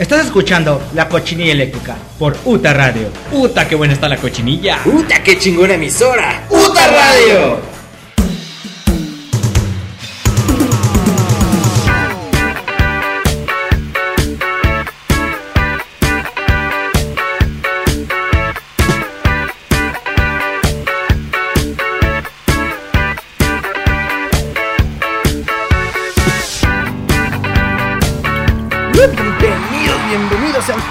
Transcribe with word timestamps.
Estás 0.00 0.24
escuchando 0.24 0.80
La 0.94 1.10
Cochinilla 1.10 1.52
Eléctrica 1.52 1.94
por 2.18 2.34
UTA 2.46 2.72
Radio. 2.72 3.08
¡Uta, 3.32 3.68
qué 3.68 3.74
buena 3.74 3.92
está 3.92 4.08
la 4.08 4.16
cochinilla! 4.16 4.78
¡Uta, 4.86 5.22
qué 5.22 5.38
chingona 5.38 5.74
emisora! 5.74 6.46
¡Uta 6.48 6.86
Radio! 6.86 7.69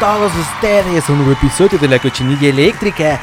Todos 0.09 0.31
ustedes 0.35 1.07
a 1.07 1.11
un 1.11 1.19
nuevo 1.19 1.33
episodio 1.33 1.77
de 1.77 1.87
la 1.87 1.99
cochinilla 1.99 2.49
eléctrica. 2.49 3.19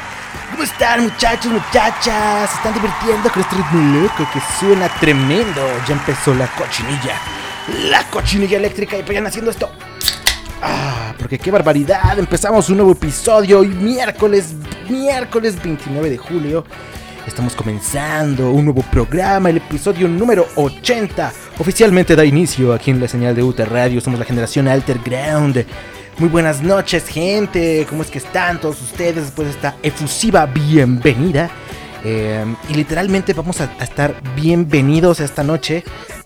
¿Cómo 0.49 0.63
están 0.63 1.03
muchachos, 1.03 1.51
muchachas? 1.51 2.49
¿Se 2.49 2.55
están 2.55 2.73
divirtiendo 2.73 3.29
con 3.29 3.41
este 3.41 3.55
ritmo 3.57 4.01
loco 4.03 4.25
que 4.31 4.39
suena 4.57 4.87
tremendo? 4.97 5.61
Ya 5.85 5.95
empezó 5.95 6.33
la 6.33 6.47
cochinilla. 6.47 7.19
La 7.89 8.03
cochinilla 8.09 8.57
eléctrica 8.57 8.97
y 8.97 9.01
vayan 9.01 9.27
haciendo 9.27 9.51
esto. 9.51 9.69
Ah, 10.61 11.13
porque 11.19 11.37
qué 11.37 11.51
barbaridad. 11.51 12.17
Empezamos 12.19 12.69
un 12.69 12.77
nuevo 12.77 12.93
episodio 12.93 13.59
hoy 13.59 13.67
miércoles, 13.67 14.53
miércoles 14.87 15.61
29 15.61 16.09
de 16.09 16.17
julio. 16.17 16.63
Estamos 17.27 17.53
comenzando 17.53 18.51
un 18.51 18.63
nuevo 18.63 18.81
programa, 18.83 19.49
el 19.49 19.57
episodio 19.57 20.07
número 20.07 20.47
80. 20.55 21.33
Oficialmente 21.59 22.15
da 22.15 22.23
inicio 22.23 22.73
aquí 22.73 22.91
en 22.91 23.01
la 23.01 23.09
señal 23.09 23.35
de 23.35 23.43
UTA 23.43 23.65
Radio. 23.65 23.99
Somos 23.99 24.19
la 24.19 24.25
generación 24.25 24.69
Alter 24.69 24.99
Ground. 25.03 25.65
Muy 26.19 26.29
buenas 26.29 26.63
noches, 26.63 27.07
gente. 27.07 27.85
¿Cómo 27.87 28.01
es 28.01 28.09
que 28.09 28.17
están 28.17 28.59
todos 28.59 28.81
ustedes 28.81 29.25
después 29.25 29.49
de 29.49 29.53
esta 29.53 29.75
efusiva 29.83 30.47
bienvenida? 30.47 31.51
Eh, 32.03 32.43
y 32.69 32.73
literalmente 32.73 33.33
vamos 33.33 33.61
a, 33.61 33.65
estar 33.79 34.15
bienvenidos 34.35 35.19
esta 35.19 35.43
noche. 35.43 35.83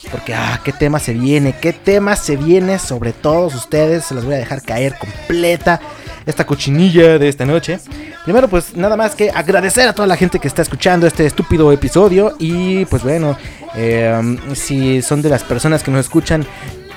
Porque, 0.09 0.33
ah, 0.33 0.61
qué 0.63 0.71
tema 0.71 0.97
se 0.97 1.11
viene, 1.13 1.55
qué 1.59 1.73
tema 1.73 2.15
se 2.15 2.37
viene 2.37 2.79
sobre 2.79 3.11
todos 3.11 3.53
ustedes. 3.53 4.05
Se 4.05 4.15
las 4.15 4.23
voy 4.23 4.35
a 4.35 4.37
dejar 4.37 4.61
caer 4.61 4.95
completa 4.97 5.81
esta 6.25 6.45
cochinilla 6.45 7.19
de 7.19 7.27
esta 7.27 7.45
noche. 7.45 7.77
Primero, 8.23 8.47
pues 8.47 8.77
nada 8.77 8.95
más 8.95 9.13
que 9.13 9.29
agradecer 9.29 9.89
a 9.89 9.93
toda 9.93 10.07
la 10.07 10.15
gente 10.15 10.39
que 10.39 10.47
está 10.47 10.61
escuchando 10.61 11.05
este 11.05 11.25
estúpido 11.25 11.69
episodio. 11.69 12.37
Y 12.39 12.85
pues 12.85 13.03
bueno, 13.03 13.37
eh, 13.75 14.37
si 14.53 15.01
son 15.01 15.21
de 15.21 15.27
las 15.27 15.43
personas 15.43 15.83
que 15.83 15.91
nos 15.91 16.05
escuchan 16.05 16.47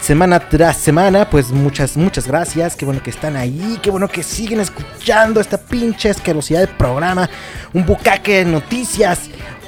semana 0.04 0.38
tras 0.38 0.76
semana, 0.76 1.28
pues 1.30 1.50
muchas, 1.50 1.96
muchas 1.96 2.26
gracias. 2.26 2.76
Qué 2.76 2.84
bueno 2.84 3.02
que 3.02 3.10
están 3.10 3.36
ahí, 3.36 3.78
qué 3.82 3.90
bueno 3.90 4.06
que 4.08 4.22
siguen 4.22 4.60
escuchando 4.60 5.40
esta 5.40 5.56
pinche 5.58 6.10
asquerosidad 6.10 6.60
de 6.60 6.66
programa. 6.66 7.28
Un 7.72 7.86
bucaque 7.86 8.44
de 8.44 8.44
noticias, 8.44 9.20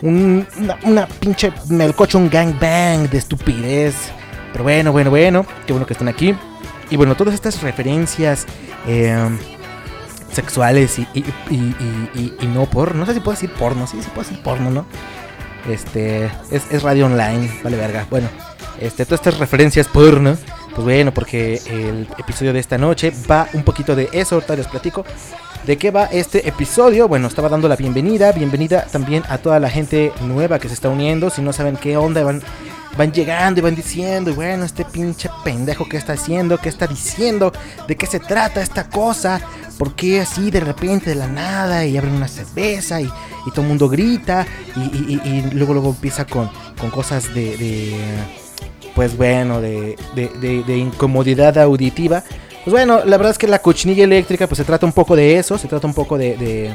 un- 0.03 0.47
una, 0.85 1.07
pinche 1.07 1.53
melcocho, 1.69 2.19
un 2.19 2.29
gangbang 2.29 3.09
de 3.09 3.19
estupidez. 3.19 3.95
Pero 4.53 4.65
bueno, 4.65 4.93
bueno, 4.93 5.11
bueno, 5.11 5.47
qué 5.67 5.73
bueno 5.73 5.87
que 5.87 5.95
están 5.95 6.09
aquí. 6.09 6.35
Y 6.91 6.97
bueno, 6.97 7.15
todas 7.15 7.35
estas 7.35 7.63
referencias 7.63 8.47
eh, 8.87 9.17
sexuales 10.33 10.99
y, 10.99 11.09
y, 11.15 11.21
y- 11.51 11.55
y- 11.55 12.11
y- 12.15 12.35
y 12.43 12.47
no 12.47 12.67
por, 12.67 12.95
no 12.95 13.07
sé 13.07 13.15
si 13.15 13.21
puedo 13.21 13.33
decir 13.35 13.51
porno, 13.55 13.87
sí, 13.87 13.99
sí 14.03 14.09
puedo 14.15 14.29
decir 14.29 14.43
porno, 14.43 14.71
¿no? 14.71 14.87
Este, 15.69 16.27
es, 16.51 16.63
es 16.71 16.83
radio 16.83 17.07
online, 17.07 17.51
vale 17.65 17.77
verga. 17.77 18.07
Bueno, 18.11 18.29
este, 18.81 19.05
todas 19.05 19.21
estas 19.21 19.39
referencias 19.39 19.87
porno, 19.89 20.37
pues 20.75 20.85
bueno, 20.85 21.13
porque 21.13 21.61
el 21.67 22.07
episodio 22.19 22.53
de 22.53 22.59
esta 22.61 22.77
noche 22.79 23.13
va 23.31 23.49
un 23.55 23.63
poquito 23.63 23.95
de 23.97 24.09
eso, 24.13 24.37
ahorita 24.37 24.57
les 24.57 24.67
platico. 24.67 25.05
¿De 25.65 25.77
qué 25.79 25.91
va 25.91 26.05
este 26.05 26.47
episodio? 26.49 27.09
Bueno, 27.09 27.27
estaba 27.27 27.49
dando 27.49 27.67
la 27.69 27.75
bienvenida, 27.77 28.31
bienvenida 28.31 28.85
también 28.87 29.25
a 29.29 29.39
toda 29.39 29.59
la 29.59 29.69
gente 29.69 30.13
nueva 30.21 30.59
que 30.61 30.69
se 30.69 30.75
está 30.75 30.89
uniendo. 30.89 31.29
Si 31.29 31.43
no 31.43 31.53
saben 31.53 31.77
qué 31.77 31.97
onda, 31.97 32.23
van, 32.23 32.41
van 32.97 33.11
llegando 33.13 33.59
y 33.59 33.63
van 33.65 33.75
diciendo, 33.75 34.31
y 34.31 34.35
bueno, 34.35 34.65
este 34.65 34.85
pinche 34.85 35.29
pendejo 35.43 35.89
que 35.89 35.97
está 35.97 36.13
haciendo, 36.13 36.59
qué 36.59 36.69
está 36.69 36.87
diciendo, 36.87 37.53
de 37.89 37.97
qué 37.97 38.07
se 38.07 38.21
trata 38.21 38.63
esta 38.63 38.89
cosa, 38.89 39.41
por 39.77 39.95
qué 39.97 40.21
así 40.21 40.53
de 40.53 40.61
repente 40.61 41.11
de 41.11 41.17
la 41.17 41.27
nada 41.27 41.85
y 41.85 41.97
abren 41.97 42.15
una 42.15 42.29
cerveza 42.29 43.01
y, 43.01 43.07
y 43.07 43.51
todo 43.51 43.63
el 43.63 43.69
mundo 43.69 43.89
grita 43.89 44.47
y, 44.77 44.81
y- 44.81 45.51
luego 45.53 45.73
luego 45.73 45.89
empieza 45.89 46.27
con, 46.27 46.49
con 46.79 46.91
cosas 46.91 47.35
de, 47.35 47.57
pues 48.97 49.17
bueno, 49.17 49.61
de, 49.61 49.97
de- 50.17 50.77
incomodidad 50.77 51.57
auditiva. 51.59 52.25
Pues 52.65 52.73
bueno, 52.73 53.05
la 53.05 53.17
verdad 53.19 53.31
es 53.31 53.39
que 53.39 53.47
la 53.47 53.61
cochinilla 53.61 54.03
eléctrica 54.03 54.49
pues 54.49 54.57
se 54.59 54.65
trata 54.65 54.85
un 54.87 54.93
poco 54.93 55.15
de 55.15 55.39
eso, 55.39 55.57
se 55.59 55.69
trata 55.69 55.87
un 55.87 55.95
poco 55.95 56.19
de, 56.19 56.75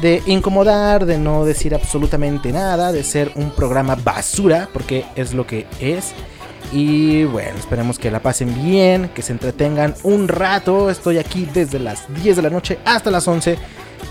de, 0.00 0.22
incomodar, 0.26 1.06
de 1.06 1.18
no 1.18 1.44
decir 1.44 1.74
absolutamente 1.74 2.52
nada, 2.52 2.92
de 2.92 3.02
ser 3.02 3.32
un 3.34 3.50
programa 3.50 3.96
basura, 3.96 4.68
porque 4.72 5.04
es 5.16 5.34
lo 5.34 5.46
que 5.46 5.66
es. 5.80 6.12
Y 6.72 7.24
bueno, 7.24 7.58
esperemos 7.58 7.98
que 7.98 8.10
la 8.10 8.20
pasen 8.20 8.54
bien, 8.64 9.10
que 9.14 9.22
se 9.22 9.32
entretengan 9.32 9.94
un 10.02 10.28
rato. 10.28 10.90
Estoy 10.90 11.18
aquí 11.18 11.48
desde 11.52 11.78
las 11.78 12.04
10 12.22 12.36
de 12.36 12.42
la 12.42 12.50
noche 12.50 12.78
hasta 12.84 13.10
las 13.10 13.26
11. 13.26 13.56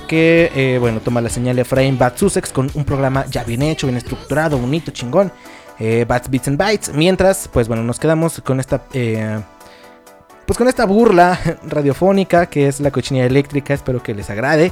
Que 0.07 0.51
eh, 0.55 0.77
bueno, 0.79 0.99
toma 0.99 1.21
la 1.21 1.29
señal 1.29 1.55
de 1.55 1.61
Efraín 1.61 1.97
Bat 1.97 2.17
Sussex 2.17 2.51
con 2.51 2.69
un 2.73 2.83
programa 2.83 3.25
ya 3.29 3.43
bien 3.43 3.61
hecho, 3.61 3.87
bien 3.87 3.97
estructurado, 3.97 4.57
bonito, 4.57 4.91
chingón. 4.91 5.31
Eh, 5.85 6.05
Bats, 6.07 6.29
Bits 6.29 6.47
and 6.47 6.57
Bytes. 6.57 6.93
Mientras, 6.93 7.49
pues 7.51 7.67
bueno, 7.67 7.83
nos 7.83 7.99
quedamos 7.99 8.39
con 8.41 8.61
esta. 8.61 8.83
eh, 8.93 9.37
pues 10.45 10.57
con 10.57 10.69
esta 10.69 10.85
burla 10.85 11.37
radiofónica 11.67 12.45
que 12.45 12.67
es 12.69 12.79
la 12.79 12.89
cochinilla 12.89 13.25
eléctrica. 13.25 13.73
Espero 13.73 14.01
que 14.01 14.13
les 14.13 14.29
agrade 14.29 14.71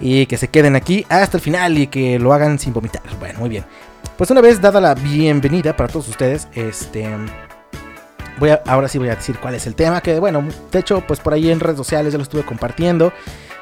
y 0.00 0.26
que 0.26 0.36
se 0.36 0.48
queden 0.48 0.74
aquí 0.74 1.06
hasta 1.08 1.36
el 1.36 1.42
final 1.42 1.78
y 1.78 1.86
que 1.86 2.18
lo 2.18 2.32
hagan 2.32 2.58
sin 2.58 2.72
vomitar. 2.72 3.02
Bueno, 3.20 3.38
muy 3.38 3.48
bien. 3.48 3.64
Pues 4.16 4.32
una 4.32 4.40
vez 4.40 4.60
dada 4.60 4.80
la 4.80 4.94
bienvenida 4.96 5.76
para 5.76 5.92
todos 5.92 6.08
ustedes, 6.08 6.48
este 6.52 7.06
voy 8.40 8.50
a, 8.50 8.62
ahora 8.66 8.88
sí 8.88 8.98
voy 8.98 9.10
a 9.10 9.14
decir 9.14 9.38
cuál 9.38 9.54
es 9.54 9.66
el 9.68 9.76
tema, 9.76 10.00
que 10.00 10.18
bueno, 10.18 10.44
de 10.72 10.78
hecho, 10.78 11.04
pues 11.06 11.20
por 11.20 11.34
ahí 11.34 11.50
en 11.52 11.60
redes 11.60 11.76
sociales 11.76 12.12
ya 12.12 12.18
lo 12.18 12.24
estuve 12.24 12.42
compartiendo. 12.42 13.12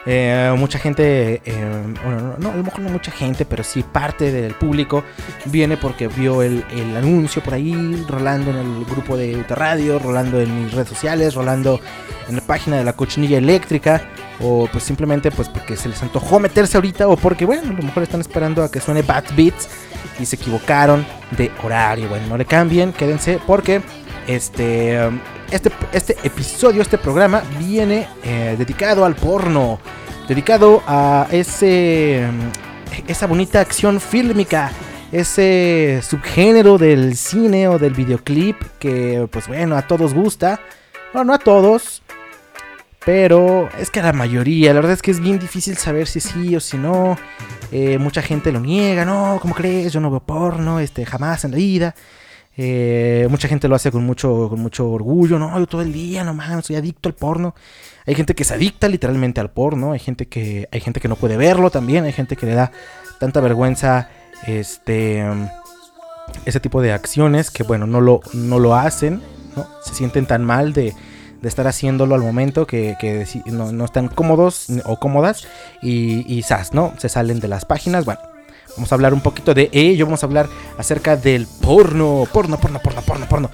Eh, 0.08 0.54
mucha 0.56 0.78
gente, 0.78 1.42
eh, 1.44 1.94
bueno, 2.04 2.36
no, 2.38 2.50
a 2.52 2.56
lo 2.56 2.62
mejor 2.62 2.80
no 2.80 2.90
mucha 2.90 3.10
gente, 3.10 3.44
pero 3.44 3.64
sí 3.64 3.82
parte 3.82 4.30
del 4.30 4.54
público 4.54 5.02
viene 5.46 5.76
porque 5.76 6.06
vio 6.06 6.42
el, 6.42 6.64
el 6.70 6.96
anuncio 6.96 7.42
por 7.42 7.54
ahí, 7.54 8.04
rolando 8.08 8.52
en 8.52 8.58
el 8.58 8.84
grupo 8.84 9.16
de 9.16 9.44
Radio, 9.48 9.98
rolando 9.98 10.40
en 10.40 10.64
mis 10.64 10.72
redes 10.72 10.88
sociales, 10.88 11.34
rolando 11.34 11.80
en 12.28 12.36
la 12.36 12.42
página 12.42 12.76
de 12.76 12.84
la 12.84 12.92
cochinilla 12.92 13.38
eléctrica, 13.38 14.02
o 14.40 14.68
pues 14.70 14.84
simplemente 14.84 15.32
pues 15.32 15.48
porque 15.48 15.76
se 15.76 15.88
les 15.88 16.00
antojó 16.02 16.38
meterse 16.38 16.76
ahorita, 16.76 17.08
o 17.08 17.16
porque 17.16 17.44
bueno, 17.44 17.70
a 17.70 17.72
lo 17.72 17.82
mejor 17.82 18.04
están 18.04 18.20
esperando 18.20 18.62
a 18.62 18.70
que 18.70 18.80
suene 18.80 19.02
Bad 19.02 19.24
Beats 19.36 19.68
y 20.20 20.26
se 20.26 20.36
equivocaron 20.36 21.04
de 21.36 21.50
horario. 21.64 22.08
Bueno, 22.08 22.28
no 22.28 22.36
le 22.36 22.44
cambien, 22.44 22.92
quédense 22.92 23.40
porque 23.44 23.82
este, 24.26 25.06
um, 25.06 25.18
este, 25.50 25.70
este 25.92 26.16
episodio, 26.24 26.82
este 26.82 26.98
programa 26.98 27.42
viene 27.58 28.08
eh, 28.24 28.56
dedicado 28.58 29.04
al 29.04 29.14
porno, 29.14 29.78
dedicado 30.28 30.82
a 30.86 31.28
ese, 31.30 32.26
um, 32.28 32.50
esa 33.06 33.26
bonita 33.26 33.60
acción 33.60 34.00
fílmica, 34.00 34.72
ese 35.12 36.00
subgénero 36.02 36.78
del 36.78 37.16
cine 37.16 37.68
o 37.68 37.78
del 37.78 37.94
videoclip 37.94 38.56
que 38.78 39.28
pues 39.30 39.46
bueno, 39.48 39.76
a 39.76 39.82
todos 39.82 40.14
gusta. 40.14 40.60
No, 41.14 41.24
no 41.24 41.32
a 41.32 41.38
todos, 41.38 42.02
pero 43.06 43.68
es 43.78 43.90
que 43.90 44.00
a 44.00 44.02
la 44.02 44.12
mayoría, 44.12 44.74
la 44.74 44.80
verdad 44.80 44.92
es 44.92 45.00
que 45.00 45.12
es 45.12 45.20
bien 45.20 45.38
difícil 45.38 45.76
saber 45.76 46.08
si 46.08 46.20
sí 46.20 46.56
o 46.56 46.60
si 46.60 46.76
no. 46.76 47.16
Eh, 47.70 47.98
mucha 47.98 48.20
gente 48.20 48.50
lo 48.52 48.60
niega, 48.60 49.04
no, 49.04 49.38
¿cómo 49.40 49.54
crees? 49.54 49.92
Yo 49.92 50.00
no 50.00 50.10
veo 50.10 50.20
porno, 50.20 50.80
este, 50.80 51.06
jamás 51.06 51.44
en 51.44 51.52
la 51.52 51.56
vida. 51.56 51.94
Eh, 52.58 53.26
mucha 53.30 53.48
gente 53.48 53.68
lo 53.68 53.74
hace 53.74 53.90
con 53.90 54.04
mucho, 54.04 54.48
con 54.48 54.60
mucho 54.60 54.90
orgullo, 54.90 55.38
no, 55.38 55.58
yo 55.58 55.66
todo 55.66 55.82
el 55.82 55.92
día, 55.92 56.24
no 56.24 56.32
mames, 56.32 56.64
soy 56.64 56.76
adicto 56.76 57.08
al 57.08 57.14
porno. 57.14 57.54
Hay 58.06 58.14
gente 58.14 58.34
que 58.34 58.44
se 58.44 58.54
adicta 58.54 58.88
literalmente 58.88 59.40
al 59.40 59.50
porno, 59.50 59.92
hay 59.92 59.98
gente 59.98 60.26
que, 60.26 60.68
hay 60.72 60.80
gente 60.80 61.00
que 61.00 61.08
no 61.08 61.16
puede 61.16 61.36
verlo 61.36 61.70
también, 61.70 62.04
hay 62.04 62.12
gente 62.12 62.36
que 62.36 62.46
le 62.46 62.54
da 62.54 62.72
tanta 63.18 63.40
vergüenza, 63.40 64.08
este, 64.46 65.24
ese 66.44 66.60
tipo 66.60 66.80
de 66.80 66.92
acciones 66.92 67.50
que 67.50 67.62
bueno, 67.62 67.86
no 67.86 68.00
lo, 68.00 68.20
no 68.32 68.58
lo 68.58 68.74
hacen, 68.74 69.22
¿no? 69.54 69.66
Se 69.82 69.94
sienten 69.94 70.26
tan 70.26 70.44
mal 70.44 70.72
de, 70.72 70.94
de 71.42 71.48
estar 71.48 71.66
haciéndolo 71.66 72.14
al 72.14 72.22
momento 72.22 72.66
que, 72.66 72.96
que 72.98 73.26
no, 73.46 73.72
no 73.72 73.84
están 73.84 74.08
cómodos 74.08 74.68
o 74.84 74.98
cómodas 74.98 75.46
y, 75.82 76.24
y 76.32 76.42
zas, 76.42 76.72
¿no? 76.72 76.94
Se 76.98 77.08
salen 77.08 77.40
de 77.40 77.48
las 77.48 77.64
páginas, 77.64 78.04
bueno. 78.04 78.20
Vamos 78.76 78.92
a 78.92 78.94
hablar 78.94 79.14
un 79.14 79.20
poquito 79.20 79.54
de 79.54 79.70
ello, 79.72 80.06
vamos 80.06 80.22
a 80.22 80.26
hablar 80.26 80.48
acerca 80.78 81.16
del 81.16 81.46
porno, 81.46 82.26
porno, 82.32 82.58
porno, 82.58 82.80
porno, 82.80 83.02
porno, 83.02 83.28
porno. 83.28 83.50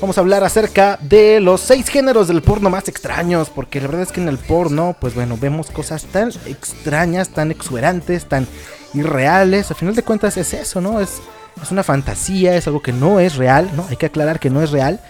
Vamos 0.00 0.16
a 0.16 0.20
hablar 0.22 0.44
acerca 0.44 0.98
de 1.02 1.40
los 1.40 1.60
seis 1.60 1.88
géneros 1.88 2.28
del 2.28 2.42
porno 2.42 2.70
más 2.70 2.88
extraños, 2.88 3.50
porque 3.50 3.80
la 3.80 3.88
verdad 3.88 4.02
es 4.02 4.12
que 4.12 4.20
en 4.20 4.28
el 4.28 4.38
porno, 4.38 4.96
pues 4.98 5.14
bueno, 5.14 5.36
vemos 5.38 5.70
cosas 5.70 6.04
tan 6.04 6.30
extrañas, 6.46 7.28
tan 7.28 7.50
exuberantes, 7.50 8.26
tan 8.26 8.46
irreales. 8.94 9.70
Al 9.70 9.76
final 9.76 9.94
de 9.94 10.02
cuentas 10.02 10.36
es 10.36 10.54
eso, 10.54 10.80
¿no? 10.80 11.00
Es, 11.00 11.20
es 11.62 11.70
una 11.70 11.82
fantasía, 11.82 12.56
es 12.56 12.66
algo 12.66 12.80
que 12.80 12.92
no 12.92 13.20
es 13.20 13.36
real, 13.36 13.70
¿no? 13.76 13.86
Hay 13.90 13.96
que 13.96 14.06
aclarar 14.06 14.40
que 14.40 14.50
no 14.50 14.62
es 14.62 14.70
real. 14.70 15.00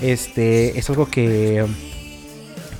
Este, 0.00 0.78
es 0.78 0.88
algo 0.88 1.06
que 1.06 1.66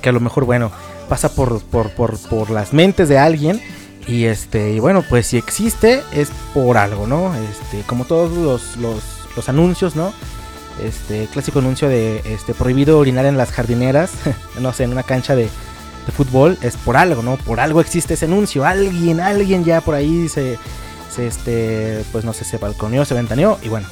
que 0.01 0.09
a 0.09 0.11
lo 0.11 0.19
mejor, 0.19 0.45
bueno, 0.45 0.71
pasa 1.07 1.29
por, 1.29 1.61
por, 1.63 1.91
por, 1.91 2.17
por 2.17 2.49
las 2.49 2.73
mentes 2.73 3.09
de 3.09 3.17
alguien. 3.17 3.61
Y 4.09 4.25
este, 4.25 4.71
y 4.71 4.79
bueno, 4.79 5.03
pues 5.07 5.27
si 5.27 5.37
existe 5.37 6.01
es 6.11 6.31
por 6.55 6.77
algo, 6.77 7.05
¿no? 7.05 7.31
Este, 7.35 7.83
como 7.85 8.05
todos 8.05 8.35
los, 8.35 8.75
los, 8.77 9.47
anuncios, 9.47 9.95
¿no? 9.95 10.11
Este, 10.83 11.27
clásico 11.31 11.59
anuncio 11.59 11.87
de 11.87 12.21
este 12.25 12.53
prohibido 12.53 12.97
orinar 12.97 13.25
en 13.25 13.37
las 13.37 13.51
jardineras, 13.51 14.11
no 14.59 14.73
sé, 14.73 14.85
en 14.85 14.91
una 14.91 15.03
cancha 15.03 15.35
de, 15.35 15.43
de, 15.43 16.11
fútbol, 16.11 16.57
es 16.61 16.75
por 16.75 16.97
algo, 16.97 17.21
¿no? 17.21 17.37
Por 17.37 17.59
algo 17.59 17.81
existe 17.81 18.15
ese 18.15 18.25
anuncio. 18.25 18.65
Alguien, 18.65 19.21
alguien 19.21 19.63
ya 19.63 19.79
por 19.79 19.93
ahí 19.93 20.27
se, 20.27 20.57
se 21.13 21.27
este, 21.27 22.03
pues 22.11 22.25
no 22.25 22.33
sé, 22.33 22.45
se 22.45 22.57
balconeó, 22.57 23.05
se 23.05 23.13
ventaneó 23.13 23.59
y 23.61 23.69
bueno. 23.69 23.87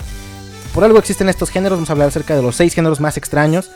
Por 0.74 0.84
algo 0.84 0.98
existen 0.98 1.30
estos 1.30 1.52
géneros, 1.52 1.78
vamos 1.78 1.90
a 1.90 1.94
hablar 1.94 2.08
acerca 2.08 2.36
de 2.36 2.42
los 2.42 2.56
seis 2.56 2.74
géneros 2.74 3.00
más 3.00 3.18
extraños. 3.18 3.69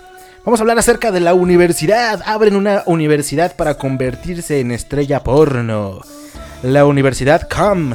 Vamos 0.43 0.59
a 0.59 0.63
hablar 0.63 0.79
acerca 0.79 1.11
de 1.11 1.19
la 1.19 1.35
universidad. 1.35 2.23
Abren 2.25 2.55
una 2.55 2.81
universidad 2.87 3.55
para 3.55 3.75
convertirse 3.75 4.59
en 4.59 4.71
estrella 4.71 5.23
porno. 5.23 6.01
La 6.63 6.83
Universidad 6.85 7.47
CUM. 7.47 7.93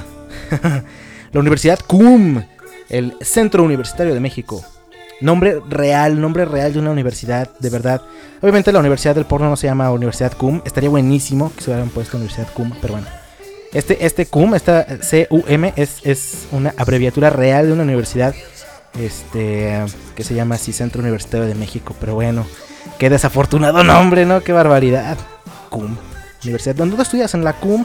la 1.32 1.40
Universidad 1.40 1.80
CUM. 1.84 2.44
El 2.88 3.16
Centro 3.20 3.64
Universitario 3.64 4.14
de 4.14 4.20
México. 4.20 4.64
Nombre 5.20 5.60
real, 5.68 6.20
nombre 6.20 6.44
real 6.44 6.72
de 6.72 6.78
una 6.78 6.92
universidad, 6.92 7.50
de 7.58 7.68
verdad. 7.68 8.02
Obviamente 8.40 8.70
la 8.70 8.78
Universidad 8.78 9.16
del 9.16 9.24
Porno 9.24 9.50
no 9.50 9.56
se 9.56 9.66
llama 9.66 9.90
Universidad 9.90 10.36
CUM. 10.36 10.62
Estaría 10.64 10.88
buenísimo 10.90 11.52
que 11.52 11.62
se 11.64 11.70
hubieran 11.70 11.88
puesto 11.88 12.16
Universidad 12.16 12.46
CUM, 12.54 12.70
pero 12.80 12.92
bueno. 12.92 13.08
Este, 13.72 14.06
este 14.06 14.26
CUM, 14.26 14.54
esta 14.54 14.86
C-U-M, 15.02 15.72
es, 15.74 15.98
es 16.04 16.46
una 16.52 16.72
abreviatura 16.76 17.28
real 17.30 17.66
de 17.66 17.72
una 17.72 17.82
universidad 17.82 18.36
este 18.98 19.84
que 20.14 20.24
se 20.24 20.34
llama 20.34 20.54
así 20.54 20.72
Centro 20.72 21.00
Universitario 21.00 21.46
de 21.46 21.54
México, 21.54 21.94
pero 22.00 22.14
bueno, 22.14 22.46
qué 22.98 23.10
desafortunado 23.10 23.84
nombre, 23.84 24.24
¿no? 24.26 24.42
Qué 24.42 24.52
barbaridad. 24.52 25.16
CUM, 25.70 25.96
Universidad. 26.42 26.74
¿Dónde 26.74 27.00
estudias? 27.02 27.34
En 27.34 27.44
la 27.44 27.54
CUM. 27.54 27.84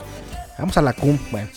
Vamos 0.58 0.76
a 0.76 0.82
la 0.82 0.92
CUM, 0.92 1.18
bueno. 1.30 1.48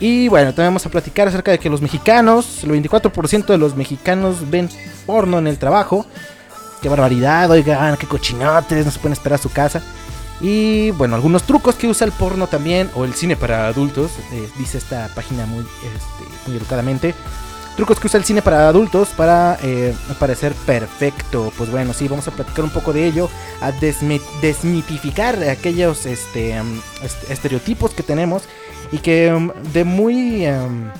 Y 0.00 0.26
bueno, 0.26 0.48
también 0.48 0.70
vamos 0.70 0.84
a 0.84 0.88
platicar 0.88 1.28
acerca 1.28 1.52
de 1.52 1.60
que 1.60 1.70
los 1.70 1.80
mexicanos, 1.80 2.64
el 2.64 2.72
24% 2.72 3.46
de 3.46 3.56
los 3.56 3.76
mexicanos 3.76 4.50
ven 4.50 4.68
porno 5.06 5.38
en 5.38 5.46
el 5.46 5.58
trabajo. 5.58 6.04
Qué 6.80 6.88
barbaridad, 6.88 7.48
oigan, 7.48 7.96
qué 7.96 8.08
cochinotes, 8.08 8.84
no 8.84 8.90
se 8.90 8.98
pueden 8.98 9.12
esperar 9.12 9.38
a 9.38 9.42
su 9.42 9.50
casa. 9.50 9.80
Y 10.40 10.90
bueno, 10.92 11.14
algunos 11.14 11.44
trucos 11.44 11.76
que 11.76 11.86
usa 11.86 12.04
el 12.04 12.12
porno 12.12 12.48
también, 12.48 12.90
o 12.96 13.04
el 13.04 13.14
cine 13.14 13.36
para 13.36 13.68
adultos, 13.68 14.10
eh, 14.32 14.48
dice 14.58 14.78
esta 14.78 15.08
página 15.14 15.46
muy, 15.46 15.60
este, 15.60 16.48
muy 16.48 16.56
educadamente. 16.56 17.14
Trucos 17.76 17.98
que 17.98 18.06
usa 18.06 18.18
el 18.18 18.24
cine 18.24 18.42
para 18.42 18.68
adultos 18.68 19.08
para 19.16 19.58
eh, 19.62 19.94
parecer 20.18 20.52
perfecto. 20.66 21.52
Pues 21.56 21.70
bueno, 21.70 21.92
sí, 21.94 22.06
vamos 22.06 22.28
a 22.28 22.30
platicar 22.30 22.64
un 22.64 22.70
poco 22.70 22.92
de 22.92 23.06
ello, 23.06 23.30
a 23.60 23.72
desmitificar 23.72 25.42
aquellos 25.44 26.04
este, 26.04 26.54
est 27.02 27.30
estereotipos 27.30 27.92
que 27.92 28.02
tenemos 28.02 28.42
y 28.90 28.98
que 28.98 29.32
um, 29.32 29.50
de 29.72 29.84
muy... 29.84 30.46
Um, 30.46 30.90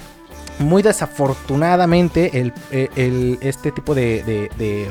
muy 0.58 0.82
desafortunadamente 0.82 2.38
el, 2.38 2.52
el, 2.70 3.38
este 3.40 3.72
tipo 3.72 3.94
de, 3.94 4.22
de, 4.22 4.50
de, 4.58 4.88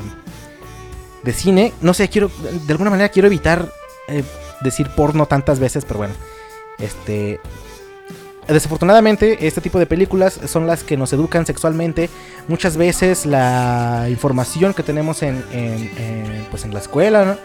de, 1.22 1.32
cine, 1.32 1.72
no 1.80 1.94
sé, 1.94 2.08
quiero, 2.08 2.30
de 2.66 2.72
alguna 2.72 2.90
manera 2.90 3.08
quiero 3.08 3.28
evitar 3.28 3.72
eh, 4.08 4.22
decir 4.60 4.90
porno 4.94 5.26
tantas 5.26 5.60
veces, 5.60 5.84
pero 5.84 5.98
bueno, 5.98 6.14
este, 6.78 7.40
Desafortunadamente, 8.48 9.46
este 9.46 9.60
tipo 9.60 9.78
de 9.78 9.86
películas 9.86 10.38
son 10.46 10.66
las 10.66 10.82
que 10.82 10.96
nos 10.96 11.12
educan 11.12 11.46
sexualmente. 11.46 12.10
Muchas 12.48 12.76
veces 12.76 13.24
la 13.24 14.06
información 14.10 14.74
que 14.74 14.82
tenemos 14.82 15.22
en, 15.22 15.44
pues 16.50 16.64
en 16.64 16.74
la 16.74 16.80
escuela 16.80 17.24
¿no? 17.24 17.36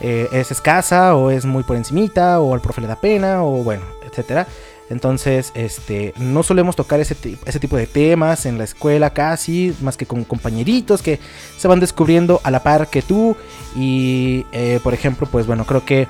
eh, 0.00 0.28
es 0.32 0.50
escasa 0.50 1.16
o 1.16 1.30
es 1.30 1.44
muy 1.46 1.62
por 1.62 1.76
encimita 1.76 2.40
o 2.40 2.52
al 2.52 2.60
profe 2.60 2.82
le 2.82 2.86
da 2.86 2.96
pena 2.96 3.42
o 3.42 3.62
bueno, 3.62 3.84
etcétera. 4.06 4.46
Entonces, 4.90 5.50
este, 5.54 6.12
no 6.18 6.42
solemos 6.42 6.76
tocar 6.76 7.00
ese, 7.00 7.16
ese 7.46 7.58
tipo 7.58 7.76
de 7.76 7.86
temas 7.86 8.44
en 8.44 8.58
la 8.58 8.64
escuela 8.64 9.10
casi, 9.10 9.74
más 9.80 9.96
que 9.96 10.04
con 10.04 10.24
compañeritos 10.24 11.00
que 11.00 11.20
se 11.56 11.68
van 11.68 11.80
descubriendo 11.80 12.40
a 12.44 12.50
la 12.50 12.62
par 12.62 12.88
que 12.88 13.00
tú. 13.00 13.34
Y, 13.74 14.44
eh, 14.52 14.80
por 14.82 14.92
ejemplo, 14.92 15.26
pues 15.30 15.46
bueno, 15.46 15.64
creo 15.64 15.86
que 15.86 16.06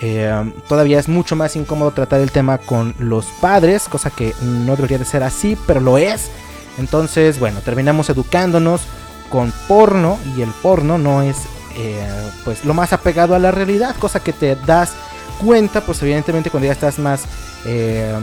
eh, 0.00 0.52
todavía 0.68 0.98
es 0.98 1.08
mucho 1.08 1.36
más 1.36 1.56
incómodo 1.56 1.90
tratar 1.90 2.20
el 2.20 2.30
tema 2.30 2.58
con 2.58 2.94
los 2.98 3.26
padres, 3.40 3.88
cosa 3.88 4.10
que 4.10 4.34
no 4.42 4.76
debería 4.76 4.98
de 4.98 5.04
ser 5.04 5.22
así, 5.22 5.56
pero 5.66 5.80
lo 5.80 5.98
es. 5.98 6.30
Entonces, 6.78 7.38
bueno, 7.38 7.60
terminamos 7.60 8.10
educándonos 8.10 8.82
con 9.30 9.52
porno 9.66 10.18
y 10.36 10.42
el 10.42 10.50
porno 10.62 10.98
no 10.98 11.22
es 11.22 11.36
eh, 11.76 12.30
pues 12.44 12.64
lo 12.64 12.74
más 12.74 12.92
apegado 12.92 13.34
a 13.34 13.38
la 13.38 13.50
realidad, 13.50 13.96
cosa 13.96 14.20
que 14.20 14.32
te 14.32 14.56
das 14.56 14.92
cuenta, 15.38 15.82
pues 15.82 16.02
evidentemente 16.02 16.50
cuando 16.50 16.66
ya 16.66 16.72
estás 16.72 16.98
más, 16.98 17.24
eh, 17.66 18.14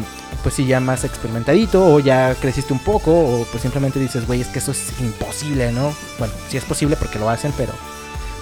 pues 0.41 0.55
sí, 0.55 0.65
ya 0.65 0.79
más 0.79 1.03
experimentadito 1.03 1.85
o 1.85 1.99
ya 1.99 2.35
creciste 2.35 2.73
un 2.73 2.79
poco 2.79 3.11
o 3.11 3.45
pues 3.51 3.61
simplemente 3.61 3.99
dices, 3.99 4.25
güey, 4.25 4.41
es 4.41 4.47
que 4.47 4.59
eso 4.59 4.71
es 4.71 4.99
imposible, 4.99 5.71
¿no? 5.71 5.93
Bueno, 6.17 6.33
sí 6.49 6.57
es 6.57 6.63
posible 6.63 6.95
porque 6.95 7.19
lo 7.19 7.29
hacen, 7.29 7.53
pero 7.55 7.73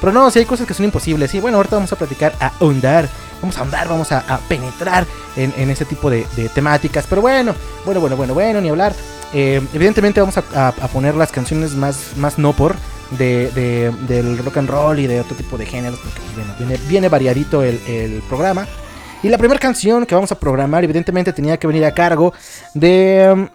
pero 0.01 0.11
no, 0.11 0.31
si 0.31 0.39
hay 0.39 0.45
cosas 0.45 0.65
que 0.67 0.73
son 0.73 0.85
imposibles. 0.85 1.33
Y 1.35 1.39
bueno, 1.39 1.57
ahorita 1.57 1.75
vamos 1.75 1.93
a 1.93 1.95
platicar, 1.95 2.33
a 2.39 2.47
ahondar. 2.59 3.07
Vamos 3.39 3.55
a 3.55 3.59
ahondar, 3.59 3.87
vamos 3.87 4.11
a, 4.11 4.39
penetrar 4.49 5.05
en, 5.35 5.69
ese 5.69 5.85
tipo 5.85 6.09
de, 6.09 6.25
temáticas. 6.53 7.05
Pero 7.07 7.21
bueno, 7.21 7.53
bueno, 7.85 8.01
bueno, 8.01 8.17
bueno, 8.17 8.33
bueno, 8.33 8.61
ni 8.61 8.69
hablar. 8.69 8.93
Eh, 9.31 9.61
evidentemente 9.73 10.19
vamos 10.19 10.37
a, 10.37 10.71
poner 10.91 11.15
las 11.15 11.31
canciones 11.31 11.73
más, 11.73 12.17
más 12.17 12.39
no 12.39 12.53
por 12.53 12.75
de, 13.11 13.51
de, 13.51 13.91
del 14.07 14.39
rock 14.39 14.57
and 14.57 14.69
roll 14.69 14.99
y 14.99 15.07
de 15.07 15.21
otro 15.21 15.35
tipo 15.35 15.55
de 15.55 15.67
géneros. 15.67 15.99
Porque 15.99 16.19
bueno, 16.35 16.79
viene, 16.89 17.07
variadito 17.07 17.63
el, 17.63 17.79
el 17.87 18.23
programa. 18.27 18.67
Y 19.21 19.29
la 19.29 19.37
primera 19.37 19.59
canción 19.59 20.07
que 20.07 20.15
vamos 20.15 20.31
a 20.31 20.39
programar, 20.39 20.83
evidentemente, 20.83 21.31
tenía 21.31 21.57
que 21.57 21.67
venir 21.67 21.85
a 21.85 21.93
cargo 21.93 22.33
de 22.73 23.29
um, 23.31 23.47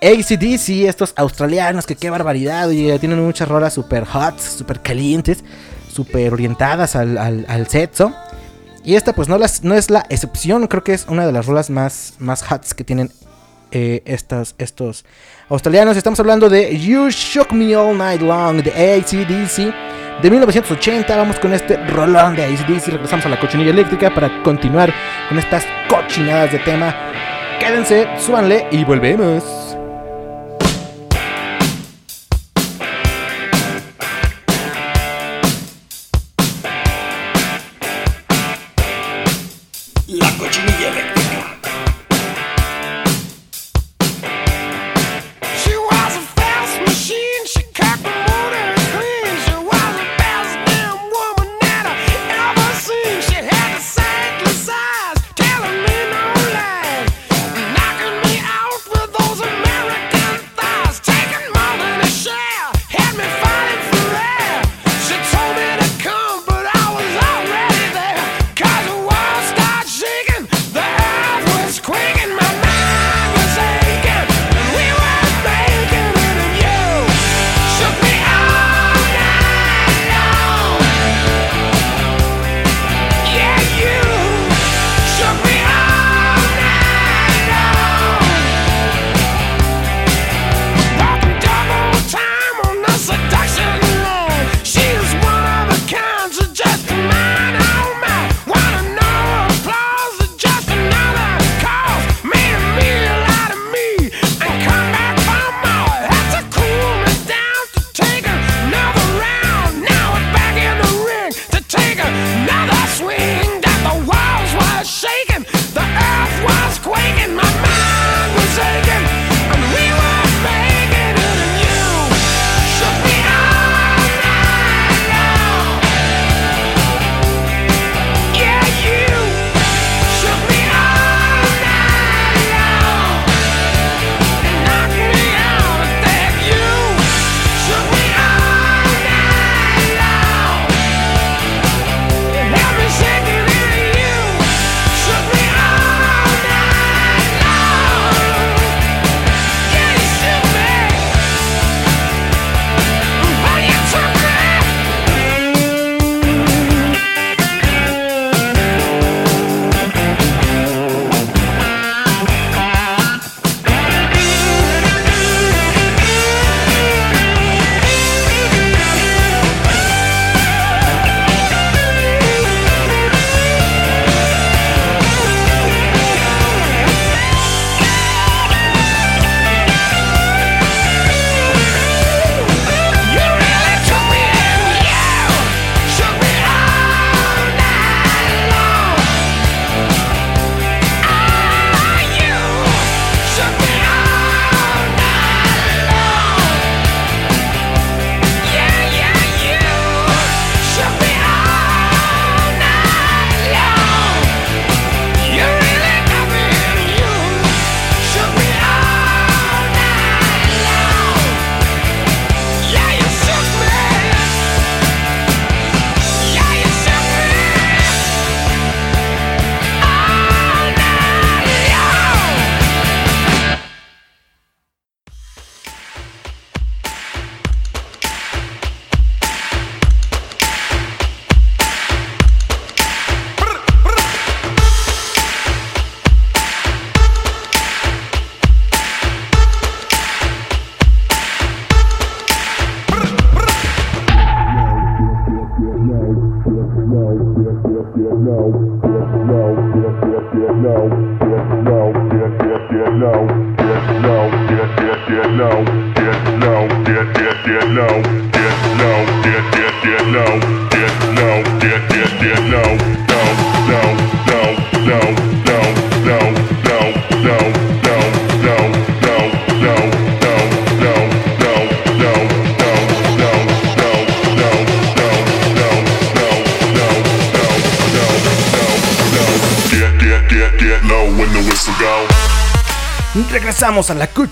ACDC, 0.00 0.88
estos 0.88 1.12
australianos 1.14 1.86
que 1.86 1.94
qué 1.94 2.08
barbaridad. 2.08 2.70
Y 2.70 2.98
tienen 2.98 3.22
muchas 3.22 3.48
rolas 3.48 3.74
super 3.74 4.06
hot, 4.06 4.38
super 4.38 4.80
calientes 4.80 5.44
súper 6.00 6.32
orientadas 6.32 6.96
al, 6.96 7.18
al, 7.18 7.44
al, 7.48 7.66
sexo. 7.66 8.12
Y 8.82 8.94
esta 8.94 9.12
pues 9.12 9.28
no, 9.28 9.36
las, 9.36 9.62
no 9.62 9.74
es 9.74 9.90
la 9.90 10.06
excepción, 10.08 10.66
creo 10.66 10.82
que 10.82 10.94
es 10.94 11.06
una 11.08 11.26
de 11.26 11.32
las 11.32 11.44
rolas 11.46 11.68
más, 11.68 12.14
más 12.18 12.42
hot 12.44 12.66
que 12.72 12.84
tienen 12.84 13.10
eh, 13.70 14.02
estas, 14.06 14.54
estos 14.56 15.04
australianos. 15.50 15.96
Estamos 15.96 16.18
hablando 16.20 16.48
de 16.48 16.78
You 16.78 17.10
Shook 17.10 17.52
Me 17.52 17.76
All 17.76 17.96
Night 17.98 18.22
Long 18.22 18.62
de 18.62 18.70
ACDC 18.70 20.22
de 20.22 20.30
1980. 20.30 21.14
Vamos 21.14 21.38
con 21.38 21.52
este 21.52 21.76
rolón 21.88 22.34
de 22.36 22.44
ACDC. 22.44 22.86
Regresamos 22.86 23.26
a 23.26 23.28
la 23.28 23.38
cochinilla 23.38 23.70
eléctrica 23.70 24.14
para 24.14 24.42
continuar 24.42 24.92
con 25.28 25.38
estas 25.38 25.64
cochinadas 25.90 26.52
de 26.52 26.60
tema. 26.60 26.94
Quédense, 27.60 28.08
súbanle 28.18 28.66
y 28.70 28.84
volvemos. 28.84 29.70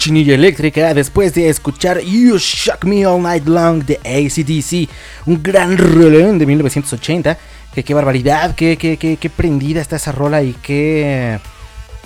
Eléctrica 0.09 0.95
después 0.95 1.35
de 1.35 1.49
escuchar 1.49 2.01
You 2.01 2.39
Shock 2.39 2.85
Me 2.85 3.05
All 3.05 3.23
Night 3.23 3.47
Long 3.47 3.85
de 3.85 3.97
ACDC, 3.99 4.89
un 5.27 5.43
gran 5.43 5.77
rolón 5.77 6.39
de 6.39 6.47
1980. 6.47 7.39
Que 7.75 7.85
qué 7.85 7.95
barbaridad, 7.95 8.55
qué, 8.55 8.77
qué, 8.79 8.97
qué, 8.97 9.19
qué, 9.19 9.31
prendida 9.31 9.81
está 9.81 9.97
esa 9.97 10.13
rola 10.13 10.43
y 10.43 10.55
qué. 10.55 11.39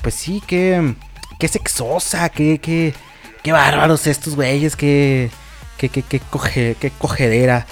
Pues 0.02 0.14
sí, 0.14 0.42
qué. 0.46 0.94
Qué 1.38 1.48
sexosa, 1.48 2.28
qué, 2.28 2.58
qué, 2.58 2.92
qué 3.42 3.52
bárbaros 3.52 4.06
estos 4.06 4.34
güeyes, 4.34 4.74
qué. 4.76 5.30
Qué, 5.78 5.88
qué, 5.88 6.02
qué, 6.02 6.20
coge, 6.20 6.76
qué 6.78 6.90
cogedera. 6.90 7.66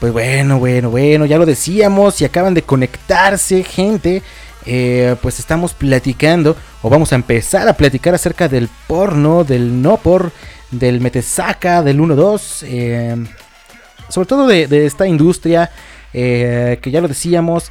Pues 0.00 0.12
bueno, 0.12 0.58
bueno, 0.58 0.90
bueno, 0.90 1.24
ya 1.24 1.38
lo 1.38 1.46
decíamos 1.46 2.20
y 2.20 2.24
acaban 2.24 2.52
de 2.52 2.62
conectarse, 2.62 3.62
gente. 3.62 4.22
Eh, 4.68 5.14
pues 5.22 5.38
estamos 5.38 5.74
platicando 5.74 6.56
o 6.82 6.90
vamos 6.90 7.12
a 7.12 7.14
empezar 7.14 7.68
a 7.68 7.74
platicar 7.74 8.14
acerca 8.14 8.48
del 8.48 8.68
porno, 8.88 9.44
del 9.44 9.80
no 9.80 9.96
por, 9.96 10.32
del 10.72 11.00
metesaca, 11.00 11.84
del 11.84 12.00
1-2, 12.00 12.64
eh, 12.66 13.16
sobre 14.08 14.26
todo 14.26 14.48
de, 14.48 14.86
esta 14.86 15.06
industria 15.06 15.70
eh, 16.12 16.80
que 16.82 16.90
ya 16.90 17.00
lo 17.00 17.06
decíamos, 17.06 17.70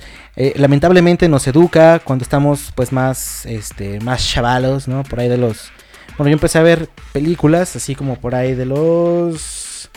lamentablemente 0.55 1.27
nos 1.27 1.47
educa 1.47 1.99
cuando 1.99 2.23
estamos 2.23 2.71
pues 2.75 2.93
más, 2.93 3.45
este, 3.45 3.99
más 3.99 4.25
chavalos, 4.25 4.87
¿no? 4.87 5.03
Por 5.03 5.19
ahí 5.19 5.27
de 5.27 5.37
los... 5.37 5.71
Bueno, 6.17 6.29
yo 6.29 6.33
empecé 6.33 6.59
a 6.59 6.61
ver 6.63 6.89
películas 7.11 7.75
así 7.75 7.95
como 7.95 8.15
por 8.15 8.35
ahí 8.35 8.53
de 8.53 8.65
los 8.65 9.89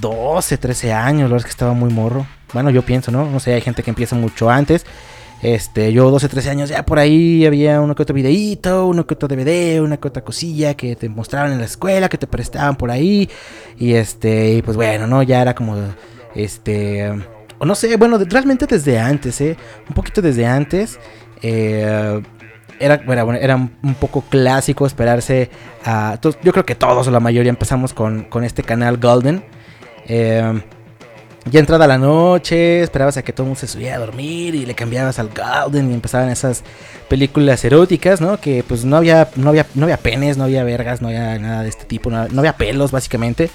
12, 0.00 0.58
13 0.58 0.92
años, 0.92 1.22
la 1.22 1.34
verdad 1.34 1.38
es 1.38 1.44
que 1.44 1.50
estaba 1.50 1.72
muy 1.72 1.90
morro. 1.90 2.26
Bueno, 2.52 2.70
yo 2.70 2.82
pienso, 2.82 3.10
¿no? 3.10 3.28
No 3.28 3.40
sé, 3.40 3.54
hay 3.54 3.60
gente 3.60 3.82
que 3.82 3.90
empieza 3.90 4.14
mucho 4.14 4.48
antes. 4.48 4.86
Este, 5.44 5.92
yo 5.92 6.10
12, 6.10 6.30
13 6.30 6.48
años, 6.48 6.70
ya 6.70 6.86
por 6.86 6.98
ahí 6.98 7.44
había 7.44 7.82
uno 7.82 7.94
que 7.94 8.02
otro 8.02 8.14
videíto, 8.14 8.86
uno 8.86 9.06
que 9.06 9.12
otro 9.12 9.28
DVD, 9.28 9.82
una 9.82 9.98
que 9.98 10.08
otra 10.08 10.24
cosilla 10.24 10.72
que 10.72 10.96
te 10.96 11.10
mostraban 11.10 11.52
en 11.52 11.58
la 11.58 11.66
escuela, 11.66 12.08
que 12.08 12.16
te 12.16 12.26
prestaban 12.26 12.76
por 12.76 12.90
ahí. 12.90 13.28
Y 13.78 13.92
este, 13.92 14.54
y 14.54 14.62
pues 14.62 14.74
bueno, 14.74 15.06
¿no? 15.06 15.22
Ya 15.22 15.42
era 15.42 15.54
como, 15.54 15.76
este, 16.34 17.10
o 17.58 17.66
no 17.66 17.74
sé, 17.74 17.94
bueno, 17.98 18.16
realmente 18.26 18.66
desde 18.66 18.98
antes, 18.98 19.38
¿eh? 19.42 19.58
Un 19.86 19.94
poquito 19.94 20.22
desde 20.22 20.46
antes. 20.46 20.98
Eh, 21.42 22.22
era, 22.80 23.02
bueno, 23.04 23.34
era 23.34 23.56
un 23.56 23.94
poco 24.00 24.22
clásico 24.22 24.86
esperarse 24.86 25.50
a... 25.84 26.18
Yo 26.42 26.52
creo 26.52 26.64
que 26.64 26.74
todos 26.74 27.06
o 27.06 27.10
la 27.10 27.20
mayoría 27.20 27.50
empezamos 27.50 27.92
con, 27.92 28.24
con 28.24 28.44
este 28.44 28.62
canal 28.62 28.96
Golden. 28.96 29.44
Eh, 30.06 30.62
ya 31.50 31.60
entrada 31.60 31.86
la 31.86 31.98
noche, 31.98 32.82
esperabas 32.82 33.16
a 33.18 33.22
que 33.22 33.32
todo 33.32 33.44
el 33.44 33.48
mundo 33.48 33.60
se 33.60 33.68
subiera 33.68 33.96
a 33.96 33.98
dormir 33.98 34.54
y 34.54 34.64
le 34.64 34.74
cambiabas 34.74 35.18
al 35.18 35.28
Golden 35.28 35.90
y 35.90 35.94
empezaban 35.94 36.30
esas 36.30 36.62
películas 37.08 37.62
eróticas, 37.64 38.20
¿no? 38.20 38.40
Que 38.40 38.64
pues 38.66 38.84
no 38.84 38.96
había, 38.96 39.28
no 39.36 39.50
había, 39.50 39.66
no 39.74 39.84
había 39.84 39.98
penes, 39.98 40.38
no 40.38 40.44
había 40.44 40.64
vergas, 40.64 41.02
no 41.02 41.08
había 41.08 41.38
nada 41.38 41.62
de 41.62 41.68
este 41.68 41.84
tipo, 41.84 42.10
no, 42.10 42.26
había 42.38 42.56
pelos 42.56 42.90
básicamente. 42.90 43.50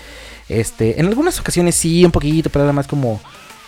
Este, 0.48 1.00
en 1.00 1.08
algunas 1.08 1.39
ocasiones 1.39 1.75
sí, 1.75 2.05
un 2.05 2.12
poquito, 2.12 2.51
pero 2.51 2.65
era 2.65 2.74
más 2.74 2.86
como, 2.86 3.19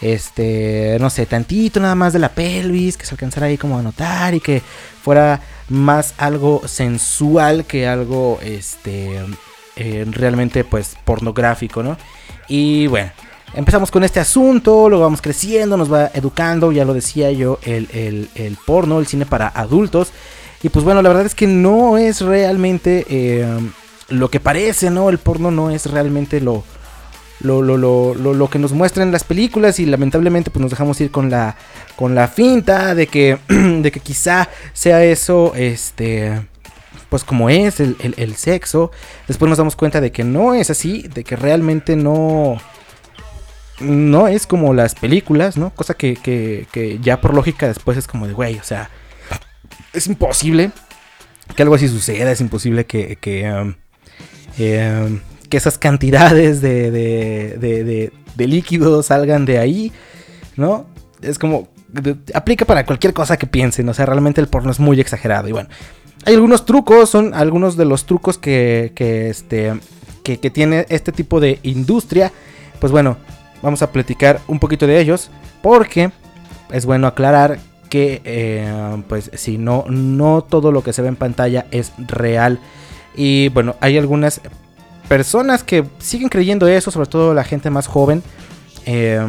este, 0.01 0.97
no 0.99 1.09
sé, 1.09 1.25
tantito 1.25 1.79
nada 1.79 1.95
más 1.95 2.13
de 2.13 2.19
la 2.19 2.29
pelvis, 2.29 2.97
que 2.97 3.05
se 3.05 3.15
alcanzara 3.15 3.47
ahí 3.47 3.57
como 3.57 3.79
a 3.79 3.81
notar 3.81 4.35
y 4.35 4.39
que 4.39 4.61
fuera 5.01 5.41
más 5.67 6.13
algo 6.17 6.61
sensual 6.67 7.65
que 7.65 7.87
algo, 7.87 8.39
este, 8.43 9.19
eh, 9.77 10.05
realmente 10.11 10.63
pues 10.63 10.95
pornográfico, 11.05 11.81
¿no? 11.81 11.97
Y 12.47 12.85
bueno 12.85 13.11
empezamos 13.53 13.91
con 13.91 14.03
este 14.03 14.19
asunto, 14.19 14.89
lo 14.89 14.99
vamos 14.99 15.21
creciendo, 15.21 15.77
nos 15.77 15.91
va 15.91 16.11
educando, 16.13 16.71
ya 16.71 16.85
lo 16.85 16.93
decía 16.93 17.31
yo, 17.31 17.59
el, 17.63 18.57
porno, 18.65 18.99
el 18.99 19.07
cine 19.07 19.25
para 19.25 19.47
adultos. 19.47 20.11
Y 20.63 20.69
pues 20.69 20.85
bueno, 20.85 21.01
la 21.01 21.09
verdad 21.09 21.25
es 21.25 21.35
que 21.35 21.47
no 21.47 21.97
es 21.97 22.21
realmente 22.21 23.05
eh, 23.09 23.47
lo 24.09 24.29
que 24.29 24.39
parece, 24.39 24.91
¿no? 24.91 25.09
El 25.09 25.17
porno 25.17 25.49
no 25.49 25.71
es 25.71 25.87
realmente 25.87 26.39
lo, 26.39 26.63
lo, 27.39 27.61
lo, 27.61 27.77
lo, 27.77 28.13
lo, 28.13 28.49
que 28.49 28.59
nos 28.59 28.71
muestran 28.71 29.11
las 29.11 29.23
películas 29.23 29.79
y 29.79 29.85
lamentablemente 29.85 30.51
pues 30.51 30.61
nos 30.61 30.69
dejamos 30.69 31.01
ir 31.01 31.09
con 31.09 31.29
la, 31.29 31.55
con 31.95 32.13
la 32.13 32.27
finta 32.27 32.93
de 32.93 33.07
que, 33.07 33.39
de 33.47 33.91
que 33.91 33.99
quizá 33.99 34.49
sea 34.73 35.03
eso, 35.03 35.53
este 35.55 36.41
pues 37.09 37.25
como 37.25 37.49
es 37.49 37.81
el, 37.81 37.97
el, 37.99 38.35
sexo. 38.37 38.89
Después 39.27 39.49
nos 39.49 39.57
damos 39.57 39.75
cuenta 39.75 39.99
de 39.99 40.13
que 40.13 40.23
no 40.23 40.53
es 40.53 40.69
así, 40.69 41.01
de 41.13 41.25
que 41.25 41.35
realmente 41.35 41.97
no, 41.97 42.57
no 43.81 44.27
es 44.27 44.47
como 44.47 44.73
las 44.73 44.95
películas, 44.95 45.57
¿no? 45.57 45.71
Cosa 45.71 45.93
que, 45.93 46.15
que, 46.15 46.99
ya 47.01 47.21
por 47.21 47.33
lógica 47.33 47.67
después 47.67 47.97
es 47.97 48.07
como 48.07 48.27
de, 48.27 48.33
güey, 48.33 48.57
o 48.57 48.63
sea, 48.63 48.89
es 49.93 50.07
imposible 50.07 50.71
que 51.55 51.63
algo 51.63 51.75
así 51.75 51.87
suceda, 51.87 52.31
es 52.31 52.41
imposible 52.41 52.85
que, 52.85 53.17
que, 53.17 53.51
um, 53.51 53.73
que 55.49 55.57
esas 55.57 55.77
cantidades 55.77 56.61
de, 56.61 56.91
de, 56.91 57.57
de, 57.57 58.11
de, 58.35 58.47
líquidos 58.47 59.07
salgan 59.07 59.45
de 59.45 59.59
ahí, 59.59 59.91
¿no? 60.55 60.85
Es 61.21 61.37
como, 61.37 61.67
aplica 62.33 62.65
para 62.65 62.85
cualquier 62.85 63.13
cosa 63.13 63.37
que 63.37 63.47
piensen, 63.47 63.89
o 63.89 63.93
sea, 63.93 64.05
realmente 64.05 64.41
el 64.41 64.47
porno 64.47 64.71
es 64.71 64.79
muy 64.79 64.99
exagerado 64.99 65.47
y 65.47 65.51
bueno. 65.51 65.69
Hay 66.23 66.35
algunos 66.35 66.65
trucos, 66.65 67.09
son 67.09 67.33
algunos 67.33 67.77
de 67.77 67.85
los 67.85 68.05
trucos 68.05 68.37
que, 68.37 68.91
que, 68.93 69.31
este, 69.31 69.73
que, 70.23 70.39
que 70.39 70.51
tiene 70.51 70.85
este 70.89 71.11
tipo 71.11 71.39
de 71.39 71.59
industria. 71.63 72.31
Pues 72.79 72.91
bueno, 72.91 73.17
vamos 73.61 73.81
a 73.81 73.91
platicar 73.91 74.39
un 74.47 74.59
poquito 74.59 74.87
de 74.87 74.99
ellos 74.99 75.29
porque 75.61 76.11
es 76.71 76.85
bueno 76.85 77.07
aclarar 77.07 77.59
que 77.89 78.21
eh, 78.23 79.03
pues 79.09 79.29
si 79.33 79.57
no 79.57 79.85
no 79.89 80.43
todo 80.43 80.71
lo 80.71 80.83
que 80.83 80.93
se 80.93 81.01
ve 81.01 81.09
en 81.09 81.15
pantalla 81.15 81.65
es 81.71 81.91
real. 81.97 82.59
Y 83.15 83.49
bueno 83.49 83.75
hay 83.81 83.97
algunas 83.97 84.41
personas 85.09 85.63
que 85.63 85.83
siguen 85.99 86.29
creyendo 86.29 86.67
eso 86.67 86.91
sobre 86.91 87.09
todo 87.09 87.33
la 87.33 87.43
gente 87.43 87.69
más 87.69 87.87
joven. 87.87 88.23
Eh, 88.85 89.21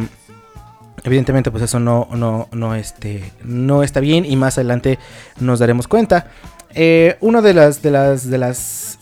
evidentemente 1.03 1.51
pues 1.51 1.63
eso 1.63 1.79
no 1.79 2.07
no 2.13 2.47
no 2.51 2.75
este 2.75 3.31
no 3.43 3.83
está 3.83 3.99
bien 3.99 4.25
y 4.25 4.35
más 4.35 4.57
adelante 4.57 4.97
nos 5.39 5.59
daremos 5.59 5.87
cuenta. 5.87 6.27
Eh, 6.73 7.17
una 7.19 7.41
de 7.41 7.53
las 7.53 7.81
de 7.81 7.91
las 7.91 8.29
de 8.29 8.37
las 8.37 8.97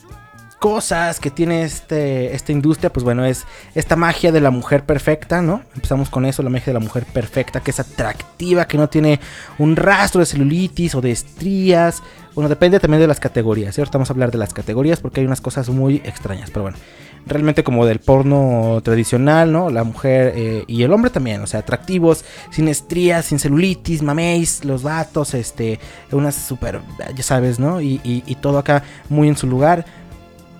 cosas 0.62 1.20
que 1.20 1.32
tiene 1.32 1.64
este, 1.64 2.36
esta 2.36 2.52
industria, 2.52 2.94
pues 2.94 3.04
bueno, 3.04 3.26
es 3.26 3.48
esta 3.74 3.96
magia 3.96 4.32
de 4.32 4.42
la 4.42 4.52
mujer 4.52 4.86
perfecta, 4.86 5.42
¿no? 5.42 5.64
Empezamos 5.74 6.12
con 6.12 6.24
eso, 6.24 6.44
la 6.44 6.52
magia 6.52 6.68
de 6.68 6.74
la 6.76 6.80
mujer 6.80 7.04
perfecta, 7.12 7.62
que 7.62 7.72
es 7.72 7.80
atractiva, 7.80 8.68
que 8.68 8.78
no 8.78 8.88
tiene 8.88 9.20
un 9.58 9.76
rastro 9.76 10.20
de 10.20 10.28
celulitis 10.28 10.94
o 10.94 11.02
de 11.02 11.10
estrías. 11.10 12.04
Bueno, 12.36 12.48
depende 12.48 12.80
también 12.80 13.02
de 13.02 13.08
las 13.08 13.20
categorías, 13.20 13.74
¿cierto? 13.74 13.94
Vamos 13.94 14.12
a 14.12 14.14
hablar 14.14 14.30
de 14.30 14.38
las 14.38 14.54
categorías 14.54 15.00
porque 15.00 15.22
hay 15.22 15.26
unas 15.26 15.42
cosas 15.42 15.68
muy 15.70 15.96
extrañas, 16.06 16.52
pero 16.52 16.62
bueno. 16.62 16.78
Realmente 17.24 17.64
como 17.64 17.86
del 17.86 18.00
porno 18.00 18.82
tradicional, 18.84 19.52
¿no? 19.52 19.70
La 19.70 19.84
mujer 19.84 20.34
eh, 20.36 20.64
y 20.66 20.82
el 20.82 20.92
hombre 20.92 21.12
también, 21.12 21.42
o 21.42 21.48
sea, 21.48 21.60
atractivos, 21.60 22.26
sin 22.50 22.68
estrías, 22.68 23.26
sin 23.26 23.38
celulitis, 23.38 24.02
maméis, 24.02 24.66
los 24.66 24.82
vatos, 24.82 25.36
este, 25.36 25.80
unas 26.12 26.34
súper, 26.34 26.82
ya 27.16 27.24
sabes, 27.24 27.60
¿no? 27.60 27.80
Y, 27.80 28.00
y 28.04 28.36
todo 28.36 28.58
acá 28.58 28.84
muy 29.08 29.28
en 29.28 29.38
su 29.38 29.46
lugar 29.46 29.86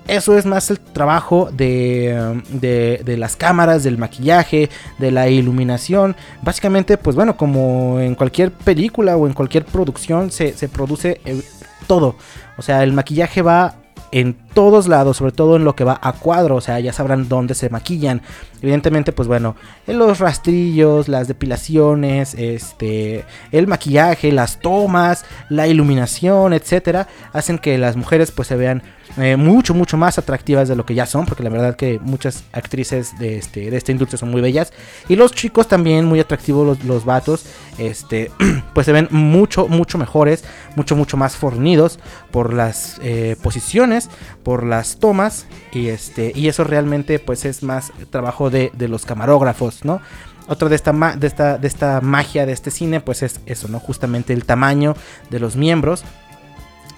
eso 0.08 0.36
es 0.36 0.46
más 0.46 0.70
el 0.70 0.80
trabajo 0.80 1.50
de, 1.52 2.42
de, 2.50 3.16
las 3.16 3.36
cámaras, 3.36 3.84
del 3.84 3.98
maquillaje, 3.98 4.68
de 4.98 5.10
la 5.10 5.28
iluminación. 5.28 6.16
Básicamente, 6.42 6.98
pues 6.98 7.16
bueno, 7.16 7.36
como 7.36 8.00
en 8.00 8.14
cualquier 8.14 8.50
película 8.50 9.16
o 9.16 9.26
en 9.26 9.32
cualquier 9.32 9.64
producción 9.64 10.30
se, 10.30 10.52
produce 10.68 11.20
eh, 11.24 11.42
todo. 11.86 12.16
O 12.56 12.62
sea, 12.62 12.82
el 12.82 12.92
maquillaje 12.92 13.42
va 13.42 13.76
en 14.10 14.34
todos 14.54 14.88
lados, 14.88 15.16
sobre 15.16 15.32
todo 15.32 15.56
en 15.56 15.64
lo 15.64 15.74
que 15.74 15.84
va 15.84 15.98
a 16.02 16.12
cuadro, 16.12 16.56
o 16.56 16.60
sea, 16.60 16.78
ya 16.80 16.92
sabrán 16.92 17.28
dónde 17.28 17.54
se 17.54 17.70
maquillan. 17.70 18.22
Evidentemente, 18.62 19.12
pues 19.12 19.28
bueno, 19.28 19.56
en 19.86 19.98
los 19.98 20.20
rastrillos, 20.20 21.08
las 21.08 21.28
depilaciones, 21.28 22.34
este, 22.34 23.24
el 23.50 23.66
maquillaje, 23.66 24.30
las 24.32 24.60
tomas, 24.60 25.24
la 25.48 25.66
iluminación, 25.66 26.52
etcétera, 26.52 27.08
hacen 27.32 27.58
que 27.58 27.76
las 27.76 27.96
mujeres 27.96 28.30
pues 28.30 28.48
se 28.48 28.56
vean 28.56 28.82
eh, 29.18 29.36
mucho, 29.36 29.74
mucho 29.74 29.98
más 29.98 30.16
atractivas 30.16 30.68
de 30.68 30.76
lo 30.76 30.86
que 30.86 30.94
ya 30.94 31.04
son, 31.04 31.26
porque 31.26 31.42
la 31.42 31.50
verdad 31.50 31.76
que 31.76 31.98
muchas 31.98 32.44
actrices 32.52 33.18
de, 33.18 33.36
este, 33.36 33.70
de 33.70 33.76
esta 33.76 33.92
industria 33.92 34.18
son 34.18 34.30
muy 34.30 34.40
bellas. 34.40 34.72
Y 35.08 35.16
los 35.16 35.32
chicos 35.32 35.68
también, 35.68 36.06
muy 36.06 36.20
atractivos 36.20 36.66
los, 36.66 36.84
los 36.84 37.04
vatos, 37.04 37.44
este, 37.78 38.30
pues 38.74 38.86
se 38.86 38.92
ven 38.92 39.08
mucho, 39.10 39.68
mucho 39.68 39.98
mejores, 39.98 40.44
mucho, 40.76 40.96
mucho 40.96 41.16
más 41.16 41.36
fornidos 41.36 41.98
por 42.30 42.54
las 42.54 42.98
eh, 43.02 43.36
posiciones, 43.42 44.08
por 44.42 44.64
las 44.64 44.98
tomas, 44.98 45.46
y, 45.72 45.88
este, 45.88 46.32
y 46.34 46.48
eso 46.48 46.64
realmente 46.64 47.18
pues 47.18 47.44
es 47.44 47.62
más 47.62 47.92
trabajo 48.10 48.48
de, 48.52 48.88
los 48.88 49.04
camarógrafos, 49.04 49.84
¿no? 49.84 50.00
Otra 50.48 50.68
de 50.68 50.76
esta, 50.76 50.92
de, 50.92 51.26
esta, 51.26 51.58
de 51.58 51.68
esta 51.68 52.00
magia 52.00 52.46
de 52.46 52.52
este 52.52 52.70
cine, 52.70 53.00
pues 53.00 53.22
es 53.22 53.40
eso, 53.46 53.68
¿no? 53.68 53.80
Justamente 53.80 54.32
el 54.32 54.44
tamaño 54.44 54.94
de 55.30 55.40
los 55.40 55.56
miembros 55.56 56.04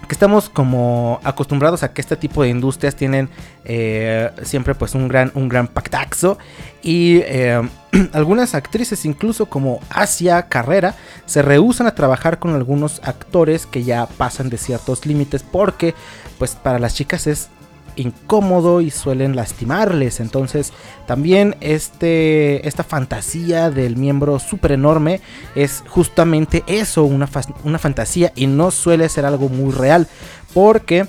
que 0.07 0.13
estamos 0.13 0.49
como 0.49 1.19
acostumbrados 1.23 1.83
a 1.83 1.93
que 1.93 2.01
este 2.01 2.15
tipo 2.15 2.43
de 2.43 2.49
industrias 2.49 2.95
tienen 2.95 3.29
eh, 3.63 4.29
siempre 4.43 4.75
pues 4.75 4.95
un 4.95 5.07
gran, 5.07 5.31
un 5.35 5.49
gran 5.49 5.67
pactaxo 5.67 6.37
y 6.81 7.17
eh, 7.23 7.61
algunas 8.13 8.55
actrices 8.55 9.05
incluso 9.05 9.47
como 9.47 9.79
Asia 9.89 10.47
Carrera 10.47 10.95
se 11.25 11.41
rehusan 11.41 11.87
a 11.87 11.95
trabajar 11.95 12.39
con 12.39 12.53
algunos 12.53 13.01
actores 13.03 13.65
que 13.65 13.83
ya 13.83 14.05
pasan 14.05 14.49
de 14.49 14.57
ciertos 14.57 15.05
límites 15.05 15.43
porque 15.43 15.95
pues 16.37 16.55
para 16.55 16.79
las 16.79 16.93
chicas 16.93 17.27
es 17.27 17.49
incómodo 17.95 18.81
y 18.81 18.91
suelen 18.91 19.35
lastimarles. 19.35 20.19
Entonces, 20.19 20.73
también 21.07 21.55
este, 21.61 22.67
esta 22.67 22.83
fantasía 22.83 23.69
del 23.69 23.97
miembro 23.97 24.39
súper 24.39 24.73
enorme 24.73 25.21
es 25.55 25.83
justamente 25.87 26.63
eso, 26.67 27.03
una, 27.03 27.29
una, 27.63 27.79
fantasía 27.79 28.31
y 28.35 28.47
no 28.47 28.71
suele 28.71 29.09
ser 29.09 29.25
algo 29.25 29.49
muy 29.49 29.71
real. 29.71 30.07
Porque 30.53 31.05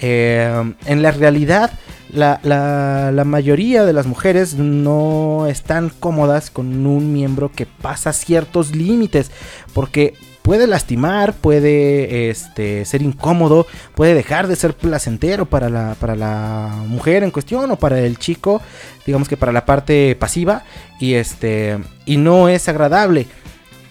eh, 0.00 0.74
en 0.86 1.02
la 1.02 1.10
realidad 1.10 1.72
la, 2.12 2.40
la, 2.42 3.24
mayoría 3.24 3.84
de 3.84 3.92
las 3.92 4.06
mujeres 4.06 4.54
no 4.54 5.46
están 5.48 5.90
cómodas 5.90 6.50
con 6.50 6.86
un 6.86 7.12
miembro 7.12 7.52
que 7.52 7.66
pasa 7.66 8.12
ciertos 8.12 8.74
límites. 8.74 9.30
Porque 9.72 10.14
puede 10.50 10.66
lastimar, 10.66 11.32
puede 11.34 12.28
este, 12.28 12.84
ser 12.84 13.02
incómodo, 13.02 13.68
puede 13.94 14.14
dejar 14.14 14.48
de 14.48 14.56
ser 14.56 14.74
placentero 14.74 15.46
para 15.46 15.70
la, 15.70 15.94
para 16.00 16.16
la 16.16 16.74
mujer 16.88 17.22
en 17.22 17.30
cuestión 17.30 17.70
o 17.70 17.76
para 17.76 18.00
el 18.00 18.18
chico, 18.18 18.60
digamos 19.06 19.28
que 19.28 19.36
para 19.36 19.52
la 19.52 19.64
parte 19.64 20.16
pasiva, 20.16 20.64
y, 20.98 21.14
este, 21.14 21.78
y 22.04 22.16
no 22.16 22.48
es 22.48 22.68
agradable. 22.68 23.28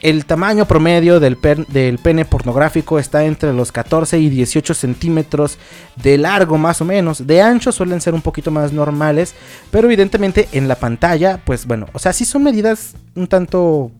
El 0.01 0.25
tamaño 0.25 0.65
promedio 0.65 1.21
del, 1.21 1.37
del, 1.69 1.97
pene 1.97 2.25
pornográfico 2.25 2.99
está 2.99 3.23
entre 3.23 3.53
los 3.53 3.71
14 3.71 4.19
y 4.19 4.27
18 4.27 4.73
centímetros 4.73 5.57
de 5.95 6.17
largo 6.17 6.57
más 6.57 6.81
o 6.81 6.85
menos. 6.85 7.25
De 7.25 7.41
ancho 7.41 7.71
suelen 7.71 8.01
ser 8.01 8.13
un 8.13 8.21
poquito 8.21 8.51
más 8.51 8.73
normales, 8.73 9.33
pero 9.71 9.87
evidentemente 9.87 10.49
en 10.51 10.67
la 10.67 10.75
pantalla, 10.75 11.39
pues 11.45 11.65
bueno, 11.65 11.85
o 11.93 11.99
sea, 11.99 12.11
sí 12.11 12.25
son 12.25 12.43
medidas 12.43 12.95
un 13.15 13.27
tanto 13.27 13.91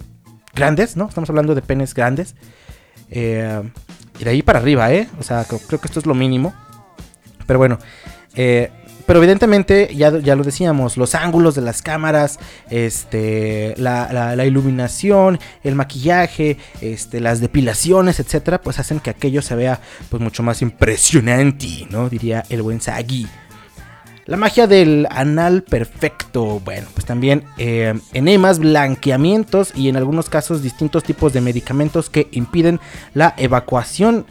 grandes, 0.60 0.96
¿no? 0.96 1.08
Estamos 1.08 1.30
hablando 1.30 1.56
de 1.56 1.62
penes 1.62 1.94
grandes. 1.94 2.36
Eh, 3.10 3.62
y 4.20 4.24
de 4.24 4.30
ahí 4.30 4.42
para 4.42 4.60
arriba, 4.60 4.92
¿eh? 4.94 5.08
O 5.20 5.24
sea, 5.24 5.46
creo, 5.46 5.80
que 5.80 5.88
esto 5.88 6.00
es 6.00 6.06
lo 6.06 6.14
mínimo. 6.14 6.54
Pero 7.48 7.58
bueno, 7.58 7.80
eh, 8.36 8.70
pero 9.10 9.18
evidentemente, 9.18 9.90
ya, 9.96 10.16
ya, 10.20 10.36
lo 10.36 10.44
decíamos, 10.44 10.96
los 10.96 11.16
ángulos 11.16 11.56
de 11.56 11.62
las 11.62 11.82
cámaras, 11.82 12.38
este, 12.70 13.74
la, 13.78 14.36
la, 14.36 14.46
iluminación, 14.46 15.40
el 15.64 15.74
maquillaje, 15.74 16.60
este, 16.80 17.20
las 17.20 17.42
depilaciones, 17.42 18.20
etcétera, 18.20 18.62
pues 18.62 18.78
hacen 18.78 19.00
que 19.00 19.10
aquello 19.10 19.42
se 19.42 19.56
vea 19.56 19.80
pues 20.10 20.22
mucho 20.22 20.44
más 20.44 20.62
impresionante, 20.62 21.88
¿no? 21.90 22.08
Diría 22.08 22.44
el 22.50 22.62
buen 22.62 22.82
Sagi. 22.82 23.26
La 24.30 24.38
magia 24.38 24.68
del 24.68 25.08
anal 25.10 25.64
perfecto. 25.64 26.62
Bueno, 26.64 26.88
pues 26.94 27.04
también 27.04 27.46
eh, 27.58 28.00
enemas, 28.14 28.60
blanqueamientos 28.60 29.74
y 29.76 29.90
en 29.90 29.98
algunos 29.98 30.30
casos 30.30 30.62
distintos 30.62 31.04
tipos 31.04 31.34
de 31.34 31.42
medicamentos 31.42 32.12
que 32.12 32.28
impiden 32.30 32.80
la 33.16 33.34
evacuación 33.38 34.28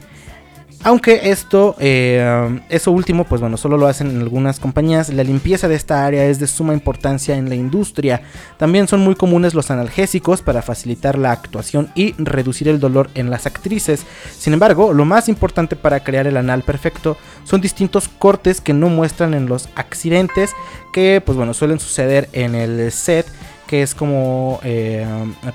aunque 0.81 1.29
esto, 1.29 1.75
eh, 1.77 2.61
eso 2.69 2.91
último, 2.91 3.25
pues 3.25 3.41
bueno, 3.41 3.57
solo 3.57 3.77
lo 3.77 3.87
hacen 3.87 4.09
en 4.11 4.21
algunas 4.21 4.61
compañías. 4.61 5.09
La 5.09 5.25
limpieza 5.25 5.67
de 5.67 5.75
esta 5.75 6.05
área 6.05 6.25
es 6.25 6.39
de 6.39 6.47
suma 6.47 6.73
importancia 6.73 7.35
en 7.35 7.49
la 7.49 7.55
industria. 7.55 8.21
También 8.57 8.87
son 8.87 9.01
muy 9.01 9.15
comunes 9.15 9.53
los 9.53 9.71
analgésicos 9.71 10.41
para 10.41 10.61
facilitar 10.61 11.17
la 11.17 11.33
actuación 11.33 11.91
y 11.95 12.13
reducir 12.17 12.69
el 12.69 12.79
dolor 12.79 13.09
en 13.15 13.29
las 13.29 13.45
actrices. 13.45 14.05
Sin 14.37 14.53
embargo, 14.53 14.93
lo 14.93 15.03
más 15.03 15.27
importante 15.27 15.75
para 15.75 16.01
crear 16.01 16.27
el 16.27 16.37
anal 16.37 16.63
perfecto 16.63 17.17
son 17.43 17.59
distintos 17.59 18.07
cortes 18.07 18.61
que 18.61 18.73
no 18.73 18.87
muestran 18.87 19.33
en 19.33 19.47
los 19.47 19.67
accidentes 19.75 20.51
que, 20.93 21.21
pues 21.25 21.37
bueno, 21.37 21.53
suelen 21.53 21.79
suceder 21.79 22.29
en 22.31 22.55
el 22.55 22.89
set, 22.93 23.27
que 23.67 23.81
es 23.81 23.93
como, 23.93 24.61
eh, 24.63 25.05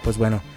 pues 0.02 0.18
bueno 0.18 0.53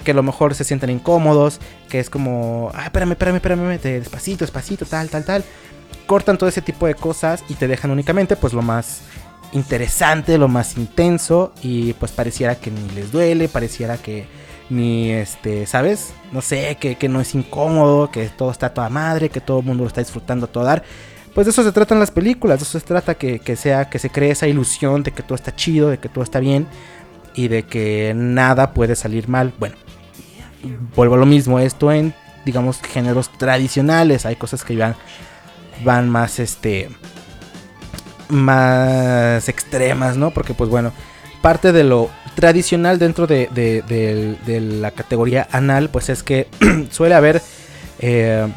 que 0.00 0.10
a 0.10 0.14
lo 0.14 0.22
mejor 0.22 0.54
se 0.54 0.64
sienten 0.64 0.90
incómodos, 0.90 1.60
que 1.88 2.00
es 2.00 2.10
como, 2.10 2.70
ah, 2.74 2.84
espérame, 2.84 3.12
espérame, 3.12 3.36
espérame, 3.36 3.78
despacito, 3.78 4.44
despacito, 4.44 4.86
tal, 4.86 5.08
tal, 5.08 5.24
tal. 5.24 5.44
Cortan 6.06 6.38
todo 6.38 6.48
ese 6.48 6.62
tipo 6.62 6.86
de 6.86 6.94
cosas 6.94 7.44
y 7.48 7.54
te 7.54 7.68
dejan 7.68 7.90
únicamente 7.90 8.36
pues 8.36 8.52
lo 8.52 8.62
más 8.62 9.02
interesante, 9.52 10.36
lo 10.36 10.48
más 10.48 10.76
intenso 10.76 11.52
y 11.62 11.92
pues 11.94 12.12
pareciera 12.12 12.56
que 12.56 12.70
ni 12.70 12.88
les 12.90 13.12
duele, 13.12 13.48
pareciera 13.48 13.96
que 13.96 14.26
ni 14.70 15.10
este, 15.10 15.66
¿sabes? 15.66 16.12
No 16.32 16.40
sé, 16.40 16.76
que, 16.80 16.96
que 16.96 17.08
no 17.08 17.20
es 17.20 17.34
incómodo, 17.34 18.10
que 18.10 18.28
todo 18.28 18.50
está 18.50 18.74
toda 18.74 18.88
madre, 18.88 19.28
que 19.28 19.40
todo 19.40 19.60
el 19.60 19.64
mundo 19.64 19.84
lo 19.84 19.88
está 19.88 20.00
disfrutando 20.00 20.46
a 20.46 20.48
todo 20.48 20.64
dar. 20.64 20.82
Pues 21.34 21.46
de 21.46 21.50
eso 21.50 21.62
se 21.64 21.72
tratan 21.72 21.98
las 21.98 22.10
películas, 22.10 22.60
de 22.60 22.64
eso 22.64 22.78
se 22.78 22.86
trata 22.86 23.14
que, 23.16 23.40
que 23.40 23.56
sea, 23.56 23.88
que 23.90 23.98
se 23.98 24.10
cree 24.10 24.30
esa 24.30 24.46
ilusión 24.46 25.02
de 25.02 25.12
que 25.12 25.22
todo 25.22 25.34
está 25.34 25.54
chido, 25.54 25.90
de 25.90 25.98
que 25.98 26.08
todo 26.08 26.22
está 26.22 26.40
bien 26.40 26.66
y 27.34 27.48
de 27.48 27.64
que 27.64 28.12
nada 28.14 28.72
puede 28.72 28.96
salir 28.96 29.28
mal. 29.28 29.52
Bueno, 29.58 29.76
vuelvo 30.94 31.14
a 31.14 31.18
lo 31.18 31.26
mismo, 31.26 31.58
esto 31.58 31.92
en, 31.92 32.14
digamos, 32.44 32.80
géneros 32.80 33.30
tradicionales. 33.38 34.26
Hay 34.26 34.36
cosas 34.36 34.64
que 34.64 34.76
van, 34.76 34.94
van 35.84 36.08
más, 36.08 36.38
este, 36.38 36.88
más 38.28 39.48
extremas, 39.48 40.16
¿no? 40.16 40.30
Porque, 40.30 40.54
pues 40.54 40.70
bueno, 40.70 40.92
parte 41.42 41.72
de 41.72 41.84
lo 41.84 42.10
tradicional 42.34 42.98
dentro 42.98 43.26
de, 43.26 43.48
de, 43.52 44.60
la 44.60 44.90
categoría 44.90 45.48
anal, 45.52 45.88
pues 45.90 46.08
es 46.08 46.22
que 46.22 46.48
suele 46.90 47.14
haber 47.14 47.42
eh, 48.00 48.48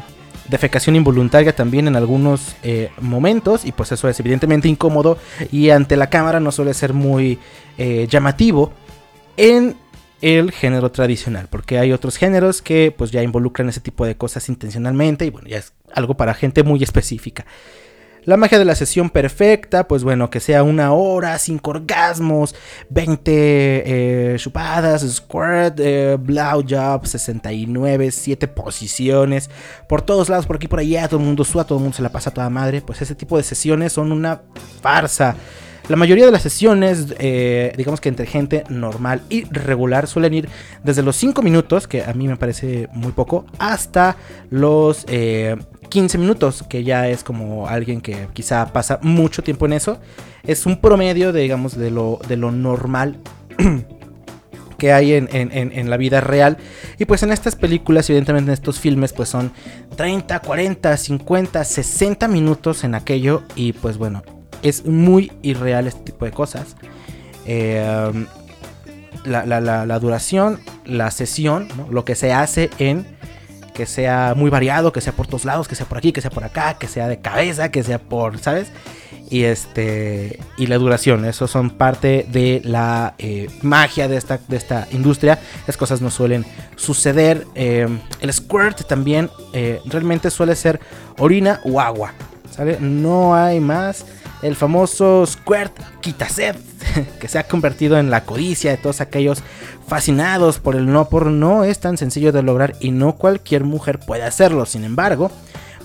defecación 0.48 0.96
involuntaria 0.96 1.54
también 1.54 1.88
en 1.88 1.96
algunos 1.96 2.56
eh, 2.62 2.90
momentos 3.00 3.64
y 3.64 3.72
pues 3.72 3.92
eso 3.92 4.08
es 4.08 4.18
evidentemente 4.20 4.68
incómodo 4.68 5.18
y 5.52 5.70
ante 5.70 5.96
la 5.96 6.10
cámara 6.10 6.40
no 6.40 6.52
suele 6.52 6.74
ser 6.74 6.92
muy 6.92 7.38
eh, 7.76 8.06
llamativo 8.08 8.72
en 9.36 9.76
el 10.20 10.50
género 10.50 10.90
tradicional, 10.90 11.46
porque 11.48 11.78
hay 11.78 11.92
otros 11.92 12.16
géneros 12.16 12.60
que 12.60 12.92
pues 12.96 13.12
ya 13.12 13.22
involucran 13.22 13.68
ese 13.68 13.80
tipo 13.80 14.04
de 14.04 14.16
cosas 14.16 14.48
intencionalmente 14.48 15.24
y 15.24 15.30
bueno, 15.30 15.48
ya 15.48 15.58
es 15.58 15.72
algo 15.92 16.14
para 16.14 16.34
gente 16.34 16.62
muy 16.64 16.82
específica. 16.82 17.46
La 18.24 18.36
magia 18.36 18.58
de 18.58 18.64
la 18.64 18.74
sesión 18.74 19.10
perfecta, 19.10 19.88
pues 19.88 20.04
bueno, 20.04 20.30
que 20.30 20.40
sea 20.40 20.62
una 20.62 20.92
hora, 20.92 21.38
cinco 21.38 21.70
orgasmos, 21.70 22.54
20 22.90 23.32
eh, 23.32 24.36
chupadas, 24.38 25.02
squirt, 25.02 25.78
eh, 25.80 26.16
blowjob, 26.20 27.06
69, 27.06 28.10
7 28.10 28.48
posiciones, 28.48 29.50
por 29.88 30.02
todos 30.02 30.28
lados, 30.28 30.46
por 30.46 30.56
aquí, 30.56 30.68
por 30.68 30.80
allá, 30.80 31.08
todo 31.08 31.20
el 31.20 31.26
mundo 31.26 31.44
suda, 31.44 31.64
todo 31.64 31.78
el 31.78 31.82
mundo 31.82 31.96
se 31.96 32.02
la 32.02 32.10
pasa 32.10 32.30
a 32.30 32.34
toda 32.34 32.50
madre, 32.50 32.82
pues 32.82 33.00
ese 33.00 33.14
tipo 33.14 33.36
de 33.36 33.42
sesiones 33.42 33.92
son 33.92 34.12
una 34.12 34.42
farsa. 34.82 35.36
La 35.88 35.96
mayoría 35.96 36.26
de 36.26 36.32
las 36.32 36.42
sesiones, 36.42 37.14
eh, 37.18 37.72
digamos 37.78 38.02
que 38.02 38.10
entre 38.10 38.26
gente 38.26 38.62
normal 38.68 39.22
y 39.30 39.44
regular, 39.44 40.06
suelen 40.06 40.34
ir 40.34 40.48
desde 40.84 41.02
los 41.02 41.16
5 41.16 41.40
minutos, 41.40 41.88
que 41.88 42.02
a 42.02 42.12
mí 42.12 42.28
me 42.28 42.36
parece 42.36 42.88
muy 42.92 43.12
poco, 43.12 43.46
hasta 43.58 44.16
los 44.50 45.06
15 45.06 45.08
eh, 45.08 46.18
minutos, 46.18 46.62
que 46.68 46.84
ya 46.84 47.08
es 47.08 47.24
como 47.24 47.68
alguien 47.68 48.02
que 48.02 48.28
quizá 48.34 48.70
pasa 48.70 48.98
mucho 49.00 49.42
tiempo 49.42 49.64
en 49.64 49.72
eso. 49.72 49.98
Es 50.42 50.66
un 50.66 50.78
promedio, 50.78 51.32
digamos, 51.32 51.74
de 51.74 51.90
lo, 51.90 52.20
de 52.28 52.36
lo 52.36 52.52
normal. 52.52 53.16
que 54.78 54.92
hay 54.92 55.14
en, 55.14 55.28
en, 55.32 55.90
la 55.90 55.96
vida 55.96 56.20
real. 56.20 56.56
Y 56.98 57.04
pues 57.04 57.24
en 57.24 57.32
estas 57.32 57.56
películas, 57.56 58.08
evidentemente 58.10 58.50
en 58.50 58.54
estos 58.54 58.78
filmes, 58.78 59.12
pues 59.12 59.28
son 59.28 59.50
30, 59.96 60.38
40, 60.38 60.96
50, 60.96 61.64
60 61.64 62.28
minutos 62.28 62.84
en 62.84 62.94
aquello. 62.94 63.42
Y 63.56 63.72
pues 63.72 63.98
bueno, 63.98 64.22
es 64.62 64.84
muy 64.84 65.32
irreal 65.42 65.86
este 65.86 66.00
tipo 66.00 66.24
de 66.24 66.30
cosas. 66.30 66.76
Eh, 67.46 68.12
la, 69.24 69.98
duración, 70.00 70.60
la 70.84 71.10
sesión, 71.10 71.68
lo 71.90 72.04
que 72.04 72.14
se 72.14 72.32
hace 72.32 72.70
en 72.78 73.06
que 73.74 73.86
sea 73.86 74.34
muy 74.36 74.50
variado, 74.50 74.92
que 74.92 75.00
sea 75.00 75.12
por 75.12 75.26
todos 75.26 75.44
lados, 75.44 75.68
que 75.68 75.76
sea 75.76 75.86
por 75.86 75.98
aquí, 75.98 76.12
que 76.12 76.20
sea 76.20 76.30
por 76.30 76.44
acá, 76.44 76.78
que 76.78 76.88
sea 76.88 77.06
de 77.06 77.20
cabeza, 77.20 77.70
que 77.70 77.84
sea 77.84 77.98
por, 78.00 78.38
¿sabes? 78.38 78.72
Y 79.30 79.44
este 79.44 80.40
y 80.56 80.66
la 80.66 80.78
duración, 80.78 81.24
eso 81.24 81.46
son 81.46 81.70
parte 81.70 82.26
de 82.30 82.60
la 82.64 83.14
eh, 83.18 83.48
magia 83.62 84.08
de 84.08 84.16
esta, 84.16 84.40
de 84.48 84.56
esta 84.56 84.88
industria. 84.90 85.38
Las 85.66 85.76
cosas 85.76 86.00
no 86.00 86.10
suelen 86.10 86.44
suceder. 86.76 87.46
Eh, 87.54 87.86
el 88.20 88.32
squirt 88.32 88.86
también 88.86 89.30
realmente 89.84 90.30
suele 90.30 90.56
ser 90.56 90.80
orina 91.18 91.60
o 91.64 91.80
agua. 91.80 92.14
¿sale? 92.50 92.78
No 92.80 93.34
hay 93.36 93.60
más. 93.60 94.04
El 94.42 94.56
famoso 94.56 95.26
Squirt 95.26 95.72
Quitaset, 96.00 96.56
que 97.20 97.28
se 97.28 97.38
ha 97.38 97.44
convertido 97.44 97.98
en 97.98 98.10
la 98.10 98.24
codicia 98.24 98.70
de 98.70 98.76
todos 98.76 99.00
aquellos 99.00 99.42
fascinados 99.86 100.58
por 100.58 100.76
el 100.76 100.86
no 100.86 101.08
por 101.08 101.26
no 101.26 101.64
es 101.64 101.80
tan 101.80 101.96
sencillo 101.96 102.30
de 102.30 102.42
lograr 102.42 102.74
y 102.80 102.90
no 102.90 103.16
cualquier 103.16 103.64
mujer 103.64 103.98
puede 103.98 104.22
hacerlo. 104.22 104.66
Sin 104.66 104.84
embargo, 104.84 105.30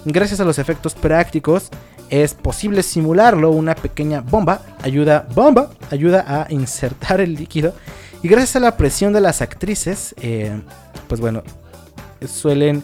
gracias 0.05 0.39
a 0.39 0.45
los 0.45 0.59
efectos 0.59 0.93
prácticos 0.93 1.69
es 2.09 2.33
posible 2.33 2.83
simularlo. 2.83 3.49
Una 3.51 3.75
pequeña 3.75 4.21
bomba 4.21 4.61
ayuda, 4.83 5.25
bomba 5.33 5.69
ayuda 5.89 6.25
a 6.27 6.51
insertar 6.51 7.21
el 7.21 7.35
líquido 7.35 7.73
y 8.21 8.27
gracias 8.27 8.55
a 8.57 8.59
la 8.59 8.77
presión 8.77 9.13
de 9.13 9.21
las 9.21 9.41
actrices, 9.41 10.13
eh, 10.21 10.61
pues 11.07 11.19
bueno, 11.19 11.43
suelen 12.27 12.83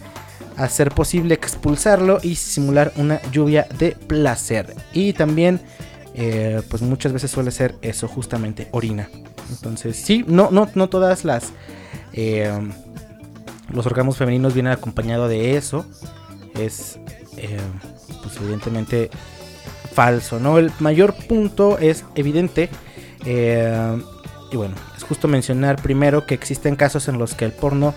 hacer 0.60 0.92
posible 0.92 1.34
expulsarlo 1.34 2.20
y 2.22 2.36
simular 2.36 2.92
una 2.98 3.22
lluvia 3.32 3.68
de 3.78 3.92
placer. 3.92 4.76
Y 4.94 5.14
también, 5.14 5.62
eh, 6.14 6.62
pues 6.70 6.82
muchas 6.82 7.14
veces 7.14 7.32
suele 7.32 7.52
ser 7.52 7.76
eso, 7.82 8.08
justamente 8.08 8.68
orina. 8.72 9.10
Entonces, 9.50 9.96
sí, 9.96 10.26
no, 10.28 10.50
no, 10.52 10.70
no 10.76 10.90
todas 10.90 11.26
las... 11.26 11.52
Eh, 12.14 12.52
los 13.72 13.86
orgasmos 13.86 14.18
femeninos 14.18 14.54
vienen 14.54 14.74
acompañados 14.74 15.30
de 15.30 15.56
eso. 15.56 15.86
Es, 16.56 17.00
eh, 17.38 17.58
pues 18.22 18.36
evidentemente, 18.38 19.10
falso, 19.94 20.40
¿no? 20.40 20.58
El 20.58 20.72
mayor 20.80 21.14
punto 21.14 21.78
es 21.78 22.04
evidente. 22.16 22.70
y 23.26 24.56
bueno, 24.58 24.76
es 24.98 25.04
justo 25.04 25.28
mencionar 25.28 25.82
primero 25.82 26.26
que 26.26 26.34
existen 26.34 26.76
casos 26.76 27.08
en 27.08 27.18
los 27.18 27.36
que 27.36 27.46
el 27.46 27.52
porno 27.52 27.94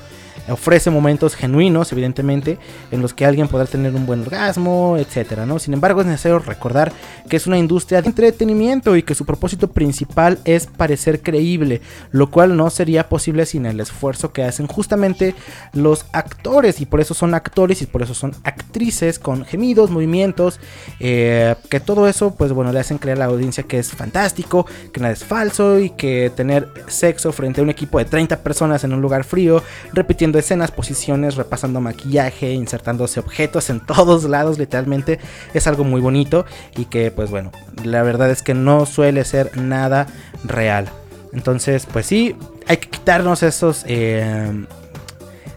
ofrece 0.49 0.91
momentos 0.91 1.35
genuinos, 1.35 1.93
evidentemente, 1.93 2.59
en 2.91 3.03
los 3.03 3.15
que 3.15 3.25
alguien 3.25 3.49
podrá 3.49 3.67
tener 3.67 3.95
un 3.95 4.07
buen 4.07 4.23
orgasmo, 4.23 4.97
etcétera, 4.99 5.47
¿no? 5.47 5.59
Sin 5.59 5.75
embargo, 5.75 6.01
es 6.01 6.07
necesario 6.07 6.39
recordar 6.39 6.93
que 7.29 7.37
es 7.37 7.47
una 7.47 7.59
industria 7.59 8.03
de 8.03 8.09
entretenimiento 8.09 8.97
y 8.97 9.03
que 9.03 9.15
su 9.15 9.25
propósito 9.25 9.69
principal 9.69 10.39
es 10.45 10.67
parecer 10.67 11.21
creíble, 11.23 11.81
lo 12.11 12.31
cual 12.31 12.57
no 12.57 12.71
sería 12.71 13.09
posible 13.09 13.47
sin 13.47 13.67
el 13.67 13.81
esfuerzo 13.81 14.33
que 14.33 14.43
hacen 14.43 14.67
justamente 14.67 15.35
los 15.73 16.07
actores, 16.13 16.81
y 16.81 16.87
por 16.87 17.01
eso 17.01 17.15
son 17.15 17.35
actores 17.35 17.83
y 17.83 17.87
por 17.87 18.03
eso 18.03 18.15
son 18.15 18.35
actrices 18.45 19.19
con 19.19 19.45
gemidos, 19.45 19.91
movimientos, 19.91 20.61
eh, 21.01 21.55
que 21.69 21.81
todo 21.81 22.09
eso, 22.09 22.35
pues 22.35 22.53
bueno, 22.53 22.73
le 22.73 22.81
hacen 22.81 22.99
creer 22.99 23.19
a 23.19 23.21
la 23.21 23.25
audiencia 23.27 23.65
que 23.65 23.79
es 23.79 23.91
fantástico, 23.93 24.67
que 24.93 25.01
nada 25.01 25.13
es 25.13 25.25
falso 25.25 25.79
y 25.79 25.91
que 25.91 26.31
tener 26.35 26.69
sexo 26.89 27.33
frente 27.33 27.61
a 27.61 27.65
un 27.65 27.71
equipo 27.71 27.99
de 27.99 28.05
30 28.05 28.39
personas 28.39 28.85
en 28.85 28.93
un 28.93 29.01
lugar 29.01 29.25
frío, 29.25 29.63
repitiendo 29.93 30.32
escenas, 30.39 30.71
posiciones, 30.71 31.37
repasando 31.37 31.81
maquillaje, 31.81 32.53
insertándose 32.53 33.21
objetos 33.21 33.71
en 33.71 33.81
todos 33.81 34.25
lados, 34.25 34.59
literalmente 34.59 35.19
es 35.55 35.67
algo 35.67 35.85
muy 35.85 36.01
bonito 36.01 36.45
y 36.77 36.87
que 36.87 37.11
pues 37.11 37.31
bueno, 37.31 37.53
la 37.85 38.03
verdad 38.03 38.31
es 38.31 38.43
que 38.43 38.55
no 38.55 38.87
suele 38.87 39.25
ser 39.25 39.57
nada 39.57 40.07
real. 40.45 40.89
Entonces, 41.33 41.87
pues 41.91 42.07
sí, 42.07 42.37
hay 42.67 42.77
que 42.77 42.89
quitarnos 42.89 43.43
esos... 43.43 43.85
Eh, 43.87 44.67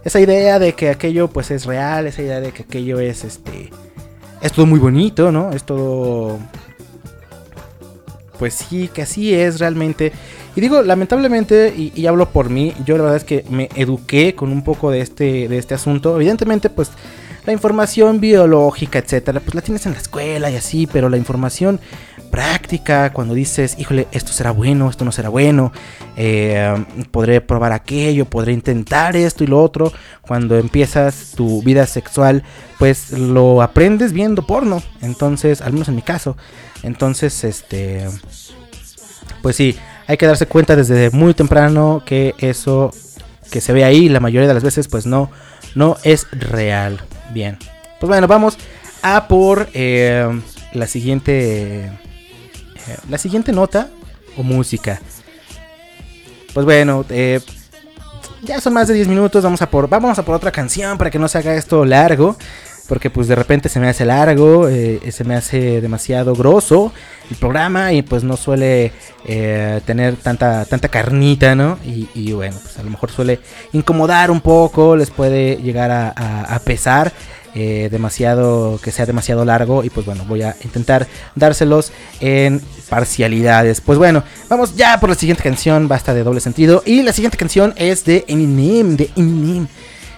esa 0.04 0.20
idea 0.20 0.60
de 0.60 0.74
que 0.74 0.90
aquello 0.90 1.30
pues 1.30 1.50
es 1.52 1.66
real, 1.66 2.06
esa 2.06 2.22
idea 2.22 2.40
de 2.40 2.52
que 2.52 2.64
aquello 2.64 3.00
es 3.00 3.24
este... 3.24 3.72
Es 4.42 4.52
todo 4.52 4.66
muy 4.66 4.80
bonito, 4.80 5.32
¿no? 5.32 5.52
Es 5.52 5.64
todo... 5.64 6.40
Pues 8.40 8.54
sí, 8.54 8.90
que 8.94 9.02
así 9.02 9.34
es 9.34 9.60
realmente. 9.60 10.12
Y 10.56 10.62
digo, 10.62 10.82
lamentablemente, 10.82 11.74
y, 11.76 12.06
hablo 12.06 12.30
por 12.30 12.50
mí, 12.50 12.74
yo 12.86 12.96
la 12.98 13.04
verdad 13.04 13.18
es 13.18 13.26
que 13.26 13.44
me 13.50 13.70
eduqué 13.76 14.36
con 14.36 14.52
un 14.52 14.64
poco 14.64 14.90
de 14.90 15.02
este, 15.02 15.50
de 15.50 15.58
este 15.58 15.74
asunto. 15.74 16.16
Evidentemente, 16.16 16.70
pues 16.70 16.92
la 17.46 17.52
información 17.54 18.20
biológica, 18.20 19.00
etcétera, 19.00 19.42
pues 19.42 19.54
la 19.54 19.62
tienes 19.62 19.86
en 19.86 19.94
la 19.94 20.00
escuela 20.00 20.50
y 20.50 20.56
así, 20.56 20.88
pero 20.88 21.10
la 21.10 21.18
información 21.18 21.80
práctica, 22.32 23.14
cuando 23.14 23.34
dices, 23.34 23.78
híjole, 23.78 24.08
esto 24.12 24.32
será 24.32 24.52
bueno, 24.52 24.90
esto 24.90 25.06
no 25.06 25.12
será 25.12 25.30
bueno, 25.30 25.72
eh, 26.18 26.86
podré 27.12 27.40
probar 27.42 27.72
aquello, 27.72 28.26
podré 28.26 28.52
intentar 28.52 29.16
esto 29.16 29.44
y 29.44 29.48
lo 29.48 29.62
otro, 29.62 29.94
cuando 30.22 30.58
empiezas 30.58 31.34
tu 31.36 31.62
vida 31.64 31.86
sexual, 31.86 32.44
pues 32.80 33.12
lo 33.12 33.62
aprendes 33.62 34.12
viendo 34.12 34.46
porno, 34.46 34.82
entonces, 35.02 35.62
al 35.62 35.74
menos 35.74 35.88
en 35.88 35.96
mi 35.96 36.02
caso, 36.02 36.36
entonces, 36.84 37.44
este, 37.44 38.08
pues 39.42 39.56
sí, 39.56 39.78
hay 40.08 40.18
que 40.18 40.26
darse 40.26 40.46
cuenta 40.46 40.76
desde 40.76 41.10
muy 41.12 41.34
temprano 41.34 42.04
que 42.06 42.36
eso 42.38 42.92
que 43.52 43.62
se 43.62 43.74
ve 43.74 43.84
ahí 43.84 44.10
la 44.10 44.20
mayoría 44.20 44.48
de 44.48 44.54
las 44.54 44.64
veces 44.64 44.88
pues 44.88 45.06
no, 45.06 45.30
no 45.76 45.98
es 46.04 46.28
real. 46.32 47.00
Bien, 47.32 47.58
pues 48.00 48.08
bueno, 48.08 48.28
vamos 48.28 48.58
a 49.02 49.28
por 49.28 49.68
eh, 49.74 50.42
la 50.74 50.88
siguiente... 50.88 51.86
Eh, 51.86 52.98
la 53.10 53.18
siguiente 53.18 53.52
nota 53.52 53.90
o 54.38 54.44
música. 54.44 55.02
Pues 56.54 56.66
bueno, 56.66 57.04
eh, 57.10 57.42
ya 58.44 58.62
son 58.62 58.74
más 58.74 58.88
de 58.88 58.94
10 58.94 59.08
minutos, 59.08 59.44
vamos 59.44 59.62
a 59.62 59.70
por 59.70 59.90
vamos 59.90 60.18
a 60.20 60.24
por 60.24 60.36
otra 60.36 60.52
canción 60.52 60.98
para 60.98 61.10
que 61.10 61.20
no 61.20 61.28
se 61.28 61.38
haga 61.40 61.56
esto 61.56 61.84
largo 61.84 62.38
porque 62.88 63.10
pues 63.10 63.28
de 63.28 63.36
repente 63.36 63.70
se 63.70 63.80
me 63.80 63.88
hace 63.88 64.06
largo, 64.06 64.68
eh, 64.70 65.00
se 65.12 65.24
me 65.24 65.36
hace 65.36 65.82
demasiado 65.82 66.34
grosso 66.36 66.92
el 67.30 67.38
programa 67.38 67.92
y 67.94 68.02
pues 68.02 68.24
no 68.24 68.38
suele 68.38 68.92
eh, 69.26 69.82
tener 69.86 70.16
tanta, 70.18 70.66
tanta 70.66 70.90
carnita, 70.90 71.56
¿no? 71.56 71.80
Y, 71.84 72.32
bueno, 72.34 72.58
pues 72.62 72.78
a 72.78 72.84
lo 72.84 72.90
mejor 72.92 73.12
suele 73.12 73.40
incomodar 73.74 74.30
un 74.30 74.42
poco, 74.42 74.96
les 74.96 75.10
puede 75.10 75.58
llegar 75.58 75.92
a, 75.92 76.62
pesar. 76.64 77.12
Eh, 77.58 77.88
demasiado 77.90 78.82
que 78.84 78.92
sea 78.92 79.06
demasiado 79.06 79.46
largo 79.46 79.82
y 79.86 79.90
pues 79.90 80.06
bueno 80.06 80.26
voy 80.28 80.42
a 80.42 80.58
intentar 80.66 81.08
dárselos 81.36 81.94
en 82.20 82.62
parcialidades 82.90 83.80
pues 83.80 83.98
bueno 83.98 84.26
vamos 84.50 84.76
ya 84.76 85.00
por 85.00 85.08
la 85.08 85.16
siguiente 85.16 85.42
canción 85.42 85.88
basta 85.88 86.14
de 86.14 86.26
doble 86.26 86.42
sentido 86.42 86.84
y 86.86 87.02
la 87.02 87.14
siguiente 87.14 87.38
canción 87.38 87.74
es 87.78 88.04
de 88.04 88.26
Eminem 88.28 88.98
de 88.98 89.10
Eminem 89.16 89.70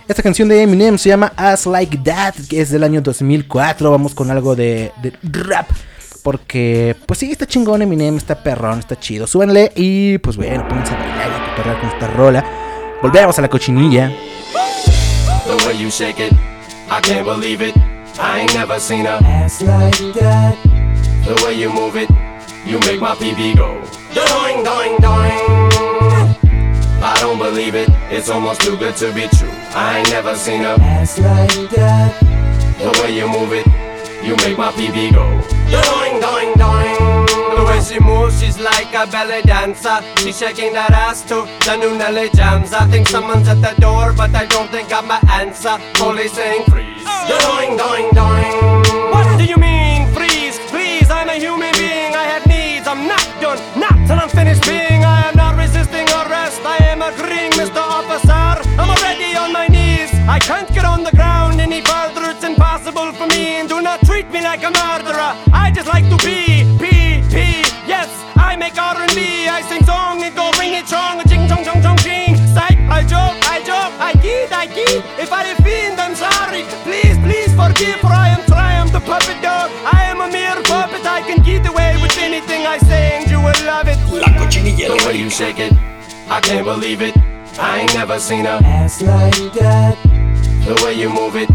esta 0.07 0.23
canción 0.23 0.47
de 0.47 0.61
Eminem 0.61 0.97
se 0.97 1.09
llama 1.09 1.33
As 1.35 1.65
Like 1.65 1.97
That, 1.97 2.35
que 2.49 2.61
es 2.61 2.71
del 2.71 2.83
año 2.83 3.01
2004. 3.01 3.91
Vamos 3.91 4.15
con 4.15 4.31
algo 4.31 4.55
de, 4.55 4.91
rap. 5.23 5.69
Porque, 6.23 6.95
pues 7.05 7.19
sí, 7.19 7.31
está 7.31 7.45
chingón 7.45 7.81
Eminem, 7.81 8.17
está 8.17 8.41
perrón, 8.41 8.79
está 8.79 8.99
chido. 8.99 9.27
Súbanle 9.27 9.71
y, 9.75 10.17
pues 10.17 10.35
bueno, 10.35 10.67
pónganse 10.67 10.93
a 10.93 10.97
bailar 10.97 11.29
y 11.29 11.33
a 11.33 11.49
cotorrear 11.49 11.79
con 11.79 11.89
esta 11.89 12.07
rola. 12.07 12.45
Volvemos 13.01 13.37
a 13.37 13.41
la 13.41 13.49
cochinilla. 13.49 14.11
The 15.45 15.65
way 15.65 15.77
you 15.77 15.89
shake 15.89 16.19
it, 16.19 16.33
I 16.89 16.99
can't 17.01 17.25
believe 17.25 17.65
it. 17.65 17.75
I 18.19 18.41
ain't 18.41 18.53
never 18.53 18.79
seen 18.79 19.05
a 19.05 19.19
ass 19.23 19.61
like 19.61 20.13
that. 20.19 20.55
The 21.25 21.45
way 21.45 21.53
you 21.57 21.69
move 21.69 21.95
it, 21.95 22.09
you 22.65 22.79
make 22.79 22.99
my 22.99 23.15
PB 23.15 23.55
go. 23.55 23.79
Doing, 24.13 24.63
doing, 24.63 24.97
doing. 24.99 25.66
I 26.99 27.15
don't 27.19 27.37
believe 27.37 27.75
it, 27.75 27.89
it's 28.09 28.29
almost 28.29 28.61
too 28.61 28.75
good 28.77 28.95
to 28.97 29.13
be 29.13 29.27
true. 29.27 29.51
I 29.75 29.99
ain't 29.99 30.09
never 30.09 30.35
seen 30.35 30.61
a 30.61 30.75
ass 30.81 31.19
like 31.19 31.69
that. 31.71 32.13
The 32.79 32.89
way 33.01 33.15
you 33.15 33.27
move 33.27 33.53
it, 33.53 33.65
you 34.25 34.35
make 34.37 34.57
my 34.57 34.71
PB 34.71 35.13
go. 35.13 35.25
Doing, 35.69 36.19
doing, 36.19 36.53
doing. 36.57 37.25
The 37.55 37.63
way 37.65 37.81
she 37.81 37.99
moves, 37.99 38.39
she's 38.41 38.59
like 38.59 38.93
a 38.93 39.05
belly 39.11 39.41
dancer. 39.43 40.01
She's 40.17 40.37
shaking 40.37 40.73
that 40.73 40.91
ass 40.91 41.21
to 41.29 41.45
the 41.65 41.75
new 41.77 41.97
Nelly 41.97 42.29
jams. 42.33 42.73
I 42.73 42.87
think 42.87 43.07
someone's 43.07 43.47
at 43.47 43.61
the 43.61 43.79
door, 43.79 44.13
but 44.13 44.33
I 44.33 44.45
don't 44.45 44.69
think 44.69 44.91
I'm 44.91 45.07
my 45.07 45.21
answer. 45.31 45.77
Police 45.93 46.33
saying 46.33 46.65
freeze. 46.65 47.05
Doing, 47.29 47.77
doing, 47.77 48.09
doing. 48.17 48.53
What 49.13 49.37
do 49.37 49.45
you 49.45 49.57
mean 49.57 50.07
freeze? 50.13 50.57
Please, 50.71 51.09
I'm 51.09 51.29
a 51.29 51.35
human 51.35 51.73
being. 51.73 52.15
I 52.15 52.25
have 52.25 52.45
needs. 52.47 52.87
I'm 52.87 53.07
not 53.07 53.25
done, 53.41 53.61
not 53.77 53.95
till 54.07 54.17
I'm 54.17 54.29
finished 54.29 54.65
being. 54.65 55.05
I 55.05 55.29
am 55.29 55.35
not 55.35 55.57
resisting 55.57 56.06
I 57.07 57.11
agreeing, 57.11 57.51
Mr. 57.55 57.79
Officer. 57.79 58.67
I'm 58.75 58.91
already 58.91 59.31
on 59.39 59.53
my 59.53 59.67
knees. 59.67 60.11
I 60.27 60.39
can't 60.39 60.67
get 60.75 60.83
on 60.83 61.05
the 61.05 61.11
ground 61.15 61.61
any 61.61 61.79
further. 61.79 62.35
It's 62.35 62.43
impossible 62.43 63.13
for 63.13 63.27
me. 63.27 63.63
And 63.63 63.69
do 63.69 63.79
not 63.79 64.03
treat 64.03 64.27
me 64.29 64.43
like 64.43 64.59
a 64.67 64.71
murderer. 64.75 65.31
I 65.55 65.71
just 65.73 65.87
like 65.87 66.03
to 66.11 66.17
be, 66.19 66.67
P, 66.75 67.23
P. 67.31 67.63
Yes, 67.87 68.11
I 68.35 68.57
make 68.59 68.75
R&B. 68.75 69.47
I 69.47 69.63
sing 69.71 69.85
song 69.87 70.21
and 70.21 70.35
go 70.35 70.51
ring 70.59 70.73
it 70.75 70.87
strong. 70.87 71.23
Ching, 71.31 71.47
chong, 71.47 71.63
chong, 71.63 71.79
chong, 71.81 71.95
ching. 72.03 72.35
Psych, 72.51 72.75
I 72.91 73.07
joke, 73.07 73.39
I 73.47 73.63
joke. 73.63 73.95
I 74.03 74.11
kid, 74.19 74.51
I 74.51 74.67
kid. 74.67 74.99
If 75.15 75.31
I 75.31 75.47
offend, 75.55 75.95
I'm 76.03 76.15
sorry. 76.15 76.67
Please, 76.83 77.15
please 77.23 77.55
forgive, 77.55 78.03
for 78.03 78.11
I 78.11 78.35
am 78.35 78.43
Triumph, 78.51 78.91
the 78.91 78.99
puppet 78.99 79.39
dog. 79.39 79.71
I 79.95 80.11
am 80.11 80.19
a 80.19 80.27
mere 80.27 80.59
puppet. 80.67 81.07
I 81.07 81.23
can 81.23 81.39
get 81.39 81.63
away 81.71 81.95
with 82.03 82.17
anything 82.19 82.67
I 82.67 82.79
say, 82.79 83.23
and 83.23 83.31
you 83.31 83.39
will 83.39 83.61
love 83.63 83.87
it. 83.87 83.95
La 84.11 84.27
cochinilla, 84.35 84.91
the 84.91 85.07
way 85.07 85.15
you 85.15 85.29
shake 85.29 85.63
it. 85.63 85.86
I 86.29 86.41
can't 86.41 86.65
believe 86.65 87.01
it. 87.01 87.15
I 87.57 87.79
ain't 87.79 87.93
never 87.93 88.19
seen 88.19 88.45
a 88.45 88.59
ass 88.63 89.01
like 89.01 89.53
that. 89.53 89.97
The 90.65 90.81
way 90.83 90.93
you 90.93 91.09
move 91.09 91.37
it, 91.37 91.49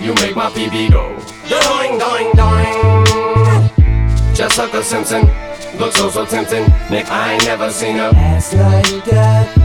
you 0.00 0.14
make 0.14 0.36
my 0.36 0.48
PB 0.50 0.92
go. 0.92 1.08
Doing, 1.48 1.98
doing, 1.98 2.30
doing. 2.38 4.34
Just 4.34 4.58
like 4.58 4.72
a 4.74 4.82
Simpson, 4.82 5.26
looks 5.76 5.96
so 5.96 6.08
so 6.08 6.24
tempting. 6.24 6.64
Nick, 6.88 7.10
I 7.10 7.32
ain't 7.34 7.44
never 7.44 7.70
seen 7.70 7.96
a 7.96 8.10
ass 8.14 8.54
like 8.54 9.04
that. 9.06 9.58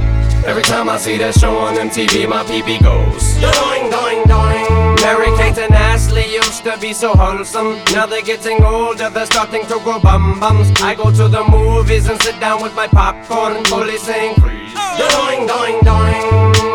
Every 0.46 0.64
time 0.64 0.90
I 0.90 0.98
see 0.98 1.18
that 1.18 1.36
show 1.36 1.56
on 1.58 1.76
MTV, 1.76 2.28
my 2.28 2.44
PP 2.44 2.82
goes. 2.82 3.36
Doing, 3.38 3.92
doing, 3.92 4.24
doing. 4.26 4.97
Mary 5.08 5.32
Kate 5.38 5.58
and 5.60 5.74
Ashley 5.74 6.26
used 6.34 6.66
to 6.66 6.78
be 6.82 6.92
so 6.92 7.14
wholesome. 7.14 7.80
Now 7.96 8.06
they're 8.06 8.22
getting 8.22 8.62
older, 8.62 9.10
they're 9.10 9.26
starting 9.26 9.66
to 9.68 9.80
grow 9.80 10.00
bum 10.02 10.38
bums. 10.38 10.70
I 10.82 10.96
go 10.96 11.10
to 11.12 11.30
the 11.30 11.46
movies 11.48 12.10
and 12.10 12.22
sit 12.22 12.38
down 12.42 12.62
with 12.62 12.76
my 12.76 12.88
popcorn, 12.88 13.64
fully 13.72 13.98
saying 14.00 14.36
freeze. 14.36 14.76
Doing, 15.00 15.48
doing, 15.48 15.80
doing. 15.88 16.28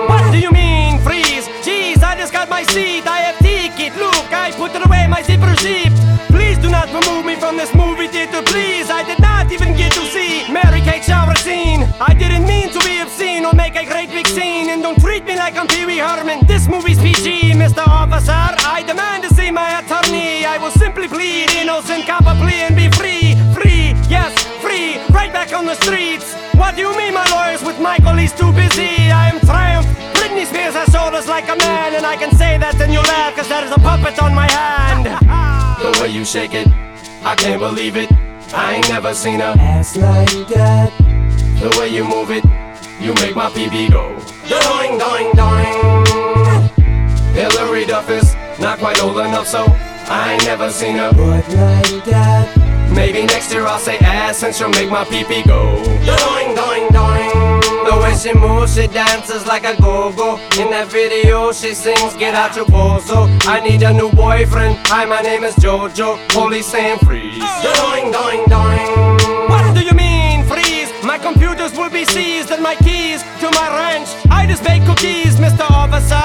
What 0.09 0.33
do 0.33 0.38
you 0.38 0.51
mean 0.51 0.99
freeze? 1.05 1.45
Jeez, 1.61 2.03
I 2.03 2.16
just 2.16 2.33
got 2.33 2.49
my 2.49 2.62
seat. 2.73 3.07
I 3.07 3.18
have 3.29 3.38
ticket. 3.45 3.95
Look, 4.01 4.33
I 4.33 4.51
put 4.53 4.73
away, 4.81 5.07
my 5.09 5.21
zipper 5.21 5.55
zip. 5.61 5.92
Please 6.33 6.57
do 6.57 6.71
not 6.71 6.88
remove 6.88 7.27
me 7.27 7.37
from 7.37 7.59
this 7.59 7.75
movie 7.75 8.09
theater, 8.09 8.40
please. 8.40 8.88
I 8.88 9.05
did 9.05 9.21
not 9.21 9.53
even 9.53 9.77
get 9.77 9.92
to 9.92 10.05
see 10.09 10.51
Mary 10.51 10.81
Kate 10.81 11.05
shower 11.05 11.37
scene. 11.37 11.85
I 12.01 12.14
didn't 12.14 12.47
mean 12.47 12.73
to 12.73 12.81
be 12.81 12.97
obscene 12.97 13.45
or 13.45 13.53
make 13.53 13.77
a 13.77 13.85
great 13.85 14.09
big 14.09 14.27
scene. 14.27 14.71
And 14.71 14.81
don't 14.81 14.99
treat 14.99 15.23
me 15.27 15.37
like 15.37 15.55
I'm 15.57 15.68
Pee 15.68 15.85
Wee 15.85 15.99
Herman. 15.99 16.42
This 16.62 16.70
movie's 16.70 16.98
PG, 17.01 17.59
Mr. 17.59 17.83
Officer. 17.88 18.31
I 18.31 18.85
demand 18.87 19.25
to 19.25 19.35
see 19.35 19.51
my 19.51 19.81
attorney. 19.81 20.46
I 20.46 20.59
will 20.59 20.70
simply 20.70 21.09
plead 21.09 21.51
innocent, 21.51 22.07
cop 22.07 22.22
a 22.22 22.38
plea 22.38 22.62
and 22.62 22.77
be 22.77 22.87
free. 22.94 23.35
Free, 23.51 23.98
yes, 24.07 24.31
free. 24.62 24.94
Right 25.11 25.33
back 25.33 25.53
on 25.53 25.66
the 25.66 25.75
streets. 25.83 26.37
What 26.55 26.77
do 26.77 26.83
you 26.83 26.96
mean, 26.96 27.14
my 27.14 27.27
lawyers 27.35 27.64
with 27.64 27.81
Michael? 27.81 28.14
He's 28.14 28.33
too 28.33 28.53
busy. 28.53 29.11
I 29.11 29.31
am 29.35 29.40
triumph. 29.40 29.88
Britney 30.14 30.46
Spears 30.46 30.75
has 30.75 30.88
shoulders 30.90 31.27
like 31.27 31.48
a 31.48 31.57
man, 31.57 31.96
and 31.96 32.07
I 32.07 32.14
can 32.14 32.31
say 32.37 32.59
that 32.59 32.81
and 32.81 32.92
you 32.92 33.01
laugh, 33.11 33.35
cause 33.35 33.48
there 33.48 33.64
is 33.64 33.72
a 33.72 33.81
puppet 33.83 34.22
on 34.22 34.33
my 34.33 34.48
hand. 34.48 35.07
the 35.83 36.01
way 36.01 36.11
you 36.11 36.25
shake 36.25 36.55
it, 36.55 36.68
I 37.25 37.35
can't 37.35 37.59
believe 37.59 37.96
it. 37.96 38.09
I 38.55 38.75
ain't 38.77 38.88
never 38.88 39.14
seen 39.14 39.40
a 39.40 39.51
ass 39.59 39.96
like 39.96 40.46
that. 40.55 40.92
The 41.59 41.77
way 41.81 41.88
you 41.88 42.05
move 42.05 42.31
it, 42.31 42.44
you 43.03 43.14
make 43.14 43.35
my 43.35 43.51
PB 43.51 43.90
go. 43.90 44.14
Doing, 44.46 44.96
doing, 45.03 45.33
doing. 45.35 46.22
Hillary 47.33 47.87
Duff 47.87 48.11
is 48.11 48.35
not 48.61 48.79
quite 48.79 49.03
old 49.03 49.18
enough, 49.18 49.47
so 49.47 49.64
I 50.09 50.35
ain't 50.35 50.45
never 50.45 50.71
seen 50.71 50.97
a 50.99 51.12
butt 51.12 51.49
like 51.49 52.05
that. 52.05 52.47
Maybe 52.95 53.23
next 53.25 53.51
year 53.53 53.64
I'll 53.66 53.79
say 53.79 53.97
ass 53.99 54.42
and 54.42 54.55
she'll 54.55 54.68
make 54.68 54.90
my 54.90 55.05
pee-pee 55.05 55.42
go. 55.45 55.83
Doing, 56.05 56.55
doing, 56.55 56.87
doing. 56.92 57.33
The 57.88 57.99
way 58.01 58.14
she 58.14 58.33
moves, 58.38 58.75
she 58.75 58.87
dances 58.87 59.47
like 59.47 59.64
a 59.64 59.75
go-go. 59.81 60.37
In 60.61 60.71
that 60.71 60.88
video, 60.92 61.53
she 61.53 61.75
sings, 61.75 62.14
get 62.14 62.35
out 62.35 62.55
your 62.55 62.66
bozo. 62.66 63.27
I 63.47 63.61
need 63.61 63.83
a 63.83 63.92
new 63.92 64.11
boyfriend. 64.12 64.77
Hi, 64.88 65.05
my 65.07 65.23
name 65.23 65.42
is 65.42 65.55
Jojo. 65.57 66.16
Police 66.29 66.66
saying 66.66 66.99
freeze. 66.99 67.42
Doing, 67.64 68.12
doing, 68.12 68.45
doing. 68.47 68.88
What 69.49 69.75
do 69.75 69.83
you 69.83 69.95
mean 69.95 70.45
freeze? 70.45 70.92
My 71.03 71.18
computers 71.18 71.73
will 71.73 71.90
be 71.90 72.05
seized 72.05 72.51
and 72.51 72.62
my 72.62 72.77
keys 72.77 73.23
to 73.40 73.51
my 73.51 73.68
ranch. 73.81 74.09
I 74.31 74.47
just 74.47 74.62
bake 74.62 74.85
cookies, 74.85 75.37
Mr. 75.37 75.68
Officer. 75.71 76.22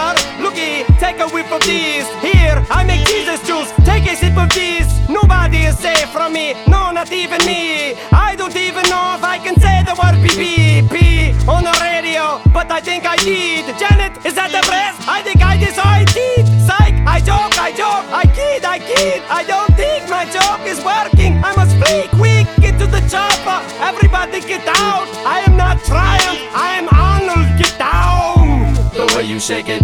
Take 1.00 1.20
a 1.20 1.28
whiff 1.30 1.52
of 1.52 1.62
these. 1.62 2.08
Here, 2.22 2.58
I 2.70 2.84
make 2.84 3.06
Jesus 3.08 3.40
juice. 3.48 3.72
Take 3.86 4.06
a 4.12 4.16
sip 4.16 4.38
of 4.38 4.50
these. 4.54 4.88
Nobody 5.10 5.66
is 5.70 5.78
safe 5.78 6.10
from 6.10 6.34
me. 6.34 6.54
No, 6.68 6.92
not 6.92 7.12
even 7.12 7.40
me. 7.46 7.96
I 8.12 8.36
don't 8.38 8.56
even 8.56 8.84
know 8.90 9.16
if 9.18 9.24
I 9.24 9.38
can 9.40 9.56
say 9.60 9.84
the 9.86 9.96
word 10.02 10.16
pee 10.24 10.82
pee 10.92 11.32
on 11.48 11.64
the 11.64 11.76
radio, 11.82 12.42
but 12.54 12.72
I 12.72 12.80
think 12.82 13.06
I 13.06 13.16
did. 13.18 13.66
Janet, 13.78 14.26
is 14.26 14.36
that 14.36 14.52
the 14.52 14.62
press? 14.68 14.96
I 15.08 15.22
think 15.24 15.42
I 15.44 15.58
did. 15.58 16.46
Psych, 16.68 16.96
I 17.06 17.20
joke, 17.20 17.58
I 17.58 17.72
joke, 17.72 18.06
I 18.12 18.26
kid, 18.36 18.66
I 18.66 18.80
kid. 18.80 19.22
I 19.30 19.44
don't 19.44 19.74
think 19.76 20.10
my 20.10 20.26
joke 20.26 20.66
is 20.68 20.80
working. 20.84 21.40
I 21.44 21.56
must 21.56 21.74
flee 21.80 22.08
quick, 22.20 22.48
get 22.60 22.78
to 22.80 22.88
the 22.88 23.02
chopper. 23.08 23.60
Everybody 23.80 24.42
get 24.42 24.68
out. 24.68 25.08
I 25.26 25.40
am 25.48 25.56
not 25.56 25.78
Triumph, 25.86 26.42
I 26.54 26.76
am 26.80 26.88
Arnold. 26.92 27.48
Get 27.58 27.78
down. 27.80 28.74
The 28.94 29.06
way 29.16 29.24
you 29.24 29.40
shake 29.40 29.70
it, 29.70 29.84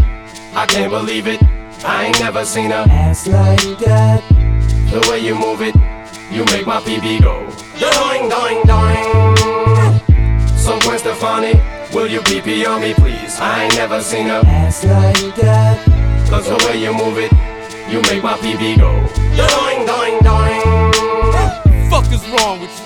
I 0.56 0.68
can't 0.68 0.92
believe 0.92 1.26
it. 1.26 1.42
I 1.84 2.06
ain't 2.06 2.20
never 2.20 2.46
seen 2.46 2.72
a 2.72 2.86
ass 2.88 3.26
like 3.28 3.80
that. 3.80 4.22
The 4.92 5.08
way 5.10 5.20
you 5.20 5.34
move 5.34 5.62
it, 5.62 5.74
you 6.32 6.46
make 6.46 6.68
my 6.68 6.80
PB 6.80 7.24
go. 7.24 7.42
Doing, 7.82 8.30
doing, 8.30 8.62
doing. 8.70 9.98
So 10.56 10.80
Gwen 10.82 11.00
Stefani, 11.00 11.54
will 11.92 12.08
you 12.08 12.20
PP 12.22 12.68
on 12.68 12.82
me, 12.82 12.94
please? 12.94 13.40
I 13.40 13.64
ain't 13.64 13.76
never 13.76 14.00
seen 14.02 14.28
a 14.28 14.42
ass 14.46 14.86
like 14.86 15.36
that. 15.38 16.30
Cause 16.30 16.48
the 16.48 16.56
way 16.68 16.80
you 16.82 16.94
move 16.94 17.18
it, 17.18 17.32
you 17.92 18.00
make 18.04 18.22
my 18.22 18.38
PB 18.38 18.78
go. 18.78 18.94
Doing, 19.34 19.86
doing, 19.90 20.20
doing. 20.22 21.90
fuck 21.90 22.06
is 22.14 22.24
wrong 22.30 22.62
with 22.62 22.70
you? 22.80 22.83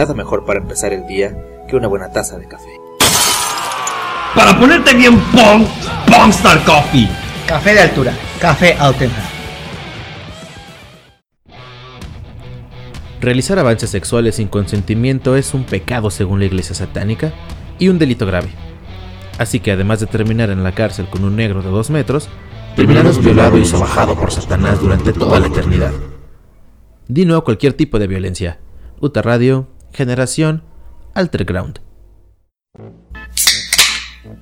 Nada 0.00 0.14
mejor 0.14 0.46
para 0.46 0.60
empezar 0.60 0.94
el 0.94 1.06
día 1.06 1.36
que 1.68 1.76
una 1.76 1.86
buena 1.86 2.10
taza 2.10 2.38
de 2.38 2.48
café. 2.48 2.70
Para 4.34 4.58
ponerte 4.58 4.94
bien 4.94 5.20
pong, 5.30 5.66
Pongstar 6.06 6.64
Coffee. 6.64 7.06
Café 7.46 7.74
de 7.74 7.80
altura, 7.80 8.14
café 8.40 8.72
Altenham. 8.78 9.20
Realizar 13.20 13.58
avances 13.58 13.90
sexuales 13.90 14.36
sin 14.36 14.48
consentimiento 14.48 15.36
es 15.36 15.52
un 15.52 15.64
pecado 15.64 16.10
según 16.10 16.38
la 16.38 16.46
iglesia 16.46 16.74
satánica 16.74 17.34
y 17.78 17.88
un 17.88 17.98
delito 17.98 18.24
grave. 18.24 18.48
Así 19.36 19.60
que 19.60 19.72
además 19.72 20.00
de 20.00 20.06
terminar 20.06 20.48
en 20.48 20.64
la 20.64 20.72
cárcel 20.72 21.08
con 21.10 21.24
un 21.24 21.36
negro 21.36 21.60
de 21.60 21.68
dos 21.68 21.90
metros, 21.90 22.30
terminarás 22.74 23.22
violado 23.22 23.58
y 23.58 23.66
sobajado 23.66 24.14
por 24.14 24.32
Satanás 24.32 24.80
durante 24.80 25.12
toda 25.12 25.38
la 25.40 25.48
eternidad. 25.48 25.92
Di 27.06 27.26
no 27.26 27.36
a 27.36 27.44
cualquier 27.44 27.74
tipo 27.74 27.98
de 27.98 28.06
violencia. 28.06 28.60
Uta 28.98 29.20
Radio, 29.20 29.68
Generación, 29.92 30.62
Alterground. 31.14 31.80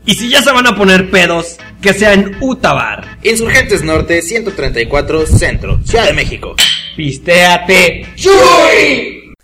Y 0.05 0.15
si 0.15 0.31
ya 0.31 0.43
se 0.43 0.53
van 0.53 0.67
a 0.67 0.77
poner 0.77 1.11
pedos, 1.11 1.57
que 1.83 1.93
sea 1.93 2.15
en 2.15 2.37
Utabar. 2.41 3.19
Insurgentes 3.23 3.83
Norte 3.83 4.23
134 4.23 5.27
Centro, 5.27 5.81
Ciudad 5.85 6.07
de 6.07 6.13
México. 6.13 6.55
Pistéate. 6.97 8.07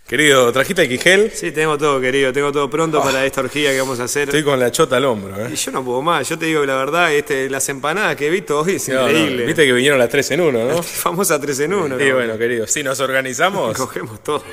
Querido, 0.06 0.52
¿trajiste 0.52 0.82
el 0.82 0.88
Quigel? 0.88 1.30
Sí, 1.32 1.50
tengo 1.50 1.78
todo, 1.78 1.98
querido, 2.00 2.32
tengo 2.32 2.52
todo 2.52 2.68
pronto 2.68 3.02
para 3.02 3.24
esta 3.24 3.40
orgía 3.40 3.72
que 3.72 3.80
vamos 3.80 4.00
a 4.00 4.04
hacer. 4.04 4.28
Estoy 4.28 4.42
con 4.42 4.60
la 4.60 4.70
chota 4.70 4.98
al 4.98 5.06
hombro, 5.06 5.34
Y 5.48 5.54
¿eh? 5.54 5.56
yo 5.56 5.72
no 5.72 5.82
puedo 5.82 6.02
más, 6.02 6.28
yo 6.28 6.38
te 6.38 6.46
digo 6.46 6.60
que 6.60 6.66
la 6.66 6.76
verdad, 6.76 7.12
este, 7.12 7.48
las 7.48 7.66
empanadas 7.70 8.14
que 8.14 8.26
he 8.26 8.30
visto 8.30 8.60
hoy 8.60 8.74
es 8.74 8.88
No, 8.90 9.02
no, 9.02 9.08
increíble. 9.10 9.46
Viste 9.46 9.64
que 9.64 9.72
vinieron 9.72 9.98
las 9.98 10.10
tres 10.10 10.30
en 10.30 10.42
uno, 10.42 10.64
¿no? 10.68 10.82
Famosa 10.82 11.40
3 11.40 11.60
en 11.60 11.74
1. 11.74 12.00
Y 12.00 12.12
bueno, 12.12 12.36
querido, 12.36 12.66
si 12.66 12.82
nos 12.82 13.00
organizamos. 13.00 13.76
Cogemos 13.76 14.22
todo. 14.22 14.44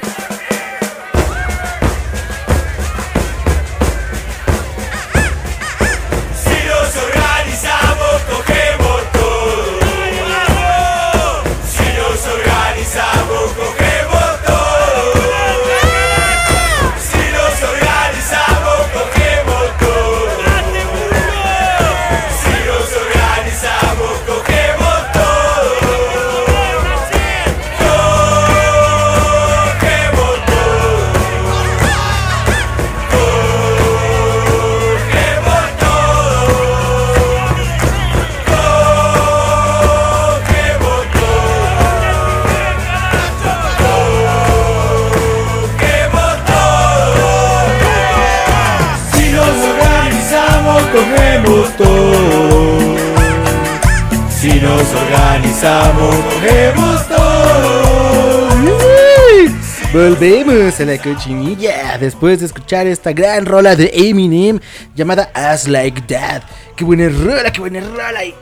Volvemos 60.02 60.80
a 60.80 60.86
la 60.86 60.98
cochinilla 60.98 61.96
después 62.00 62.40
de 62.40 62.48
escuchar 62.48 62.88
esta 62.88 63.14
gran 63.14 63.46
rola 63.46 63.76
de 63.76 63.92
Eminem 63.94 64.60
llamada 64.96 65.30
As 65.32 65.68
Like 65.68 66.02
That. 66.08 66.42
Qué 66.76 66.84
buena 66.84 67.08
rola, 67.08 67.54
qué 67.54 67.60
buena 67.60 67.82
rola. 67.82 68.26
Y... 68.26 68.34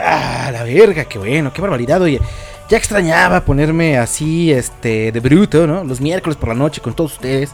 Ah, 0.00 0.50
la 0.52 0.64
verga, 0.64 1.04
qué 1.04 1.16
bueno, 1.16 1.52
qué 1.52 1.62
barbaridad. 1.62 2.02
Oye, 2.02 2.20
ya 2.68 2.76
extrañaba 2.76 3.44
ponerme 3.44 3.98
así, 3.98 4.50
este, 4.50 5.12
de 5.12 5.20
bruto, 5.20 5.64
¿no? 5.64 5.84
Los 5.84 6.00
miércoles 6.00 6.36
por 6.36 6.48
la 6.48 6.56
noche 6.56 6.80
con 6.80 6.94
todos 6.94 7.12
ustedes. 7.12 7.52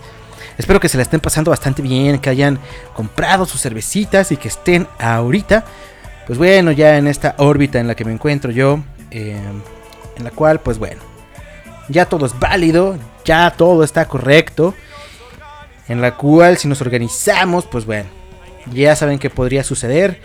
Espero 0.57 0.81
que 0.81 0.89
se 0.89 0.97
la 0.97 1.03
estén 1.03 1.21
pasando 1.21 1.51
bastante 1.51 1.83
bien, 1.83 2.19
que 2.19 2.31
hayan 2.31 2.59
comprado 2.95 3.45
sus 3.45 3.61
cervecitas 3.61 4.33
y 4.33 4.39
que 4.39 4.49
estén 4.49 4.89
ahorita, 4.99 5.63
pues 6.27 6.39
bueno, 6.39 6.73
ya 6.73 6.97
en 6.97 7.07
esta 7.07 7.35
órbita 7.37 7.81
en 7.81 7.87
la 7.87 7.95
que 7.95 8.07
me 8.07 8.13
encuentro 8.13 8.51
yo, 8.51 8.81
eh, 9.11 9.39
en 10.17 10.25
la 10.25 10.31
cual, 10.31 10.61
pues 10.61 10.79
bueno, 10.79 11.08
ya 11.89 12.07
todo 12.07 12.27
es 12.27 12.39
válido, 12.39 12.97
ya 13.25 13.51
todo 13.51 13.85
está 13.85 14.07
correcto, 14.07 14.75
en 15.89 16.01
la 16.01 16.17
cual 16.17 16.59
si 16.59 16.69
nos 16.69 16.81
organizamos, 16.81 17.67
pues 17.67 17.87
bueno, 17.87 18.09
ya 18.73 18.95
saben 18.97 19.19
que 19.19 19.31
podría 19.31 19.65
suceder. 19.65 20.21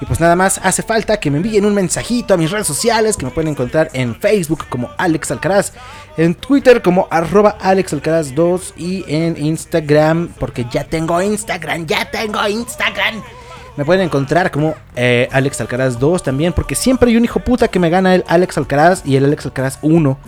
Y 0.00 0.06
pues 0.06 0.18
nada 0.18 0.34
más 0.34 0.60
hace 0.62 0.82
falta 0.82 1.20
que 1.20 1.30
me 1.30 1.36
envíen 1.36 1.64
un 1.64 1.74
mensajito 1.74 2.34
a 2.34 2.36
mis 2.36 2.50
redes 2.50 2.66
sociales 2.66 3.16
que 3.16 3.24
me 3.24 3.30
pueden 3.30 3.52
encontrar 3.52 3.90
en 3.92 4.16
Facebook 4.16 4.66
como 4.68 4.90
Alex 4.98 5.30
Alcaraz, 5.30 5.72
en 6.16 6.34
Twitter 6.34 6.82
como 6.82 7.06
arroba 7.10 7.56
Alex 7.60 7.94
2 8.34 8.74
y 8.76 9.04
en 9.06 9.36
Instagram, 9.36 10.30
porque 10.40 10.66
ya 10.70 10.84
tengo 10.84 11.22
Instagram, 11.22 11.86
ya 11.86 12.10
tengo 12.10 12.46
Instagram. 12.46 13.22
Me 13.76 13.84
pueden 13.84 14.02
encontrar 14.02 14.50
como 14.50 14.74
eh, 14.94 15.28
Alex 15.32 15.60
Alcaraz 15.60 15.98
2 15.98 16.22
también, 16.22 16.52
porque 16.52 16.74
siempre 16.74 17.10
hay 17.10 17.16
un 17.16 17.24
hijo 17.24 17.40
puta 17.40 17.68
que 17.68 17.78
me 17.78 17.90
gana 17.90 18.14
el 18.14 18.24
Alex 18.26 18.58
Alcaraz 18.58 19.02
y 19.04 19.16
el 19.16 19.24
Alex 19.24 19.46
Alcaraz 19.46 19.78
1. 19.82 20.18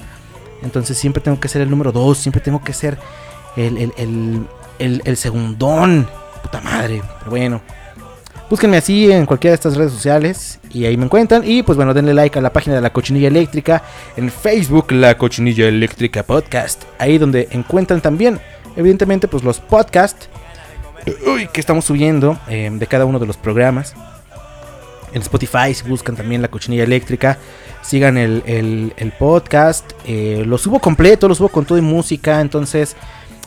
Entonces 0.63 0.97
siempre 0.99 1.23
tengo 1.23 1.41
que 1.41 1.49
ser 1.49 1.63
el 1.63 1.71
número 1.71 1.93
2, 1.93 2.17
siempre 2.17 2.41
tengo 2.41 2.63
que 2.63 2.73
ser 2.73 2.99
el, 3.57 3.79
el, 3.79 3.93
el, 3.97 4.47
el, 4.79 5.03
el 5.05 5.17
segundón. 5.17 6.09
Puta 6.43 6.61
madre, 6.61 7.03
pero 7.19 7.31
bueno. 7.31 7.61
Búsquenme 8.49 8.77
así 8.77 9.11
en 9.11 9.27
cualquiera 9.27 9.53
de 9.53 9.57
estas 9.57 9.77
redes 9.77 9.93
sociales 9.93 10.61
y 10.71 10.85
ahí 10.85 10.97
me 10.97 11.07
encuentran. 11.07 11.43
Y 11.45 11.65
pues 11.65 11.77
bueno, 11.77 11.93
denle 11.93 12.15
like 12.15 12.39
a 12.39 12.43
la 12.43 12.53
página 12.53 12.77
de 12.77 12.83
la 12.83 12.93
Cochinilla 12.93 13.27
Eléctrica 13.27 13.83
en 14.17 14.31
Facebook, 14.31 14.93
la 14.93 15.19
Cochinilla 15.19 15.67
Eléctrica 15.67 16.23
Podcast. 16.23 16.85
Ahí 16.99 17.19
donde 17.19 17.49
encuentran 17.51 18.01
también, 18.01 18.39
evidentemente, 18.77 19.27
pues 19.27 19.43
los 19.43 19.59
podcasts 19.59 20.29
uy, 21.27 21.49
que 21.49 21.61
estamos 21.61 21.85
subiendo 21.85 22.39
eh, 22.49 22.71
de 22.73 22.87
cada 22.87 23.05
uno 23.05 23.19
de 23.19 23.27
los 23.27 23.37
programas. 23.37 23.95
En 25.13 25.23
Spotify, 25.23 25.73
si 25.73 25.89
buscan 25.89 26.17
también 26.17 26.43
la 26.43 26.49
Cochinilla 26.49 26.85
Eléctrica, 26.85 27.39
sigan 27.87 28.19
el, 28.19 28.43
el, 28.47 28.93
el 28.97 29.13
podcast. 29.13 29.93
Eh, 30.05 30.45
lo 30.47 30.59
subo 30.59 30.81
completo, 30.81 31.29
lo 31.29 31.35
subo 31.35 31.49
con 31.49 31.65
todo 31.65 31.79
y 31.79 31.83
música. 31.83 32.41
Entonces 32.41 32.97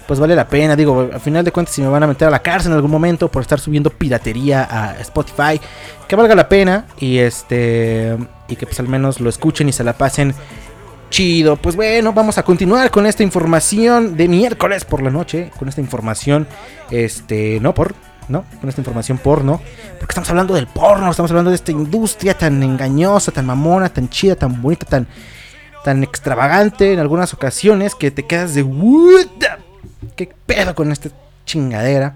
pues 0.09 0.19
vale 0.19 0.35
la 0.35 0.47
pena. 0.47 0.75
Digo, 0.75 1.07
al 1.13 1.19
final 1.19 1.45
de 1.45 1.51
cuentas, 1.51 1.75
si 1.75 1.83
me 1.83 1.87
van 1.87 2.01
a 2.01 2.07
meter 2.07 2.27
a 2.27 2.31
la 2.31 2.41
cárcel 2.41 2.71
en 2.71 2.77
algún 2.77 2.89
momento 2.89 3.29
por 3.29 3.43
estar 3.43 3.59
subiendo 3.59 3.91
piratería 3.91 4.67
a 4.67 4.99
Spotify, 5.01 5.61
que 6.07 6.15
valga 6.15 6.33
la 6.33 6.49
pena 6.49 6.87
y 6.99 7.19
este 7.19 8.17
y 8.47 8.55
que 8.55 8.65
pues 8.65 8.79
al 8.79 8.87
menos 8.87 9.19
lo 9.19 9.29
escuchen 9.29 9.69
y 9.69 9.71
se 9.71 9.83
la 9.83 9.93
pasen 9.93 10.33
chido. 11.11 11.57
Pues 11.57 11.75
bueno, 11.75 12.11
vamos 12.11 12.39
a 12.39 12.43
continuar 12.43 12.89
con 12.89 13.05
esta 13.05 13.21
información 13.21 14.17
de 14.17 14.27
miércoles 14.27 14.83
por 14.83 15.03
la 15.03 15.11
noche, 15.11 15.51
con 15.59 15.69
esta 15.69 15.79
información 15.79 16.47
este, 16.89 17.59
no 17.61 17.75
por 17.75 17.93
¿no? 18.29 18.45
Con 18.59 18.69
esta 18.69 18.81
información 18.81 19.17
porno. 19.17 19.59
Porque 19.99 20.11
estamos 20.11 20.29
hablando 20.29 20.53
del 20.53 20.67
porno, 20.67 21.09
estamos 21.11 21.31
hablando 21.31 21.49
de 21.49 21.55
esta 21.55 21.71
industria 21.71 22.37
tan 22.37 22.61
engañosa, 22.63 23.31
tan 23.31 23.45
mamona, 23.45 23.89
tan 23.89 24.07
chida, 24.09 24.35
tan 24.35 24.61
bonita, 24.61 24.85
tan, 24.85 25.07
tan 25.83 26.03
extravagante 26.03 26.93
en 26.93 26.99
algunas 26.99 27.33
ocasiones 27.33 27.95
que 27.95 28.11
te 28.11 28.25
quedas 28.25 28.53
de 28.53 28.63
¿Qué 30.15 30.29
pedo 30.45 30.75
con 30.75 30.91
esta 30.91 31.09
chingadera? 31.45 32.15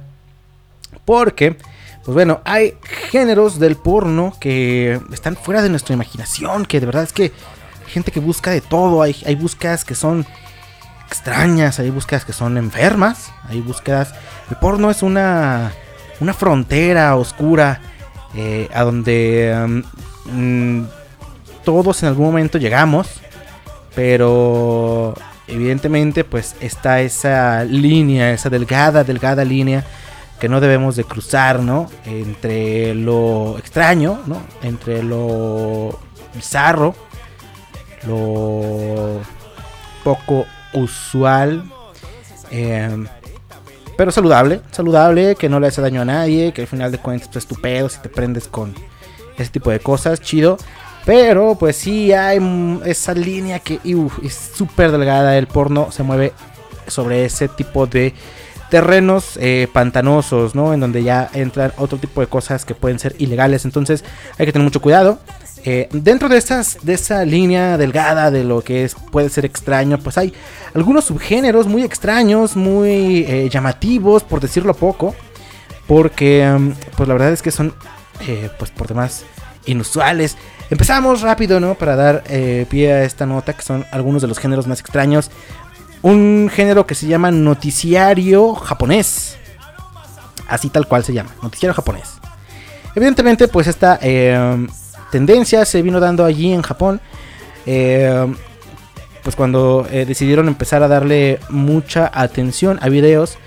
Porque, 1.05 1.57
pues 2.05 2.13
bueno, 2.13 2.41
hay 2.45 2.75
géneros 3.11 3.59
del 3.59 3.75
porno 3.75 4.33
que 4.39 5.01
están 5.11 5.35
fuera 5.35 5.61
de 5.61 5.69
nuestra 5.69 5.93
imaginación, 5.93 6.65
que 6.65 6.79
de 6.79 6.85
verdad 6.85 7.03
es 7.03 7.13
que 7.13 7.23
hay 7.23 7.31
gente 7.91 8.11
que 8.11 8.19
busca 8.19 8.51
de 8.51 8.61
todo, 8.61 9.01
hay, 9.01 9.15
hay 9.25 9.35
búsquedas 9.35 9.83
que 9.83 9.95
son 9.95 10.25
extrañas, 11.07 11.79
hay 11.79 11.89
búsquedas 11.89 12.25
que 12.25 12.33
son 12.33 12.57
enfermas, 12.57 13.31
hay 13.47 13.61
búsquedas... 13.61 14.13
El 14.49 14.57
porno 14.57 14.91
es 14.91 15.03
una, 15.03 15.71
una 16.23 16.33
frontera 16.33 17.17
oscura 17.17 17.81
eh, 18.33 18.69
a 18.73 18.83
donde 18.83 19.83
um, 20.25 20.87
todos 21.65 22.01
en 22.01 22.07
algún 22.09 22.27
momento 22.27 22.57
llegamos, 22.57 23.19
pero 23.93 25.15
evidentemente 25.49 26.23
pues 26.23 26.55
está 26.61 27.01
esa 27.01 27.65
línea, 27.65 28.31
esa 28.31 28.49
delgada, 28.49 29.03
delgada 29.03 29.43
línea 29.43 29.83
que 30.39 30.47
no 30.47 30.61
debemos 30.61 30.95
de 30.95 31.03
cruzar, 31.03 31.59
¿no? 31.59 31.89
Entre 32.05 32.95
lo 32.95 33.57
extraño, 33.57 34.21
¿no? 34.25 34.41
Entre 34.61 35.03
lo 35.03 35.99
bizarro, 36.33 36.95
lo 38.07 39.19
poco 40.05 40.45
usual, 40.73 41.65
eh, 42.49 43.05
pero 43.97 44.11
saludable, 44.11 44.61
saludable, 44.71 45.35
que 45.35 45.49
no 45.49 45.59
le 45.59 45.67
hace 45.67 45.81
daño 45.81 46.01
a 46.01 46.05
nadie, 46.05 46.51
que 46.53 46.61
al 46.61 46.67
final 46.67 46.91
de 46.91 46.97
cuentas 46.97 47.29
pues 47.31 47.45
tu 47.45 47.55
pedo 47.55 47.89
si 47.89 47.99
te 47.99 48.09
prendes 48.09 48.47
con 48.47 48.73
ese 49.37 49.51
tipo 49.51 49.69
de 49.69 49.79
cosas, 49.79 50.21
chido. 50.21 50.57
Pero 51.05 51.55
pues 51.55 51.75
sí 51.75 52.13
hay 52.13 52.39
esa 52.85 53.13
línea 53.13 53.59
que 53.59 53.79
es 54.23 54.51
súper 54.55 54.91
delgada. 54.91 55.37
El 55.37 55.47
porno 55.47 55.91
se 55.91 56.03
mueve 56.03 56.33
sobre 56.87 57.25
ese 57.25 57.49
tipo 57.49 57.87
de 57.87 58.13
terrenos 58.69 59.37
eh, 59.39 59.67
pantanosos, 59.71 60.55
¿no? 60.55 60.73
En 60.73 60.79
donde 60.79 61.03
ya 61.03 61.29
entran 61.33 61.73
otro 61.77 61.97
tipo 61.97 62.21
de 62.21 62.27
cosas 62.27 62.65
que 62.65 62.73
pueden 62.73 62.99
ser 62.99 63.15
ilegales. 63.19 63.65
Entonces 63.65 64.03
hay 64.37 64.45
que 64.45 64.53
tener 64.53 64.63
mucho 64.63 64.81
cuidado. 64.81 65.19
Eh, 65.65 65.87
dentro 65.91 66.29
de, 66.29 66.37
estas, 66.37 66.77
de 66.81 66.93
esa 66.93 67.23
línea 67.25 67.77
delgada 67.77 68.31
de 68.31 68.43
lo 68.43 68.61
que 68.61 68.83
es, 68.83 68.95
puede 68.95 69.29
ser 69.29 69.45
extraño, 69.45 69.97
pues 69.97 70.17
hay 70.17 70.33
algunos 70.73 71.05
subgéneros 71.05 71.67
muy 71.67 71.83
extraños, 71.83 72.55
muy 72.55 73.25
eh, 73.27 73.49
llamativos, 73.49 74.23
por 74.23 74.41
decirlo 74.41 74.73
poco. 74.73 75.15
Porque, 75.87 76.45
mm, 76.47 76.71
pues 76.97 77.07
la 77.07 77.13
verdad 77.13 77.31
es 77.31 77.41
que 77.41 77.51
son, 77.51 77.73
pues 78.57 78.71
por 78.71 78.87
demás, 78.87 79.25
inusuales. 79.65 80.37
Empezamos 80.69 81.21
rápido, 81.21 81.59
¿no? 81.59 81.75
Para 81.75 81.95
dar 81.95 82.23
eh, 82.27 82.65
pie 82.69 82.91
a 82.91 83.03
esta 83.03 83.25
nota, 83.25 83.53
que 83.53 83.61
son 83.61 83.85
algunos 83.91 84.21
de 84.21 84.27
los 84.27 84.39
géneros 84.39 84.67
más 84.67 84.79
extraños. 84.79 85.29
Un 86.01 86.49
género 86.51 86.85
que 86.85 86.95
se 86.95 87.07
llama 87.07 87.31
noticiario 87.31 88.55
japonés. 88.55 89.37
Así 90.47 90.69
tal 90.69 90.87
cual 90.87 91.03
se 91.03 91.13
llama, 91.13 91.31
noticiario 91.41 91.73
japonés. 91.73 92.15
Evidentemente, 92.95 93.47
pues 93.47 93.67
esta 93.67 93.97
eh, 94.01 94.67
tendencia 95.13 95.63
se 95.63 95.81
vino 95.81 95.99
dando 95.99 96.25
allí 96.25 96.51
en 96.51 96.63
Japón. 96.63 96.99
Eh, 97.65 98.33
pues 99.23 99.37
cuando 99.37 99.87
decidieron 99.89 100.49
empezar 100.49 100.83
a 100.83 100.89
darle 100.89 101.39
mucha 101.47 102.11
atención 102.13 102.77
a 102.81 102.89
videos 102.89 103.37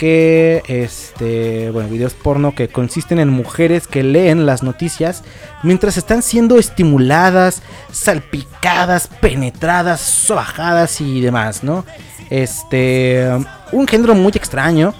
que 0.00 0.62
este 0.66 1.70
bueno 1.70 1.90
videos 1.90 2.14
porno 2.14 2.54
que 2.54 2.68
consisten 2.68 3.18
en 3.18 3.28
mujeres 3.28 3.86
que 3.86 4.02
leen 4.02 4.46
las 4.46 4.62
noticias 4.62 5.24
mientras 5.62 5.98
están 5.98 6.22
siendo 6.22 6.58
estimuladas 6.58 7.62
salpicadas 7.92 9.08
penetradas 9.20 10.00
sobajadas 10.00 11.02
y 11.02 11.20
demás 11.20 11.62
no 11.62 11.84
este 12.30 13.28
un 13.72 13.86
género 13.86 14.14
muy 14.14 14.32
extraño 14.34 14.94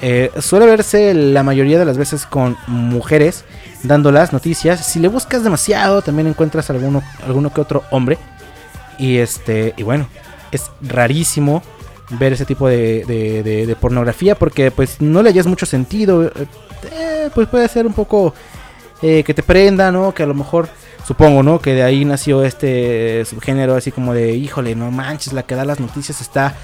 eh, 0.00 0.30
suele 0.40 0.64
verse 0.64 1.12
la 1.12 1.42
mayoría 1.42 1.78
de 1.78 1.84
las 1.84 1.98
veces 1.98 2.24
con 2.24 2.56
mujeres 2.66 3.44
dando 3.82 4.12
las 4.12 4.32
noticias 4.32 4.86
si 4.86 5.00
le 5.00 5.08
buscas 5.08 5.42
demasiado 5.42 6.02
también 6.02 6.28
encuentras 6.28 6.70
alguno 6.70 7.02
alguno 7.26 7.52
que 7.52 7.60
otro 7.60 7.82
hombre 7.90 8.18
y 8.98 9.18
este 9.18 9.74
y 9.76 9.82
bueno 9.82 10.06
es 10.52 10.70
rarísimo 10.80 11.62
ver 12.18 12.32
ese 12.32 12.44
tipo 12.44 12.68
de, 12.68 13.76
pornografía 13.80 14.34
porque 14.34 14.70
pues 14.70 15.00
no 15.00 15.22
le 15.22 15.30
hayas 15.30 15.46
mucho 15.46 15.66
sentido. 15.66 16.30
Eh, 16.92 17.30
pues 17.34 17.48
puede 17.48 17.68
ser 17.68 17.86
un 17.86 17.92
poco 17.92 18.34
eh, 19.00 19.22
que 19.24 19.34
te 19.34 19.42
prenda, 19.42 19.90
¿no? 19.90 20.12
Que 20.12 20.22
a 20.22 20.26
lo 20.26 20.34
mejor, 20.34 20.68
supongo, 21.06 21.42
¿no? 21.42 21.60
Que 21.60 21.74
de 21.74 21.82
ahí 21.82 22.04
nació 22.04 22.44
este 22.44 23.24
subgénero 23.24 23.74
así 23.74 23.92
como 23.92 24.14
de, 24.14 24.34
híjole, 24.34 24.74
no 24.74 24.90
manches, 24.90 25.32
la 25.32 25.44
que 25.44 25.54
da 25.54 25.64
las 25.64 25.80
noticias 25.80 26.20
está 26.20 26.54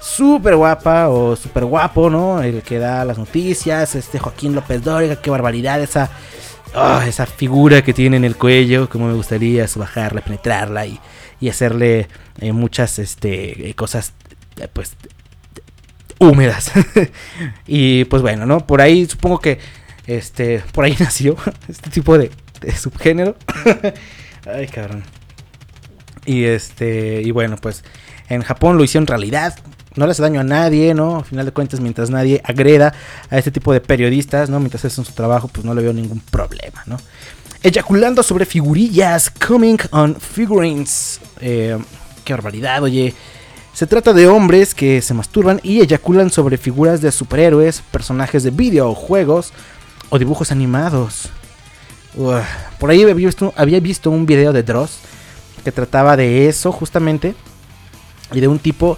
súper 0.00 0.54
guapa 0.56 1.08
o 1.08 1.34
súper 1.34 1.64
guapo, 1.64 2.10
¿no? 2.10 2.42
El 2.42 2.62
que 2.62 2.78
da 2.78 3.04
las 3.04 3.18
noticias, 3.18 3.94
este 3.94 4.18
Joaquín 4.18 4.54
López 4.54 4.82
Dóriga, 4.82 5.16
qué 5.16 5.30
barbaridad 5.30 5.80
esa... 5.82 6.10
Ah, 6.74 7.04
esa 7.06 7.24
figura 7.26 7.82
que 7.82 7.92
tiene 7.92 8.16
en 8.16 8.24
el 8.24 8.36
cuello, 8.36 8.88
como 8.88 9.06
me 9.06 9.14
gustaría 9.14 9.66
bajarla, 9.76 10.22
penetrarla 10.22 10.86
y, 10.86 10.98
y 11.40 11.48
hacerle 11.48 12.08
eh, 12.40 12.52
muchas 12.52 12.98
este, 12.98 13.72
cosas 13.76 14.12
eh, 14.60 14.68
pues 14.72 14.96
húmedas. 16.18 16.72
y 17.66 18.04
pues 18.06 18.22
bueno, 18.22 18.46
¿no? 18.46 18.66
Por 18.66 18.80
ahí 18.80 19.06
supongo 19.06 19.38
que 19.40 19.58
este 20.06 20.62
por 20.72 20.84
ahí 20.84 20.96
nació 21.00 21.36
este 21.68 21.90
tipo 21.90 22.18
de, 22.18 22.30
subgénero. 22.76 23.36
Ay, 24.46 24.66
cabrón. 24.68 25.04
Y 26.26 26.44
este 26.44 27.22
y 27.22 27.30
bueno, 27.30 27.56
pues 27.56 27.84
En 28.28 28.42
Japón 28.42 28.78
lo 28.78 28.84
hicieron 28.84 29.06
realidad. 29.06 29.54
No 29.96 30.06
le 30.06 30.12
hace 30.12 30.22
daño 30.22 30.40
a 30.40 30.44
nadie, 30.44 30.92
¿no? 30.94 31.18
Al 31.18 31.24
final 31.24 31.46
de 31.46 31.52
cuentas, 31.52 31.80
mientras 31.80 32.10
nadie 32.10 32.40
agreda 32.44 32.92
a 33.30 33.38
este 33.38 33.50
tipo 33.50 33.72
de 33.72 33.80
periodistas, 33.80 34.50
¿no? 34.50 34.58
Mientras 34.58 34.84
hacen 34.84 35.04
su 35.04 35.12
trabajo, 35.12 35.48
pues 35.48 35.64
no 35.64 35.74
le 35.74 35.82
veo 35.82 35.92
ningún 35.92 36.20
problema, 36.20 36.82
¿no? 36.86 36.98
Eyaculando 37.62 38.22
sobre 38.22 38.44
figurillas, 38.44 39.30
coming 39.30 39.78
on 39.92 40.16
figurines. 40.16 41.20
Eh, 41.40 41.78
qué 42.24 42.32
barbaridad, 42.32 42.82
oye. 42.82 43.14
Se 43.72 43.86
trata 43.86 44.12
de 44.12 44.28
hombres 44.28 44.74
que 44.74 45.02
se 45.02 45.14
masturban 45.14 45.60
y 45.62 45.80
eyaculan 45.80 46.30
sobre 46.30 46.58
figuras 46.58 47.00
de 47.00 47.10
superhéroes, 47.10 47.82
personajes 47.90 48.44
de 48.44 48.50
videojuegos 48.50 49.52
o 50.10 50.18
dibujos 50.18 50.52
animados. 50.52 51.28
Por 52.78 52.90
ahí 52.90 53.02
había 53.02 53.14
visto, 53.14 53.52
había 53.56 53.80
visto 53.80 54.10
un 54.10 54.26
video 54.26 54.52
de 54.52 54.62
Dross 54.62 54.98
que 55.64 55.72
trataba 55.72 56.16
de 56.16 56.48
eso 56.48 56.70
justamente. 56.70 57.34
Y 58.32 58.40
de 58.40 58.48
un 58.48 58.58
tipo 58.58 58.96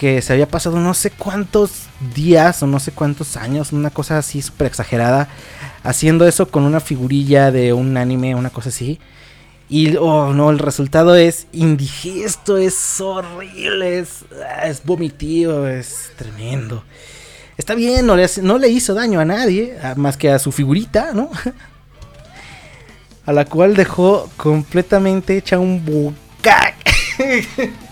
que 0.00 0.22
se 0.22 0.32
había 0.32 0.48
pasado 0.48 0.80
no 0.80 0.94
sé 0.94 1.10
cuántos 1.10 1.82
días 2.14 2.62
o 2.62 2.66
no 2.66 2.80
sé 2.80 2.90
cuántos 2.90 3.36
años, 3.36 3.70
una 3.70 3.90
cosa 3.90 4.16
así 4.16 4.40
súper 4.40 4.68
exagerada, 4.68 5.28
haciendo 5.82 6.26
eso 6.26 6.50
con 6.50 6.62
una 6.62 6.80
figurilla 6.80 7.50
de 7.50 7.74
un 7.74 7.98
anime, 7.98 8.34
una 8.34 8.48
cosa 8.48 8.70
así. 8.70 8.98
Y 9.68 9.96
oh 9.96 10.32
no, 10.32 10.48
el 10.48 10.58
resultado 10.58 11.16
es 11.16 11.48
indigesto, 11.52 12.56
es 12.56 12.98
horrible, 12.98 13.98
es, 13.98 14.24
es 14.64 14.82
vomitivo, 14.86 15.66
es 15.66 16.12
tremendo. 16.16 16.82
Está 17.58 17.74
bien, 17.74 18.06
no 18.06 18.16
le, 18.16 18.26
no 18.40 18.56
le 18.56 18.68
hizo 18.68 18.94
daño 18.94 19.20
a 19.20 19.26
nadie, 19.26 19.76
más 19.96 20.16
que 20.16 20.30
a 20.30 20.38
su 20.38 20.50
figurita, 20.50 21.12
¿no? 21.12 21.30
A 23.26 23.34
la 23.34 23.44
cual 23.44 23.76
dejó 23.76 24.30
completamente 24.38 25.36
hecha 25.36 25.58
un 25.58 25.84
bucaque. 25.84 27.44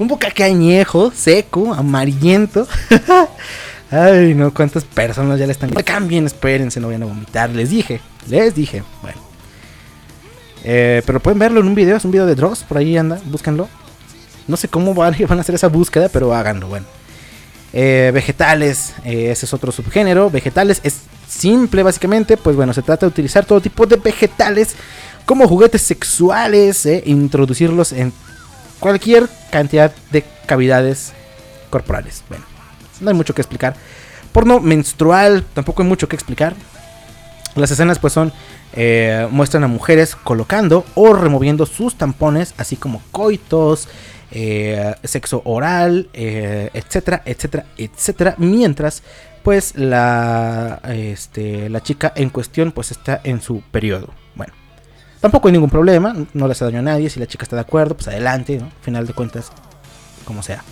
un 0.00 0.08
bucaque 0.08 0.42
añejo, 0.42 1.12
seco, 1.14 1.74
amarillento. 1.74 2.66
Ay, 3.90 4.34
no, 4.34 4.52
cuántas 4.54 4.82
personas 4.82 5.38
ya 5.38 5.44
le 5.44 5.52
están. 5.52 5.68
Cambien, 5.70 6.24
espérense, 6.24 6.80
no 6.80 6.86
vayan 6.86 7.02
a 7.02 7.06
vomitar. 7.06 7.50
Les 7.50 7.68
dije, 7.68 8.00
les 8.26 8.54
dije. 8.54 8.82
Bueno. 9.02 9.20
Eh, 10.64 11.02
pero 11.04 11.20
pueden 11.20 11.38
verlo 11.38 11.60
en 11.60 11.66
un 11.66 11.74
video, 11.74 11.98
es 11.98 12.04
un 12.06 12.12
video 12.12 12.24
de 12.24 12.34
Dross, 12.34 12.64
por 12.64 12.78
ahí 12.78 12.96
anda, 12.96 13.20
búsquenlo. 13.26 13.68
No 14.48 14.56
sé 14.56 14.68
cómo 14.68 14.94
van, 14.94 15.14
van 15.28 15.36
a 15.36 15.42
hacer 15.42 15.54
esa 15.54 15.68
búsqueda, 15.68 16.08
pero 16.08 16.34
háganlo, 16.34 16.68
bueno. 16.68 16.86
Eh, 17.74 18.10
vegetales, 18.14 18.94
eh, 19.04 19.30
ese 19.30 19.44
es 19.44 19.52
otro 19.52 19.70
subgénero. 19.70 20.30
Vegetales 20.30 20.80
es 20.82 21.00
simple, 21.28 21.82
básicamente. 21.82 22.38
Pues 22.38 22.56
bueno, 22.56 22.72
se 22.72 22.80
trata 22.80 23.04
de 23.04 23.10
utilizar 23.10 23.44
todo 23.44 23.60
tipo 23.60 23.84
de 23.84 23.96
vegetales 23.96 24.76
como 25.26 25.46
juguetes 25.46 25.82
sexuales 25.82 26.88
introducirlos 27.04 27.92
en 27.92 28.14
cualquier 28.80 29.28
cantidad 29.50 29.94
de 30.10 30.24
cavidades 30.46 31.12
corporales. 31.70 32.24
Bueno, 32.28 32.44
no 33.00 33.10
hay 33.10 33.16
mucho 33.16 33.34
que 33.34 33.42
explicar. 33.42 33.76
Porno 34.32 34.60
menstrual, 34.60 35.44
tampoco 35.54 35.82
hay 35.82 35.88
mucho 35.88 36.08
que 36.08 36.16
explicar. 36.16 36.54
Las 37.54 37.70
escenas 37.70 37.98
pues 37.98 38.12
son, 38.12 38.32
eh, 38.74 39.26
muestran 39.30 39.64
a 39.64 39.68
mujeres 39.68 40.14
colocando 40.14 40.84
o 40.94 41.12
removiendo 41.12 41.66
sus 41.66 41.96
tampones, 41.96 42.54
así 42.56 42.76
como 42.76 43.02
coitos, 43.10 43.88
eh, 44.30 44.94
sexo 45.02 45.42
oral, 45.44 46.08
eh, 46.12 46.70
etcétera, 46.72 47.22
etcétera, 47.24 47.66
etcétera, 47.76 48.34
mientras 48.38 49.02
pues 49.42 49.74
la, 49.74 50.80
este, 50.88 51.68
la 51.68 51.82
chica 51.82 52.12
en 52.14 52.30
cuestión 52.30 52.70
pues 52.70 52.92
está 52.92 53.20
en 53.24 53.40
su 53.40 53.62
periodo. 53.72 54.10
Tampoco 55.20 55.48
hay 55.48 55.52
ningún 55.52 55.70
problema, 55.70 56.14
no 56.32 56.46
le 56.46 56.52
hace 56.52 56.64
daño 56.64 56.78
a 56.78 56.82
nadie, 56.82 57.10
si 57.10 57.20
la 57.20 57.26
chica 57.26 57.42
está 57.42 57.56
de 57.56 57.62
acuerdo, 57.62 57.94
pues 57.94 58.08
adelante, 58.08 58.58
¿no? 58.58 58.70
Final 58.80 59.06
de 59.06 59.12
cuentas, 59.12 59.52
como 60.24 60.42
sea. 60.42 60.64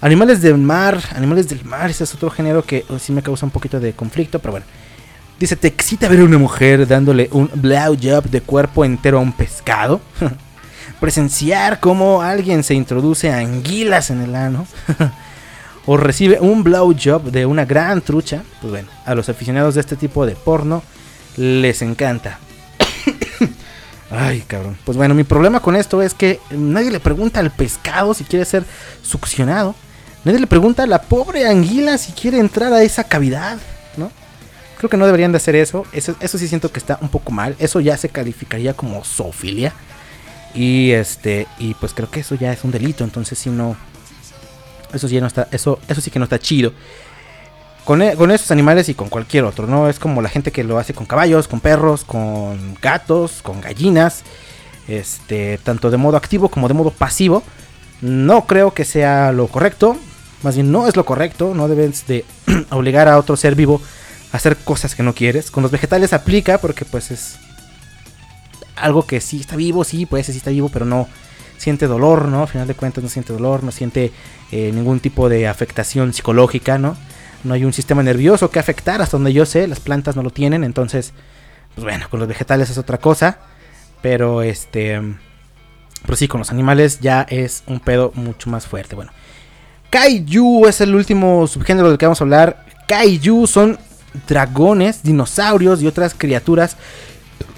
Animales 0.00 0.40
del 0.40 0.58
mar, 0.58 0.98
animales 1.14 1.48
del 1.48 1.64
mar, 1.64 1.90
ese 1.90 2.04
es 2.04 2.14
otro 2.14 2.30
género 2.30 2.62
que 2.62 2.84
oh, 2.88 2.98
sí 2.98 3.12
me 3.12 3.22
causa 3.22 3.44
un 3.44 3.50
poquito 3.50 3.80
de 3.80 3.92
conflicto, 3.92 4.38
pero 4.38 4.52
bueno. 4.52 4.66
Dice, 5.40 5.56
¿te 5.56 5.68
excita 5.68 6.08
ver 6.08 6.20
a 6.20 6.24
una 6.24 6.38
mujer 6.38 6.86
dándole 6.86 7.28
un 7.32 7.50
blowjob 7.54 8.24
de 8.24 8.42
cuerpo 8.42 8.84
entero 8.84 9.18
a 9.18 9.22
un 9.22 9.32
pescado? 9.32 10.00
Presenciar 11.00 11.80
cómo 11.80 12.22
alguien 12.22 12.62
se 12.62 12.74
introduce 12.74 13.32
anguilas 13.32 14.10
en 14.10 14.20
el 14.20 14.36
ano. 14.36 14.66
o 15.86 15.96
recibe 15.96 16.38
un 16.40 16.62
blowjob 16.62 17.30
de 17.30 17.46
una 17.46 17.64
gran 17.64 18.02
trucha. 18.02 18.42
Pues 18.60 18.70
bueno, 18.70 18.88
a 19.06 19.14
los 19.14 19.28
aficionados 19.28 19.74
de 19.74 19.80
este 19.80 19.96
tipo 19.96 20.26
de 20.26 20.34
porno 20.34 20.82
les 21.36 21.80
encanta. 21.82 22.38
Ay, 24.10 24.40
cabrón. 24.40 24.76
Pues 24.84 24.98
bueno, 24.98 25.14
mi 25.14 25.24
problema 25.24 25.60
con 25.60 25.76
esto 25.76 26.02
es 26.02 26.14
que 26.14 26.40
nadie 26.50 26.90
le 26.90 27.00
pregunta 27.00 27.40
al 27.40 27.50
pescado 27.52 28.12
si 28.12 28.24
quiere 28.24 28.44
ser 28.44 28.64
succionado. 29.02 29.74
Nadie 30.24 30.40
le 30.40 30.46
pregunta 30.46 30.82
a 30.82 30.86
la 30.86 31.02
pobre 31.02 31.46
anguila 31.46 31.96
si 31.96 32.12
quiere 32.12 32.38
entrar 32.38 32.72
a 32.72 32.82
esa 32.82 33.04
cavidad, 33.04 33.58
¿no? 33.96 34.10
Creo 34.76 34.90
que 34.90 34.96
no 34.96 35.06
deberían 35.06 35.32
de 35.32 35.36
hacer 35.36 35.54
eso. 35.54 35.86
Eso, 35.92 36.16
eso 36.20 36.38
sí 36.38 36.48
siento 36.48 36.72
que 36.72 36.80
está 36.80 36.98
un 37.00 37.08
poco 37.08 37.30
mal. 37.30 37.54
Eso 37.58 37.80
ya 37.80 37.96
se 37.96 38.08
calificaría 38.08 38.74
como 38.74 39.04
zoofilia. 39.04 39.72
Y 40.54 40.90
este, 40.90 41.46
y 41.58 41.74
pues 41.74 41.94
creo 41.94 42.10
que 42.10 42.20
eso 42.20 42.34
ya 42.34 42.52
es 42.52 42.64
un 42.64 42.72
delito. 42.72 43.04
Entonces 43.04 43.38
si 43.38 43.48
no. 43.48 43.76
Eso 44.92 45.06
sí 45.06 45.20
no 45.20 45.28
está. 45.28 45.48
Eso, 45.52 45.78
eso 45.86 46.00
sí 46.00 46.10
que 46.10 46.18
no 46.18 46.24
está 46.24 46.38
chido. 46.38 46.72
Con, 47.84 48.02
e- 48.02 48.14
con 48.16 48.30
esos 48.30 48.50
animales 48.50 48.88
y 48.88 48.94
con 48.94 49.08
cualquier 49.08 49.44
otro, 49.44 49.66
¿no? 49.66 49.88
Es 49.88 49.98
como 49.98 50.22
la 50.22 50.28
gente 50.28 50.52
que 50.52 50.64
lo 50.64 50.78
hace 50.78 50.94
con 50.94 51.06
caballos, 51.06 51.48
con 51.48 51.60
perros, 51.60 52.04
con 52.04 52.76
gatos, 52.80 53.40
con 53.42 53.60
gallinas. 53.60 54.22
Este, 54.88 55.58
tanto 55.58 55.90
de 55.90 55.96
modo 55.96 56.16
activo 56.16 56.48
como 56.48 56.68
de 56.68 56.74
modo 56.74 56.90
pasivo. 56.90 57.42
No 58.00 58.46
creo 58.46 58.72
que 58.74 58.84
sea 58.84 59.32
lo 59.32 59.46
correcto. 59.48 59.96
Más 60.42 60.54
bien 60.54 60.70
no 60.72 60.86
es 60.86 60.96
lo 60.96 61.04
correcto. 61.04 61.54
No 61.54 61.68
debes 61.68 62.06
de 62.06 62.24
obligar 62.70 63.08
a 63.08 63.18
otro 63.18 63.36
ser 63.36 63.54
vivo 63.54 63.80
a 64.32 64.36
hacer 64.36 64.56
cosas 64.56 64.94
que 64.94 65.02
no 65.02 65.14
quieres. 65.14 65.50
Con 65.50 65.62
los 65.62 65.72
vegetales 65.72 66.12
aplica 66.12 66.58
porque 66.58 66.84
pues 66.84 67.10
es 67.10 67.38
algo 68.76 69.06
que 69.06 69.20
sí 69.20 69.40
está 69.40 69.56
vivo, 69.56 69.84
sí, 69.84 70.06
pues 70.06 70.26
sí 70.26 70.32
está 70.32 70.50
vivo, 70.50 70.68
pero 70.70 70.86
no 70.86 71.08
siente 71.58 71.86
dolor, 71.86 72.26
¿no? 72.28 72.42
Al 72.42 72.48
final 72.48 72.66
de 72.66 72.74
cuentas 72.74 73.04
no 73.04 73.10
siente 73.10 73.32
dolor, 73.32 73.62
no 73.62 73.70
siente 73.72 74.12
eh, 74.50 74.70
ningún 74.72 75.00
tipo 75.00 75.28
de 75.28 75.46
afectación 75.46 76.14
psicológica, 76.14 76.78
¿no? 76.78 76.96
No 77.44 77.54
hay 77.54 77.64
un 77.64 77.72
sistema 77.72 78.02
nervioso 78.02 78.50
que 78.50 78.58
afectar, 78.58 79.00
hasta 79.00 79.16
donde 79.16 79.32
yo 79.32 79.46
sé, 79.46 79.66
las 79.66 79.80
plantas 79.80 80.16
no 80.16 80.22
lo 80.22 80.30
tienen, 80.30 80.64
entonces, 80.64 81.12
pues 81.74 81.84
bueno, 81.84 82.06
con 82.10 82.20
los 82.20 82.28
vegetales 82.28 82.70
es 82.70 82.78
otra 82.78 82.98
cosa, 82.98 83.38
pero 84.02 84.42
este, 84.42 85.00
pero 86.02 86.16
sí, 86.16 86.28
con 86.28 86.40
los 86.40 86.50
animales 86.50 87.00
ya 87.00 87.26
es 87.28 87.62
un 87.66 87.80
pedo 87.80 88.12
mucho 88.14 88.50
más 88.50 88.66
fuerte, 88.66 88.96
bueno. 88.96 89.12
Kaiju 89.90 90.66
es 90.66 90.80
el 90.80 90.94
último 90.94 91.46
subgénero 91.46 91.88
del 91.88 91.98
que 91.98 92.06
vamos 92.06 92.20
a 92.20 92.24
hablar. 92.24 92.64
Kaiju 92.86 93.46
son 93.46 93.78
dragones, 94.28 95.02
dinosaurios 95.02 95.82
y 95.82 95.86
otras 95.86 96.14
criaturas 96.16 96.76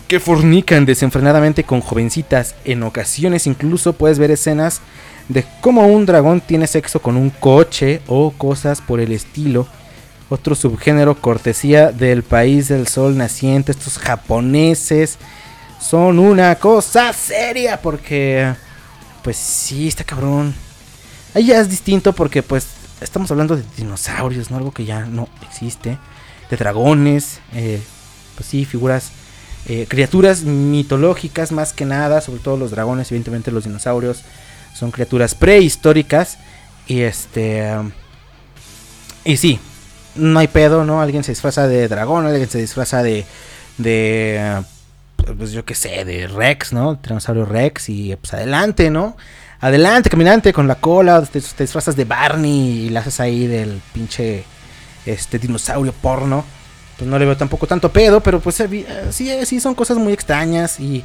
que 0.09 0.21
fornican 0.21 0.87
desenfrenadamente 0.87 1.65
con 1.65 1.81
jovencitas. 1.81 2.55
En 2.65 2.83
ocasiones 2.83 3.47
incluso 3.47 3.93
puedes 3.95 4.19
ver 4.19 4.31
escenas 4.31 4.81
de 5.29 5.45
cómo 5.61 5.87
un 5.87 6.07
dragón 6.07 6.41
tiene 6.41 6.67
sexo 6.67 7.01
con 7.01 7.17
un 7.17 7.31
coche 7.31 8.03
o 8.07 8.33
cosas 8.33 8.81
por 8.81 9.01
el 9.01 9.13
estilo. 9.13 9.67
Otro 10.29 10.55
subgénero 10.55 11.21
cortesía 11.21 11.93
del 11.93 12.23
país 12.23 12.69
del 12.69 12.89
sol 12.89 13.17
naciente. 13.17 13.73
Estos 13.73 13.99
japoneses 13.99 15.19
son 15.81 16.19
una 16.19 16.55
cosa 16.57 17.13
seria 17.13 17.81
porque... 17.81 18.55
Pues 19.23 19.37
sí, 19.37 19.87
está 19.87 20.03
cabrón. 20.03 20.55
Ahí 21.35 21.47
ya 21.47 21.61
es 21.61 21.71
distinto 21.71 22.13
porque 22.13 22.43
pues 22.43 22.67
estamos 23.01 23.31
hablando 23.31 23.57
de 23.57 23.63
dinosaurios, 23.77 24.51
¿no? 24.51 24.57
Algo 24.57 24.73
que 24.73 24.85
ya 24.85 25.05
no 25.05 25.29
existe. 25.49 25.99
De 26.51 26.57
dragones. 26.57 27.39
eh, 27.53 27.81
pues 28.35 28.49
sí, 28.49 28.65
figuras 28.65 29.13
eh, 29.69 29.87
criaturas 29.89 30.43
mitológicas 30.43 31.53
más 31.53 31.73
que 31.73 31.85
nada, 31.85 32.21
sobre 32.21 32.41
todo 32.41 32.57
los 32.57 32.73
dragones, 32.73 33.11
evidentemente 33.13 33.53
los 33.53 33.65
dinosaurios 33.65 34.23
son 34.75 34.91
criaturas 34.91 35.35
prehistóricas 35.35 36.39
y 36.87 37.01
este 37.01 37.71
y 39.25 39.37
sí, 39.37 39.61
no 40.15 40.39
hay 40.39 40.49
pedo, 40.49 40.85
¿no? 40.85 41.01
Alguien 41.01 41.25
se 41.25 41.33
disfraza 41.33 41.69
de 41.69 41.89
dragón, 41.89 42.27
alguien 42.27 42.49
se 42.49 42.59
disfraza 42.59 43.03
de 43.03 43.25
de 43.79 44.63
pues 45.37 45.53
yo 45.53 45.65
qué 45.65 45.75
sé, 45.75 46.05
de 46.05 46.27
Rex, 46.27 46.73
¿no? 46.73 46.99
Tiranosaurio 46.99 47.45
Rex 47.45 47.89
y 47.89 48.17
pues 48.17 48.35
adelante, 48.35 48.91
¿no? 48.91 49.17
Adelante, 49.61 50.11
caminante 50.11 50.53
con 50.53 50.67
la 50.67 50.75
cola, 50.75 51.23
te, 51.23 51.41
te 51.41 51.65
disfrazas 51.65 51.95
de 51.95 52.05
Barney 52.05 52.87
y 52.87 52.89
la 52.91 53.01
haces 53.01 53.21
ahí 53.21 53.47
del 53.47 53.81
pinche 53.93 54.45
este 55.07 55.39
dinosaurio 55.39 55.93
porno 55.93 56.45
pues 57.03 57.11
no 57.11 57.19
le 57.19 57.25
veo 57.25 57.37
tampoco 57.37 57.67
tanto 57.67 57.91
pedo, 57.91 58.21
pero 58.21 58.41
pues 58.41 58.61
eh, 58.61 58.87
sí, 59.11 59.31
eh, 59.31 59.45
sí 59.47 59.61
son 59.61 59.75
cosas 59.75 59.97
muy 59.97 60.13
extrañas 60.13 60.79
y, 60.79 61.05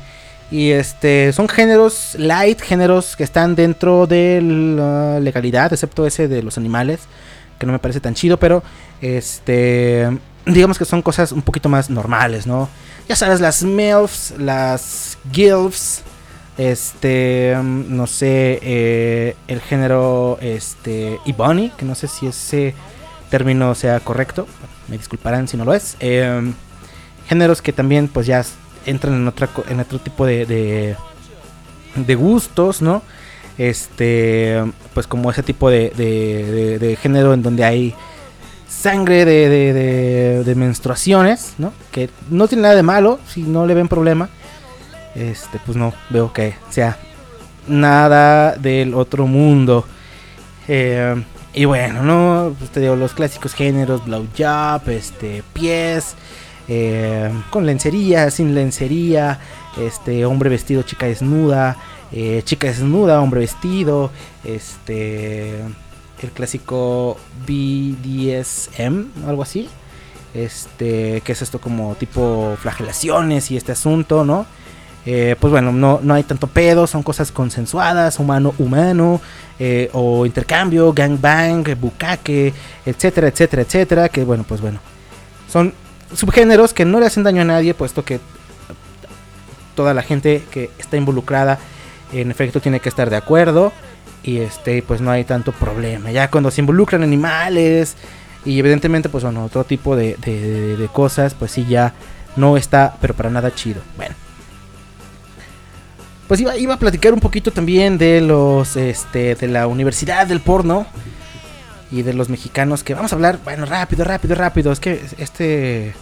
y 0.50 0.72
este 0.72 1.34
son 1.34 1.48
géneros 1.50 2.16
light, 2.18 2.62
géneros 2.62 3.16
que 3.16 3.24
están 3.24 3.56
dentro 3.56 4.08
de 4.08 4.42
la 4.42 5.20
legalidad, 5.20 5.74
excepto 5.74 6.06
ese 6.08 6.28
de 6.28 6.42
los 6.44 6.58
animales, 6.58 7.02
que 7.60 7.66
no 7.66 7.74
me 7.74 7.80
parece 7.80 8.00
tan 8.00 8.14
chido, 8.14 8.38
pero 8.38 8.64
este 9.02 10.08
digamos 10.46 10.78
que 10.78 10.86
son 10.86 11.02
cosas 11.02 11.32
un 11.32 11.42
poquito 11.42 11.68
más 11.70 11.90
normales, 11.90 12.48
¿no? 12.48 12.70
Ya 13.10 13.16
sabes, 13.16 13.42
las 13.42 13.64
MILFs, 13.64 14.36
las 14.38 15.18
GILFs, 15.32 16.04
Este, 16.58 17.56
no 17.62 18.08
sé, 18.08 18.60
eh, 18.64 19.36
el 19.48 19.62
género 19.62 20.40
este, 20.42 21.20
Ebony, 21.26 21.70
que 21.78 21.86
no 21.86 21.94
sé 21.94 22.08
si 22.08 22.26
ese 22.26 22.74
término 23.30 23.76
sea 23.76 24.00
correcto, 24.00 24.48
me 24.88 24.98
disculparán 24.98 25.48
si 25.48 25.56
no 25.56 25.66
lo 25.66 25.76
es. 25.76 25.98
Eh, 26.00 26.52
géneros 27.28 27.62
que 27.62 27.74
también 27.74 28.08
pues 28.08 28.26
ya 28.26 28.44
entran 28.88 29.14
en, 29.14 29.28
otra, 29.28 29.50
en 29.70 29.80
otro 29.80 30.00
tipo 30.00 30.26
de, 30.26 30.46
de, 31.96 32.16
gustos, 32.16 32.82
¿no? 32.82 33.04
Este, 33.58 34.64
pues 34.94 35.06
como 35.08 35.30
ese 35.32 35.44
tipo 35.44 35.70
de, 35.70 35.90
de- 35.92 36.96
género 36.96 37.34
en 37.34 37.44
donde 37.44 37.64
hay 37.64 37.96
sangre 38.68 39.26
de 39.26 40.56
menstruaciones, 40.56 41.54
¿no? 41.58 41.74
Que 41.92 42.10
no 42.30 42.48
tiene 42.48 42.64
nada 42.64 42.76
de 42.76 42.84
malo, 42.84 43.20
si 43.28 43.44
no 43.44 43.66
le 43.66 43.74
ven 43.74 43.88
problema. 43.88 44.30
Este, 45.16 45.60
pues 45.66 45.76
no 45.76 45.94
veo 46.12 46.32
que 46.32 46.54
sea 46.70 46.98
nada 47.68 48.56
del 48.56 48.94
otro 48.94 49.26
mundo. 49.26 49.86
Eh, 50.68 51.16
y 51.54 51.66
bueno, 51.66 52.04
¿no? 52.04 52.56
Pues 52.60 52.70
te 52.70 52.80
digo, 52.82 52.96
los 52.96 53.14
clásicos 53.14 53.54
géneros, 53.56 54.06
blowjob, 54.06 54.88
este, 54.90 55.44
pies, 55.54 56.14
eh, 56.68 57.32
con 57.50 57.66
lencería, 57.66 58.30
sin 58.32 58.54
lencería, 58.56 59.40
este, 59.80 60.26
hombre 60.26 60.50
vestido, 60.50 60.84
chica 60.84 61.06
desnuda, 61.06 61.78
eh, 62.12 62.42
chica 62.44 62.68
desnuda, 62.68 63.22
hombre 63.22 63.42
vestido, 63.42 64.12
este, 64.44 65.60
el 66.22 66.32
clásico 66.34 67.18
BDSM, 67.48 69.28
algo 69.28 69.44
así. 69.44 69.70
Este, 70.34 71.22
que 71.22 71.32
es 71.32 71.42
esto 71.42 71.60
como 71.60 71.96
tipo 71.96 72.56
flagelaciones 72.62 73.50
y 73.50 73.58
este 73.58 73.72
asunto, 73.72 74.24
¿no? 74.24 74.46
Eh, 75.10 75.38
pues 75.40 75.52
bueno, 75.52 75.72
no, 75.72 76.02
no 76.04 76.14
hay 76.14 76.24
tanto 76.24 76.48
pedo, 76.48 76.86
son 76.86 77.02
cosas 77.02 77.32
consensuadas, 77.32 78.20
humano, 78.20 78.54
humano, 78.60 79.22
eh, 79.58 79.90
o 79.94 80.26
intercambio, 80.26 80.92
gangbang, 80.92 81.64
bucaque, 81.80 82.54
etcétera, 82.86 83.30
etcétera, 83.30 83.62
etcétera, 83.62 84.10
que 84.10 84.26
bueno, 84.26 84.44
pues 84.46 84.60
bueno, 84.60 84.80
son 85.50 85.74
subgéneros 86.14 86.74
que 86.74 86.86
no 86.86 87.00
le 87.00 87.06
hacen 87.08 87.24
daño 87.24 87.42
a 87.42 87.46
nadie, 87.46 87.74
puesto 87.74 88.04
que 88.06 88.20
toda 89.76 89.94
la 89.94 90.02
gente 90.02 90.44
que 90.52 90.70
está 90.78 90.98
involucrada, 90.98 91.60
en 92.14 92.32
efecto, 92.32 92.60
tiene 92.60 92.80
que 92.80 92.90
estar 92.90 93.10
de 93.10 93.16
acuerdo, 93.16 93.72
y 94.24 94.38
este, 94.38 94.82
pues 94.82 95.02
no 95.02 95.12
hay 95.12 95.24
tanto 95.24 95.52
problema. 95.52 96.12
Ya 96.12 96.30
cuando 96.32 96.52
se 96.52 96.62
involucran 96.62 97.04
animales, 97.04 97.96
y 98.46 98.58
evidentemente, 98.60 99.10
pues 99.10 99.24
bueno, 99.24 99.44
otro 99.46 99.64
tipo 99.64 99.96
de- 99.96 100.16
de 100.18 100.88
cosas, 100.92 101.34
pues 101.34 101.52
sí, 101.52 101.66
ya 101.68 101.94
no 102.36 102.56
está, 102.58 102.96
pero 103.02 103.14
para 103.14 103.30
nada 103.30 103.54
chido. 103.54 103.82
Bueno. 103.98 104.16
Pues 106.28 106.40
iba, 106.42 106.58
iba 106.58 106.74
a 106.74 106.80
platicar 106.80 107.14
un 107.14 107.20
poquito 107.22 107.52
también 107.52 107.98
de 107.98 108.20
los, 108.22 108.76
este, 108.76 109.36
de 109.36 109.48
la 109.48 109.68
universidad 109.68 110.28
del 110.28 110.42
porno 110.42 110.86
y 111.92 112.02
de 112.02 112.14
los 112.14 112.30
mexicanos 112.30 112.84
que 112.84 112.94
vamos 112.94 113.12
a 113.12 113.16
hablar, 113.16 113.40
bueno, 113.44 113.66
rápido, 113.66 114.04
rápido, 114.04 114.36
rápido. 114.36 114.72
Es 114.72 114.80
que 114.80 115.06
este 115.18 115.94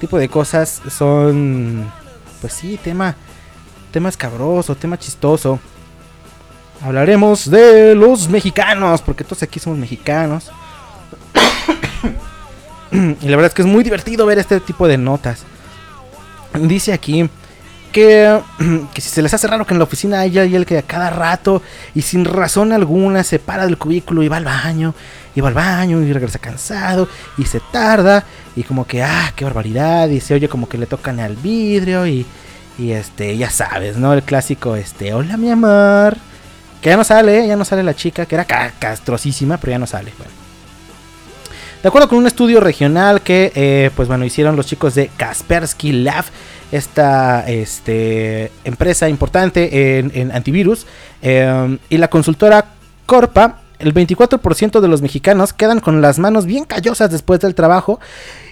tipo 0.00 0.18
de 0.18 0.28
cosas 0.28 0.82
son, 0.90 1.90
pues 2.40 2.52
sí, 2.52 2.78
tema, 2.82 3.14
tema 3.92 4.08
escabroso, 4.08 4.74
tema 4.74 4.98
chistoso. 4.98 5.60
Hablaremos 6.82 7.48
de 7.48 7.94
los 7.94 8.28
mexicanos, 8.28 9.00
porque 9.02 9.22
todos 9.22 9.44
aquí 9.44 9.60
somos 9.60 9.78
mexicanos. 9.78 10.50
y 12.90 13.28
la 13.28 13.36
verdad 13.36 13.46
es 13.46 13.54
que 13.54 13.62
es 13.62 13.68
muy 13.68 13.84
divertido 13.84 14.26
ver 14.26 14.38
este 14.38 14.58
tipo 14.58 14.88
de 14.88 14.98
notas. 14.98 15.44
Dice 16.54 16.92
aquí 16.92 17.30
que, 17.92 18.40
si 18.94 19.08
se 19.08 19.22
les 19.22 19.32
hace 19.34 19.46
raro 19.46 19.66
que 19.66 19.74
en 19.74 19.78
la 19.78 19.84
oficina 19.84 20.20
haya 20.20 20.42
alguien 20.42 20.64
que 20.64 20.78
a 20.78 20.82
cada 20.82 21.10
rato 21.10 21.62
y 21.94 22.02
sin 22.02 22.24
razón 22.24 22.72
alguna 22.72 23.22
se 23.24 23.38
para 23.38 23.64
del 23.66 23.78
cubículo 23.78 24.22
y 24.22 24.28
va 24.28 24.38
al 24.38 24.44
baño, 24.44 24.94
y 25.34 25.40
va 25.40 25.48
al 25.48 25.54
baño 25.54 26.00
y 26.02 26.12
regresa 26.12 26.38
cansado 26.38 27.08
y 27.38 27.44
se 27.44 27.60
tarda 27.72 28.24
y 28.56 28.64
como 28.64 28.86
que, 28.86 29.02
ah, 29.02 29.32
qué 29.36 29.44
barbaridad, 29.44 30.08
y 30.08 30.20
se 30.20 30.34
oye 30.34 30.48
como 30.48 30.68
que 30.68 30.78
le 30.78 30.86
tocan 30.86 31.20
al 31.20 31.36
vidrio 31.36 32.06
y, 32.06 32.26
y 32.78 32.90
este, 32.92 33.36
ya 33.36 33.50
sabes, 33.50 33.96
¿no? 33.96 34.12
El 34.12 34.22
clásico, 34.22 34.76
este, 34.76 35.14
hola 35.14 35.36
mi 35.36 35.50
amor, 35.50 36.16
que 36.82 36.90
ya 36.90 36.96
no 36.96 37.04
sale, 37.04 37.44
¿eh? 37.44 37.48
ya 37.48 37.56
no 37.56 37.64
sale 37.64 37.82
la 37.82 37.94
chica, 37.94 38.26
que 38.26 38.34
era 38.34 38.44
ca- 38.44 38.72
castrosísima, 38.78 39.56
pero 39.56 39.72
ya 39.72 39.78
no 39.78 39.86
sale, 39.86 40.12
bueno. 40.18 40.32
De 41.82 41.88
acuerdo 41.88 42.08
con 42.08 42.18
un 42.18 42.26
estudio 42.28 42.60
regional 42.60 43.22
que, 43.22 43.50
eh, 43.56 43.90
pues 43.96 44.06
bueno, 44.06 44.24
hicieron 44.24 44.54
los 44.54 44.66
chicos 44.66 44.94
de 44.94 45.10
Kaspersky 45.16 45.92
Lab, 45.92 46.24
esta 46.72 47.48
este, 47.48 48.50
empresa 48.64 49.08
importante 49.08 49.98
en, 49.98 50.32
antivirus, 50.32 50.86
eh, 51.22 51.78
y 51.88 51.98
la 51.98 52.08
consultora 52.08 52.64
Corpa, 53.06 53.60
el 53.78 53.92
24% 53.92 54.80
de 54.80 54.88
los 54.88 55.02
mexicanos 55.02 55.52
quedan 55.52 55.80
con 55.80 56.00
las 56.00 56.18
manos 56.18 56.46
bien 56.46 56.64
callosas 56.64 57.10
después 57.10 57.40
del 57.40 57.54
trabajo. 57.54 58.00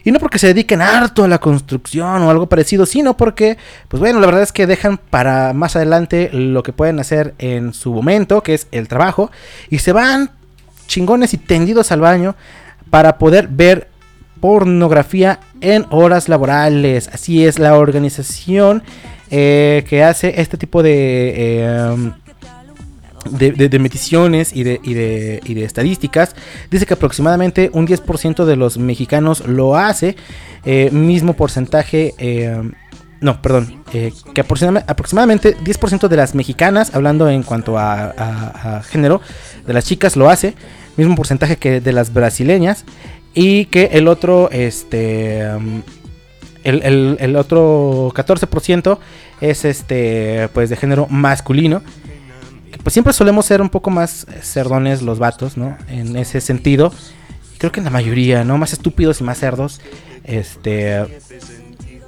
Y 0.03 0.11
no 0.11 0.19
porque 0.19 0.39
se 0.39 0.49
dediquen 0.49 0.83
harto 0.83 1.25
a 1.25 1.29
la 1.29 1.39
construcción 1.39 2.23
o 2.23 2.31
algo 2.31 2.49
parecido, 2.49 2.87
sino 2.87 3.17
porque, 3.17 3.59
pues 3.89 4.01
bueno, 4.01 4.19
la 4.19 4.27
verdad 4.27 4.43
es 4.43 4.53
que 4.53 4.67
dejan 4.67 4.99
para 4.99 5.53
más 5.53 5.77
adelante 5.77 6.31
lo 6.33 6.63
que 6.63 6.73
pueden 6.73 6.99
hacer 7.01 7.35
en 7.39 7.75
su 7.75 7.93
momento, 7.93 8.43
que 8.43 8.55
es 8.55 8.67
el 8.73 8.89
trabajo, 8.89 9.31
y 9.69 9.79
se 9.79 9.93
van 9.93 10.31
chingones 10.87 11.35
y 11.35 11.39
tendidos 11.39 11.93
al 11.93 12.01
baño 12.01 12.35
para 12.91 13.19
poder 13.19 13.49
ver 13.49 13.90
pornografía 14.41 15.41
en 15.61 15.87
horas 15.91 16.29
laborales. 16.29 17.09
Así 17.13 17.45
es 17.45 17.59
la 17.59 17.77
organización 17.77 18.83
eh, 19.31 19.85
que 19.89 20.03
hace 20.03 20.41
este 20.41 20.57
tipo 20.57 20.83
de, 20.83 21.35
eh, 21.37 22.13
de, 23.31 23.53
de- 23.53 23.69
de 23.69 23.79
mediciones 23.79 24.55
y 24.55 24.63
de, 24.65 24.81
y, 24.83 24.95
de, 24.95 25.65
estadísticas. 25.65 26.35
Dice 26.71 26.87
que 26.87 26.95
aproximadamente 26.95 27.71
un 27.75 27.87
10% 27.87 28.45
de 28.45 28.57
los 28.57 28.79
mexicanos 28.79 29.47
lo 29.47 29.77
hace. 29.77 30.17
eh, 30.65 30.91
mismo 30.93 31.35
porcentaje... 31.35 32.15
eh, 32.19 32.61
no, 33.23 33.43
perdón. 33.43 33.83
que 33.93 34.13
aproxima- 34.43 34.83
aproximadamente 34.87 35.55
10% 35.59 36.09
de 36.09 36.17
las 36.17 36.35
mexicanas, 36.35 36.95
hablando 36.95 37.29
en 37.29 37.43
cuanto 37.43 37.77
a 37.79 38.81
género, 38.89 39.21
de 39.67 39.75
las 39.75 39.85
chicas 39.85 40.17
lo 40.17 40.31
hace. 40.31 40.55
Mismo 40.97 41.15
porcentaje 41.17 41.57
que 41.57 41.83
de 41.83 41.93
las 41.93 42.15
brasileñas. 42.15 42.87
Y 43.35 43.67
que 43.67 43.91
el 43.93 44.09
otro, 44.09 44.51
este... 44.51 45.49
um, 45.55 45.83
el, 46.65 47.17
el- 47.19 47.37
otro 47.37 48.13
14% 48.15 48.99
es 49.41 49.65
este, 49.65 50.49
pues 50.53 50.69
de 50.69 50.77
género 50.77 51.07
masculino. 51.09 51.83
Pues 52.83 52.93
siempre 52.93 53.13
solemos 53.13 53.47
ser 53.47 53.61
un 53.63 53.69
poco 53.71 53.91
más 53.91 54.27
cerdones 54.43 55.03
los 55.03 55.19
vatos, 55.19 55.57
¿no? 55.57 55.77
En 55.89 56.17
ese 56.17 56.41
sentido. 56.41 56.93
Creo 57.59 57.73
que 57.73 57.81
en 57.81 57.85
la 57.85 57.91
mayoría, 57.91 58.43
¿no? 58.45 58.57
Más 58.59 58.73
estúpidos 58.73 59.21
y 59.21 59.25
más 59.25 59.39
cerdos. 59.39 59.81
Este. 60.25 61.05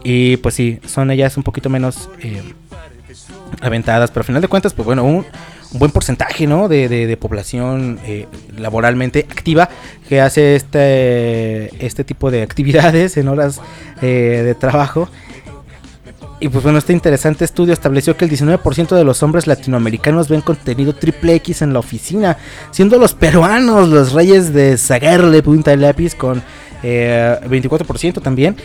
Y 0.05 0.37
pues 0.39 0.55
sí, 0.55 0.81
son 0.87 1.11
ellas 1.11 1.37
un 1.37 1.43
poquito 1.43 1.69
menos 1.71 2.09
eh, 2.21 2.43
aventadas. 3.61 4.11
Pero 4.11 4.21
al 4.21 4.27
final 4.27 4.43
de 4.43 4.49
cuentas, 4.49 4.73
pues 4.75 4.87
bueno, 4.87 5.05
un, 5.05 5.27
buen 5.73 5.91
porcentaje, 5.91 6.47
¿no? 6.47 6.69
De, 6.69 7.17
población 7.21 7.99
eh, 8.05 8.27
laboralmente 8.57 9.27
activa 9.31 9.69
que 10.09 10.21
hace 10.21 10.57
este, 10.57 11.85
este 11.85 12.05
tipo 12.05 12.31
de 12.31 12.43
actividades 12.43 13.17
en 13.17 13.29
horas 13.29 13.61
eh, 14.01 14.43
de 14.45 14.55
trabajo. 14.55 15.09
Y 16.43 16.49
pues 16.49 16.65
bueno, 16.65 16.79
este 16.79 16.93
interesante 16.93 17.45
estudio 17.45 17.73
estableció 17.73 18.17
que 18.17 18.25
el 18.25 18.31
19% 18.33 18.97
de 18.97 19.05
los 19.05 19.23
hombres 19.23 19.47
latinoamericanos 19.47 20.29
ven 20.29 20.41
contenido 20.41 20.93
triple 20.93 21.37
X 21.37 21.63
en 21.63 21.73
la 21.73 21.79
oficina, 21.79 22.37
siendo 22.73 22.99
los 22.99 23.15
peruanos 23.15 23.89
los 23.89 24.13
reyes 24.13 24.53
de 24.53 24.77
sacarle 24.77 25.41
punta 25.41 25.71
de 25.71 25.77
lápiz 25.77 26.17
con 26.17 26.43
eh, 26.83 27.39
24% 27.45 28.21
también. 28.21 28.57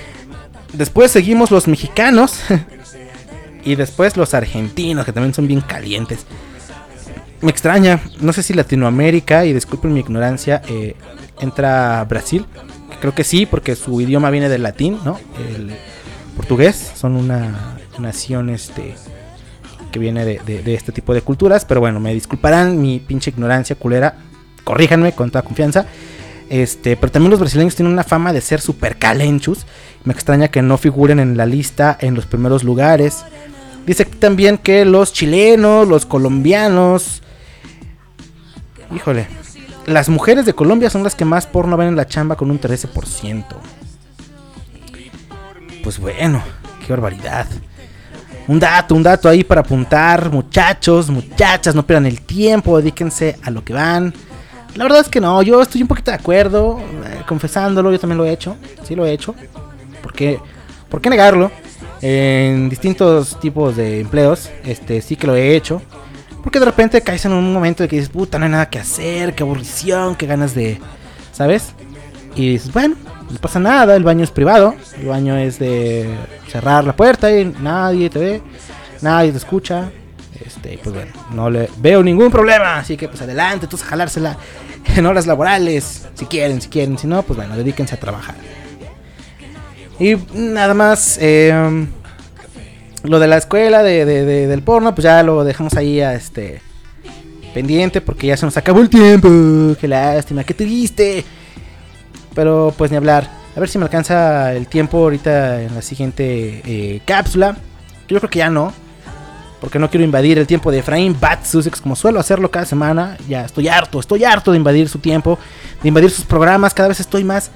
Después 0.74 1.12
seguimos 1.12 1.52
los 1.52 1.68
mexicanos 1.68 2.40
y 3.68 3.76
después 3.76 4.16
los 4.16 4.34
argentinos, 4.34 5.06
que 5.06 5.12
también 5.12 5.34
son 5.34 5.46
bien 5.46 5.60
calientes. 5.60 6.26
Me 7.42 7.52
extraña, 7.52 8.00
no 8.22 8.32
sé 8.32 8.42
si 8.42 8.54
Latinoamérica, 8.54 9.46
y 9.46 9.52
disculpen 9.52 9.94
mi 9.94 10.00
ignorancia, 10.00 10.62
eh, 10.70 10.96
entra 11.42 12.02
Brasil. 12.06 12.46
Creo 13.02 13.14
que 13.14 13.26
sí, 13.26 13.46
porque 13.46 13.76
su 13.76 14.00
idioma 14.00 14.30
viene 14.30 14.48
del 14.48 14.64
latín, 14.64 14.98
¿no? 15.04 15.20
El 15.50 15.72
portugués, 16.38 16.94
son 16.96 17.18
una 17.18 17.78
nación 18.00 18.50
este, 18.50 18.96
que 19.92 20.00
viene 20.00 20.24
de, 20.24 20.74
este 20.74 20.94
tipo 20.94 21.14
de 21.14 21.22
culturas. 21.22 21.66
Pero 21.66 21.82
bueno, 21.82 22.00
me 22.00 22.14
disculparán 22.14 22.82
mi 22.82 23.00
pinche 23.00 23.32
ignorancia 23.32 23.76
culera. 23.76 24.16
Corríjanme 24.64 25.12
con 25.12 25.30
toda 25.30 25.42
confianza. 25.42 25.88
Este, 26.50 26.96
pero 26.96 27.12
también 27.12 27.32
los 27.32 27.40
brasileños 27.42 27.76
tienen 27.76 27.92
una 27.92 28.06
fama 28.06 28.32
de 28.32 28.40
ser 28.40 28.62
super 28.62 28.98
calenchus. 28.98 29.66
Me 30.06 30.14
extraña 30.14 30.48
que 30.48 30.62
no 30.62 30.78
figuren 30.78 31.20
en 31.20 31.36
la 31.36 31.46
lista 31.46 31.98
en 32.00 32.16
los 32.16 32.26
primeros 32.26 32.64
lugares. 32.64 33.26
Dice 33.88 34.04
también 34.04 34.58
que 34.58 34.84
los 34.84 35.14
chilenos, 35.14 35.88
los 35.88 36.06
colombianos. 36.06 37.24
Híjole. 38.94 39.28
Las 39.86 40.10
mujeres 40.10 40.46
de 40.46 40.54
Colombia 40.54 40.90
son 40.90 41.04
las 41.04 41.16
que 41.16 41.24
más 41.24 41.48
porno 41.48 41.78
ven 41.78 41.88
en 41.88 41.96
la 41.96 42.06
chamba 42.06 42.36
con 42.36 42.52
un 42.52 42.60
13%. 42.60 43.46
Pues 45.82 45.98
bueno, 46.00 46.44
qué 46.86 46.92
barbaridad. 46.92 47.48
Un 48.50 48.60
dato, 48.60 48.94
un 48.94 49.04
dato 49.04 49.30
ahí 49.30 49.46
para 49.46 49.62
apuntar, 49.62 50.30
muchachos, 50.34 51.10
muchachas, 51.10 51.74
no 51.74 51.88
pierdan 51.88 52.08
el 52.08 52.22
tiempo, 52.22 52.78
dedíquense 52.78 53.38
a 53.42 53.52
lo 53.52 53.64
que 53.64 53.72
van. 53.72 54.14
La 54.76 54.84
verdad 54.84 55.00
es 55.00 55.08
que 55.08 55.22
no, 55.22 55.42
yo 55.44 55.62
estoy 55.62 55.82
un 55.82 55.88
poquito 55.88 56.12
de 56.12 56.18
acuerdo, 56.18 56.78
eh, 57.06 57.22
confesándolo, 57.26 57.90
yo 57.90 58.00
también 58.00 58.18
lo 58.18 58.26
he 58.26 58.34
hecho, 58.34 58.58
sí 58.84 58.96
lo 58.96 59.06
he 59.06 59.14
hecho. 59.14 59.34
¿Por 60.02 60.12
qué, 60.12 60.40
¿Por 60.90 61.00
qué 61.00 61.10
negarlo? 61.10 61.50
En 62.02 62.70
distintos 62.70 63.40
tipos 63.40 63.76
de 63.76 64.02
empleos, 64.02 64.50
este 64.64 65.02
sí 65.02 65.16
que 65.16 65.28
lo 65.28 65.36
he 65.36 65.56
hecho. 65.56 65.82
Porque 66.44 66.60
de 66.60 66.66
repente 66.66 67.02
caes 67.02 67.26
en 67.26 67.34
un 67.34 67.52
momento 67.52 67.84
de 67.84 67.90
que 67.90 67.98
dices, 67.98 68.10
puta, 68.10 68.40
no 68.40 68.46
hay 68.46 68.52
nada 68.52 68.70
que 68.70 68.80
hacer, 68.80 69.36
qué 69.36 69.44
aburrición, 69.44 70.16
qué 70.16 70.28
ganas 70.28 70.56
de, 70.56 70.80
¿sabes? 71.34 71.74
Y 72.36 72.52
dices, 72.52 72.72
bueno, 72.72 72.96
no 73.30 73.38
pasa 73.40 73.60
nada, 73.60 73.96
el 73.96 74.04
baño 74.04 74.24
es 74.24 74.32
privado, 74.32 74.76
el 75.00 75.08
baño 75.08 75.36
es 75.36 75.60
de 75.60 76.08
cerrar 76.48 76.86
la 76.86 76.96
puerta 76.96 77.32
y 77.32 77.46
nadie 77.46 78.10
te 78.10 78.20
ve, 78.20 78.42
nadie 79.02 79.32
te 79.32 79.38
escucha. 79.38 79.92
Este, 80.46 80.80
pues 80.82 80.96
bueno, 80.96 81.12
no 81.34 81.50
le 81.50 81.70
veo 81.78 82.04
ningún 82.04 82.32
problema, 82.32 82.78
así 82.78 82.96
que 82.96 83.10
pues 83.10 83.22
adelante, 83.22 83.68
todos 83.68 83.84
a 83.84 83.88
jalársela 83.88 84.38
en 84.96 85.06
horas 85.06 85.28
laborales, 85.28 86.08
si 86.14 86.26
quieren, 86.28 86.62
si 86.62 86.70
quieren, 86.70 86.98
si 86.98 87.08
no, 87.08 87.24
pues 87.24 87.36
bueno, 87.36 87.58
dedíquense 87.58 87.96
a 87.96 88.00
trabajar. 88.00 88.36
Y 90.00 90.16
nada 90.34 90.74
más, 90.74 91.18
eh, 91.22 91.88
lo 93.04 93.20
de 93.20 93.28
la 93.28 93.38
escuela 93.38 93.84
de, 93.84 94.06
de- 94.06 94.26
de- 94.26 94.48
del 94.48 94.62
porno, 94.62 94.94
pues 94.94 95.04
ya 95.04 95.24
lo 95.24 95.44
dejamos 95.44 95.74
ahí 95.76 96.00
este 96.00 96.62
pendiente 97.54 98.02
porque 98.02 98.28
ya 98.28 98.38
se 98.38 98.46
nos 98.46 98.58
acabó 98.58 98.80
el 98.82 98.90
tiempo. 98.90 99.28
Qué 99.80 99.88
lástima, 99.88 100.44
qué 100.44 100.54
triste. 100.54 101.26
Pero 102.36 102.74
pues 102.78 102.92
ni 102.92 102.98
hablar. 102.98 103.30
A 103.56 103.60
ver 103.60 103.70
si 103.70 103.80
me 103.80 103.86
alcanza 103.86 104.54
el 104.54 104.68
tiempo 104.68 104.98
ahorita 105.00 105.64
en 105.64 105.74
la 105.74 105.82
siguiente 105.82 106.62
eh, 106.66 107.02
cápsula. 107.06 107.58
Yo 108.08 108.20
creo 108.20 108.30
que 108.30 108.40
ya 108.40 108.50
no. 108.52 108.72
Porque 109.60 109.80
no 109.80 109.90
quiero 109.90 110.04
invadir 110.04 110.38
el 110.38 110.46
tiempo 110.46 110.70
de 110.72 110.78
Efraín 110.80 111.18
Bat 111.20 111.44
Sussex 111.44 111.82
como 111.82 111.96
suelo 111.96 112.20
hacerlo 112.20 112.52
cada 112.52 112.68
semana. 112.68 113.18
Ya 113.28 113.44
estoy 113.44 113.68
harto, 113.68 114.00
estoy 114.00 114.24
harto 114.24 114.52
de 114.52 114.58
invadir 114.58 114.88
su 114.88 115.00
tiempo, 115.00 115.40
de 115.82 115.88
invadir 115.88 116.12
sus 116.12 116.26
programas. 116.26 116.76
Cada 116.76 116.90
vez 116.90 117.00
estoy 117.00 117.24
más. 117.24 117.50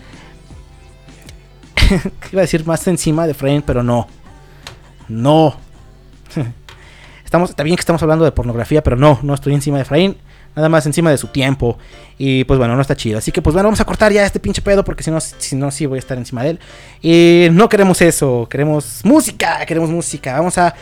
Iba 2.32 2.42
a 2.42 2.46
decir 2.46 2.66
más 2.66 2.86
encima 2.88 3.26
de 3.26 3.32
Efraín, 3.32 3.62
pero 3.62 3.84
no. 3.84 4.08
No. 5.08 5.56
Estamos, 7.26 7.50
está 7.50 7.64
bien 7.64 7.78
que 7.78 7.80
estamos 7.80 8.04
hablando 8.04 8.26
de 8.26 8.34
pornografía, 8.34 8.84
pero 8.84 8.98
no, 8.98 9.18
no 9.22 9.34
estoy 9.34 9.54
encima 9.54 9.78
de 9.78 9.84
Efraín. 9.84 10.18
Nada 10.54 10.68
más 10.68 10.86
encima 10.86 11.10
de 11.12 11.18
su 11.18 11.28
tiempo. 11.28 11.78
Y 12.18 12.44
pues 12.44 12.58
bueno, 12.60 12.76
no 12.76 12.82
está 12.82 12.94
chido. 12.94 13.20
Así 13.20 13.32
que 13.32 13.42
pues 13.42 13.54
bueno, 13.54 13.68
vamos 13.68 13.80
a 13.80 13.86
cortar 13.86 14.12
ya 14.12 14.26
este 14.26 14.42
pinche 14.42 14.62
pedo 14.62 14.84
porque 14.84 15.02
si 15.02 15.12
no, 15.12 15.22
si 15.22 15.56
no, 15.56 15.72
sí 15.72 15.86
voy 15.86 15.98
a 15.98 16.00
estar 16.00 16.18
encima 16.18 16.44
de 16.44 16.50
él. 16.50 16.60
Y 17.02 17.48
no 17.54 17.70
queremos 17.70 18.02
eso, 18.02 18.48
queremos 18.50 19.00
música, 19.06 19.66
queremos 19.66 19.90
música. 19.90 20.34
Vamos 20.34 20.58
a, 20.58 20.76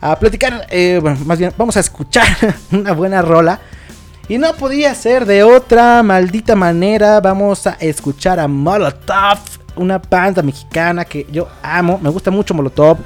a 0.00 0.18
platicar, 0.18 0.66
eh, 0.70 1.00
bueno, 1.02 1.18
más 1.26 1.38
bien, 1.38 1.52
vamos 1.58 1.76
a 1.76 1.80
escuchar 1.80 2.26
una 2.72 2.92
buena 2.92 3.20
rola. 3.20 3.60
Y 4.26 4.38
no 4.38 4.54
podía 4.54 4.94
ser 4.94 5.26
de 5.26 5.42
otra 5.42 6.02
maldita 6.02 6.54
manera. 6.54 7.20
Vamos 7.20 7.66
a 7.66 7.72
escuchar 7.72 8.40
a 8.40 8.48
Molotov, 8.48 9.38
una 9.76 9.98
banda 9.98 10.42
mexicana 10.42 11.04
que 11.04 11.26
yo 11.30 11.48
amo. 11.62 11.98
Me 12.02 12.10
gusta 12.10 12.30
mucho 12.30 12.54
Molotov. 12.54 12.98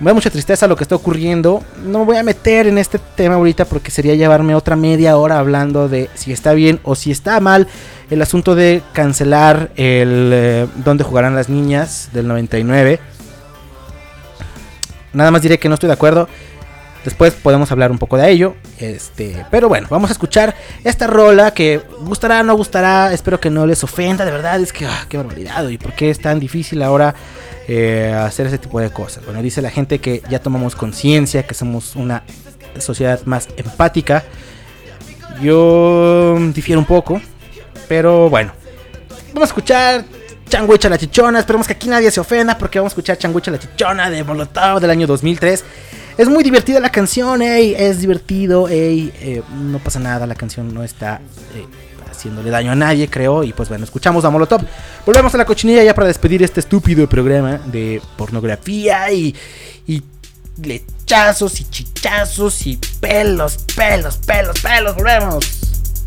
Me 0.00 0.10
da 0.10 0.14
mucha 0.14 0.30
tristeza 0.30 0.66
lo 0.66 0.74
que 0.74 0.84
está 0.84 0.96
ocurriendo. 0.96 1.62
No 1.84 2.00
me 2.00 2.04
voy 2.04 2.16
a 2.16 2.22
meter 2.22 2.66
en 2.66 2.78
este 2.78 2.98
tema 2.98 3.36
ahorita 3.36 3.64
porque 3.64 3.90
sería 3.90 4.14
llevarme 4.14 4.54
otra 4.54 4.74
media 4.74 5.16
hora 5.16 5.38
hablando 5.38 5.88
de 5.88 6.10
si 6.14 6.32
está 6.32 6.54
bien 6.54 6.80
o 6.82 6.94
si 6.94 7.10
está 7.10 7.38
mal 7.40 7.68
el 8.10 8.20
asunto 8.20 8.54
de 8.54 8.82
cancelar 8.92 9.70
el 9.76 10.30
eh, 10.34 10.66
donde 10.84 11.04
jugarán 11.04 11.34
las 11.34 11.48
niñas 11.48 12.10
del 12.12 12.26
99. 12.26 12.98
Nada 15.12 15.30
más 15.30 15.42
diré 15.42 15.58
que 15.58 15.68
no 15.68 15.74
estoy 15.74 15.86
de 15.88 15.92
acuerdo. 15.94 16.28
Después 17.04 17.32
podemos 17.34 17.70
hablar 17.72 17.90
un 17.90 17.98
poco 17.98 18.16
de 18.16 18.30
ello. 18.30 18.54
Este, 18.78 19.44
pero 19.50 19.68
bueno, 19.68 19.88
vamos 19.90 20.10
a 20.10 20.12
escuchar 20.12 20.54
esta 20.84 21.06
rola 21.06 21.52
que 21.52 21.80
gustará, 22.00 22.42
no 22.42 22.54
gustará. 22.54 23.12
Espero 23.12 23.40
que 23.40 23.50
no 23.50 23.66
les 23.66 23.82
ofenda. 23.82 24.24
De 24.24 24.30
verdad, 24.30 24.60
es 24.60 24.72
que 24.72 24.86
ah, 24.86 25.06
qué 25.08 25.16
barbaridad. 25.16 25.68
¿Y 25.68 25.78
por 25.78 25.94
qué 25.94 26.10
es 26.10 26.20
tan 26.20 26.38
difícil 26.38 26.82
ahora 26.82 27.14
eh, 27.66 28.14
hacer 28.16 28.46
ese 28.46 28.58
tipo 28.58 28.78
de 28.78 28.90
cosas? 28.90 29.24
Bueno, 29.24 29.42
dice 29.42 29.60
la 29.62 29.70
gente 29.70 29.98
que 29.98 30.22
ya 30.30 30.40
tomamos 30.40 30.76
conciencia, 30.76 31.44
que 31.44 31.54
somos 31.54 31.96
una 31.96 32.22
sociedad 32.78 33.20
más 33.24 33.48
empática. 33.56 34.22
Yo 35.40 36.36
difiero 36.54 36.78
un 36.78 36.86
poco, 36.86 37.20
pero 37.88 38.30
bueno, 38.30 38.52
vamos 39.32 39.48
a 39.48 39.50
escuchar 39.50 40.04
Changuicha 40.48 40.88
la 40.88 40.98
Chichona. 40.98 41.40
Esperemos 41.40 41.66
que 41.66 41.72
aquí 41.72 41.88
nadie 41.88 42.10
se 42.10 42.20
ofenda 42.20 42.56
porque 42.56 42.78
vamos 42.78 42.90
a 42.90 42.94
escuchar 42.94 43.18
Changuicha 43.18 43.50
la 43.50 43.58
Chichona 43.58 44.08
de 44.08 44.22
Molotov 44.22 44.80
del 44.80 44.90
año 44.90 45.06
2003. 45.06 45.64
Es 46.18 46.28
muy 46.28 46.44
divertida 46.44 46.80
la 46.80 46.90
canción, 46.90 47.42
ey, 47.42 47.74
es 47.76 48.00
divertido, 48.00 48.68
ey, 48.68 49.12
eh, 49.20 49.42
no 49.54 49.78
pasa 49.78 49.98
nada, 49.98 50.26
la 50.26 50.34
canción 50.34 50.72
no 50.72 50.84
está 50.84 51.20
eh, 51.54 51.66
haciéndole 52.10 52.50
daño 52.50 52.72
a 52.72 52.74
nadie, 52.74 53.08
creo. 53.08 53.44
Y 53.44 53.52
pues 53.52 53.68
bueno, 53.68 53.84
escuchamos 53.84 54.24
a 54.24 54.30
Molotov. 54.30 54.62
Volvemos 55.04 55.34
a 55.34 55.38
la 55.38 55.44
cochinilla 55.44 55.82
ya 55.82 55.94
para 55.94 56.06
despedir 56.06 56.42
este 56.42 56.60
estúpido 56.60 57.08
programa 57.08 57.58
de 57.66 58.00
pornografía 58.16 59.12
y, 59.12 59.34
y 59.86 60.02
lechazos 60.62 61.60
y 61.60 61.64
chichazos 61.64 62.66
y 62.66 62.78
pelos, 63.00 63.58
pelos, 63.74 64.16
pelos, 64.18 64.60
pelos. 64.60 64.94
Volvemos. 64.94 65.44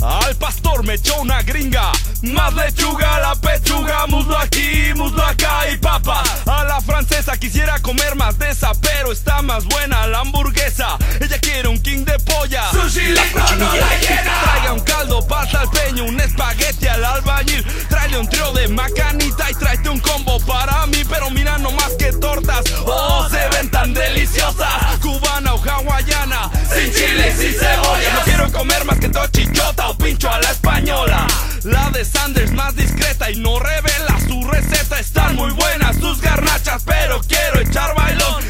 Al 0.02 0.36
pastor 0.36 0.75
me 0.86 0.94
echó 0.94 1.20
una 1.20 1.42
gringa, 1.42 1.92
más 2.22 2.54
lechuga, 2.54 3.20
la 3.20 3.36
pechuga, 3.36 4.06
muslo 4.08 4.38
aquí, 4.38 4.94
muslo 4.96 5.26
acá 5.26 5.70
y 5.72 5.78
papa. 5.78 6.24
A 6.46 6.64
la 6.64 6.80
francesa 6.80 7.36
quisiera 7.38 7.80
comer 7.80 8.16
más 8.16 8.38
de 8.38 8.52
esa, 8.52 8.72
pero 8.82 9.12
está 9.12 9.42
más 9.42 9.66
buena 9.66 10.06
la 10.08 10.20
hamburguesa. 10.20 10.98
Ella 11.20 11.40
quiere 11.40 11.68
un 11.68 11.82
king 11.82 12.06
de 12.06 12.18
polla, 12.20 12.70
sushi 12.72 13.10
la 13.10 13.24
cochinilla 13.32 14.00
llena. 14.00 14.42
Traiga 14.44 14.74
un 14.74 14.80
caldo, 14.82 15.28
pasta 15.28 15.62
al 15.62 15.70
peño, 15.72 16.06
un 16.06 16.20
espagueti 16.20 16.88
al 16.88 17.04
albañil. 17.04 17.66
Tráele 17.90 18.20
un 18.20 18.30
trío 18.30 18.52
de 18.54 18.68
macanita 18.68 19.50
y 19.50 19.56
tráete 19.56 19.90
un 19.90 20.00
combo 20.00 20.40
para 20.46 20.86
mí, 20.86 21.04
pero 21.10 21.32
mira 21.32 21.58
no 21.58 21.72
más 21.72 21.94
que 21.98 22.12
tortas. 22.14 22.64
Oh, 22.86 23.28
se 23.30 23.48
ven 23.50 23.70
tan 23.72 23.94
deliciosas, 23.94 25.00
cubana 25.02 25.56
o 25.56 25.62
hawaiana, 25.64 26.52
sin 26.76 26.92
chile 26.92 27.34
y 27.34 27.42
sin 27.42 27.54
cebolla. 27.54 28.14
No 28.14 28.22
quiero 28.24 28.52
comer 28.52 28.86
más 28.86 29.00
que 29.00 29.10
tochichota 29.10 29.90
o 29.90 29.98
pincho 29.98 30.30
a 30.30 30.40
la 30.40 30.52
española. 30.52 31.28
La 31.64 31.90
de 31.92 32.06
Sanders 32.06 32.52
más 32.52 32.76
discreta 32.76 33.32
y 33.32 33.38
no 33.38 33.60
revela 33.60 34.20
su 34.28 34.44
receta. 34.48 35.00
Están 35.00 35.36
muy 35.36 35.52
buenas 35.52 35.96
sus 35.98 36.22
garnachas, 36.22 36.84
pero 36.86 37.22
quiero 37.28 37.60
echar 37.62 37.96
bailón. 37.96 38.44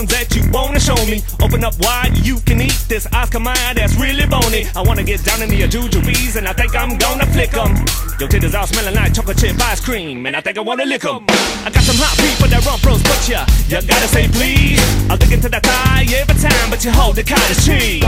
Buns 0.00 0.10
that 0.10 0.34
you 0.34 0.42
wanna 0.52 0.80
show 0.80 0.96
me, 1.06 1.22
open 1.42 1.64
up 1.64 1.74
wide, 1.80 2.16
you 2.18 2.40
can 2.46 2.60
eat 2.60 2.78
this 2.88 3.06
Oscar 3.12 3.40
Mayer 3.40 3.74
that's 3.74 3.94
really 3.96 4.26
bony. 4.26 4.66
I 4.76 4.82
wanna 4.82 5.04
get 5.04 5.24
down 5.24 5.42
into 5.42 5.56
your 5.56 5.68
jujubes 5.68 6.36
and 6.36 6.46
I 6.48 6.52
think 6.52 6.74
I'm 6.74 6.96
gonna 6.96 7.26
flick 7.26 7.54
'em. 7.54 7.76
Your 8.18 8.28
titties 8.28 8.54
all 8.54 8.66
smelling 8.66 8.94
like 8.94 9.14
chocolate 9.14 9.38
chip 9.38 9.60
ice 9.60 9.80
cream 9.80 10.26
and 10.26 10.36
I 10.36 10.40
think 10.40 10.58
I 10.58 10.60
wanna 10.60 10.84
lick 10.84 11.04
'em. 11.04 11.24
I 11.64 11.70
got 11.70 11.82
some 11.84 11.96
hot 11.96 12.16
people 12.16 12.48
that 12.48 12.64
rump 12.64 12.84
roast, 12.84 13.04
but 13.04 13.28
ya, 13.28 13.44
you 13.68 13.80
gotta 13.86 14.08
say 14.08 14.28
please. 14.28 14.80
I'll 15.10 15.16
dig 15.16 15.32
into 15.32 15.48
that 15.48 15.62
thigh 15.62 16.06
every 16.14 16.36
time, 16.40 16.70
but 16.70 16.84
you 16.84 16.90
hold 16.90 17.16
the 17.16 17.24
cottage 17.24 17.64
cheese. 17.64 18.04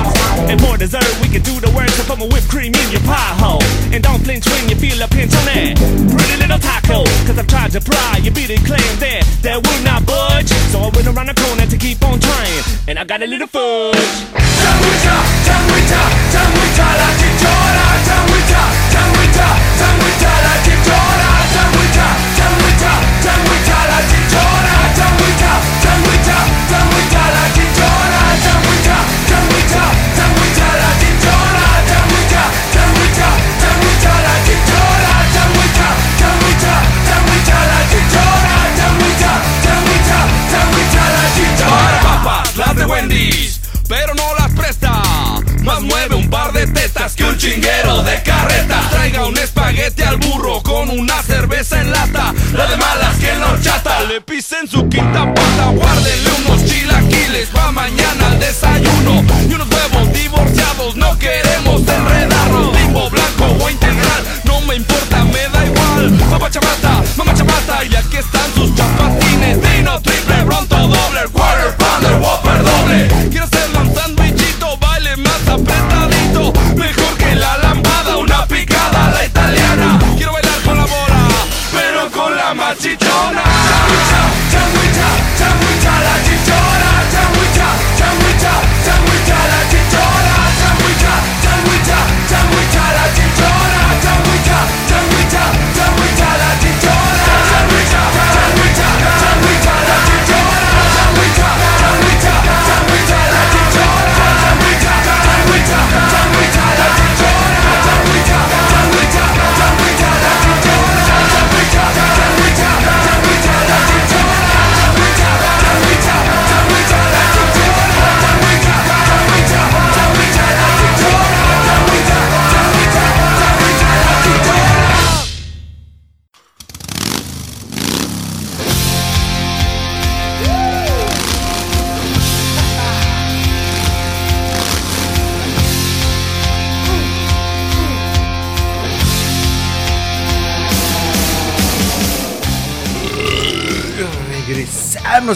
And 0.48 0.60
more 0.60 0.76
dessert, 0.76 1.12
we 1.20 1.28
can 1.28 1.42
do 1.42 1.60
the 1.60 1.70
work 1.70 1.90
to 1.96 2.04
put 2.04 2.18
my 2.18 2.26
whipped 2.26 2.48
cream 2.48 2.72
in 2.74 2.88
your 2.90 3.02
pie 3.02 3.34
hole. 3.42 3.62
And 3.92 4.02
don't 4.02 4.22
flinch 4.24 4.46
when 4.46 4.68
you 4.68 4.76
feel 4.76 5.00
a 5.02 5.08
pinch 5.08 5.34
on 5.34 5.44
that 5.44 5.76
pretty 6.12 6.36
little 6.40 6.58
taco. 6.58 7.04
Cause 7.26 7.38
I've 7.38 7.46
tried 7.46 7.72
to 7.72 7.80
pry, 7.80 8.20
you 8.22 8.30
beat 8.30 8.50
it 8.50 8.64
clean 8.64 8.92
there, 8.98 9.22
that 9.42 9.58
will 9.66 9.82
not 9.82 10.06
budge. 10.06 10.48
So 10.72 10.80
I 10.80 10.88
went 10.88 11.06
around 11.06 11.28
the 11.28 11.34
corner 11.34 11.66
to 11.66 11.76
keep 11.82 12.00
on 12.04 12.20
trying, 12.20 12.62
and 12.86 12.96
I 12.96 13.04
got 13.04 13.22
a 13.22 13.26
little 13.26 13.48
fudge. 13.48 13.98
장위차 14.62 15.06
장위차 15.46 15.94
장위차 16.30 16.96
라지 16.96 17.22
줘라 17.42 18.04
장위차 18.04 18.54
장위차 18.92 19.71
chinguero 47.42 48.04
de 48.04 48.22
carreta. 48.22 48.80
Traiga 48.90 49.26
un 49.26 49.36
espagueti 49.36 50.02
al 50.02 50.16
burro 50.18 50.62
con 50.62 50.88
una 50.90 51.20
cerveza 51.24 51.80
en 51.80 51.90
lata. 51.90 52.32
La 52.54 52.66
de 52.66 52.76
malas 52.76 53.16
que 53.16 53.34
no 53.34 53.56
le 54.06 54.20
pisen 54.20 54.68
su 54.68 54.88
quinta 54.88 55.34
pata. 55.34 55.70
Guárdenle 55.74 56.30
unos 56.46 56.64
chilaquiles 56.64 57.48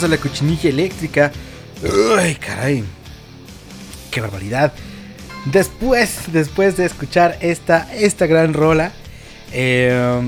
la 0.09 0.19
cochinilla 0.19 0.71
eléctrica. 0.71 1.33
Uy, 1.83 2.35
caray. 2.37 2.85
Qué 4.11 4.21
barbaridad. 4.21 4.73
Después, 5.47 6.33
después 6.33 6.77
de 6.77 6.87
escuchar 6.87 7.39
esta, 7.41 7.93
esta 7.95 8.27
gran 8.27 8.55
rola, 8.55 8.93
eh, 9.53 10.21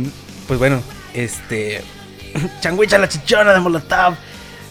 pues 0.46 0.58
bueno, 0.58 0.82
este. 1.14 1.82
Changuicha 2.60 2.98
la 2.98 3.08
chichona 3.08 3.52
de 3.52 3.60
Molotov. 3.60 4.14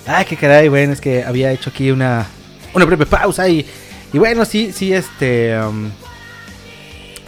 Ay, 0.05 0.25
qué 0.25 0.37
caray, 0.37 0.69
bueno, 0.69 0.93
es 0.93 1.01
que 1.01 1.23
había 1.23 1.51
hecho 1.51 1.69
aquí 1.69 1.91
una, 1.91 2.25
una 2.73 2.85
breve 2.85 3.05
pausa 3.05 3.49
y, 3.49 3.65
y 4.13 4.17
bueno, 4.17 4.45
sí, 4.45 4.71
sí, 4.71 4.93
este. 4.93 5.59
um, 5.59 5.89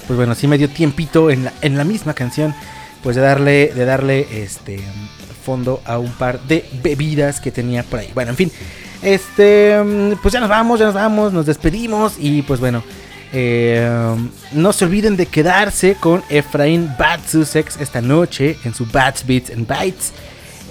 pues 0.08 0.18
bueno, 0.18 0.34
sí 0.34 0.48
me 0.48 0.58
dio 0.58 0.68
tiempito 0.70 1.30
en 1.30 1.44
la, 1.44 1.54
en 1.62 1.78
la 1.78 1.84
misma 1.84 2.16
canción, 2.16 2.56
pues 3.04 3.16
de 3.16 3.22
darle, 3.22 3.72
de 3.76 3.86
darle 3.86 4.28
este 4.44 4.80
fondo 5.40 5.82
a 5.86 5.98
un 5.98 6.12
par 6.12 6.40
de 6.42 6.66
bebidas 6.84 7.40
que 7.40 7.52
tenía 7.52 7.84
por 7.84 8.00
ahí. 8.00 8.12
Bueno, 8.14 8.32
en 8.32 8.38
fin, 8.38 8.52
este, 9.02 9.78
pues 10.22 10.34
ya 10.34 10.40
nos 10.40 10.50
vamos, 10.50 10.80
ya 10.80 10.86
nos 10.86 10.96
vamos, 10.96 11.34
nos 11.34 11.46
despedimos 11.46 12.14
y 12.20 12.42
pues 12.42 12.60
bueno, 12.60 12.84
eh, 13.32 14.16
no 14.54 14.74
se 14.74 14.86
olviden 14.86 15.16
de 15.16 15.26
quedarse 15.26 15.96
con 16.00 16.24
Efraín 16.30 16.90
Bad 16.98 17.20
Sussex 17.28 17.80
esta 17.80 18.02
noche 18.02 18.58
en 18.64 18.74
su 18.74 18.86
Bats 18.86 19.26
Beats 19.26 19.52
and 19.52 19.68
Bites. 19.68 20.14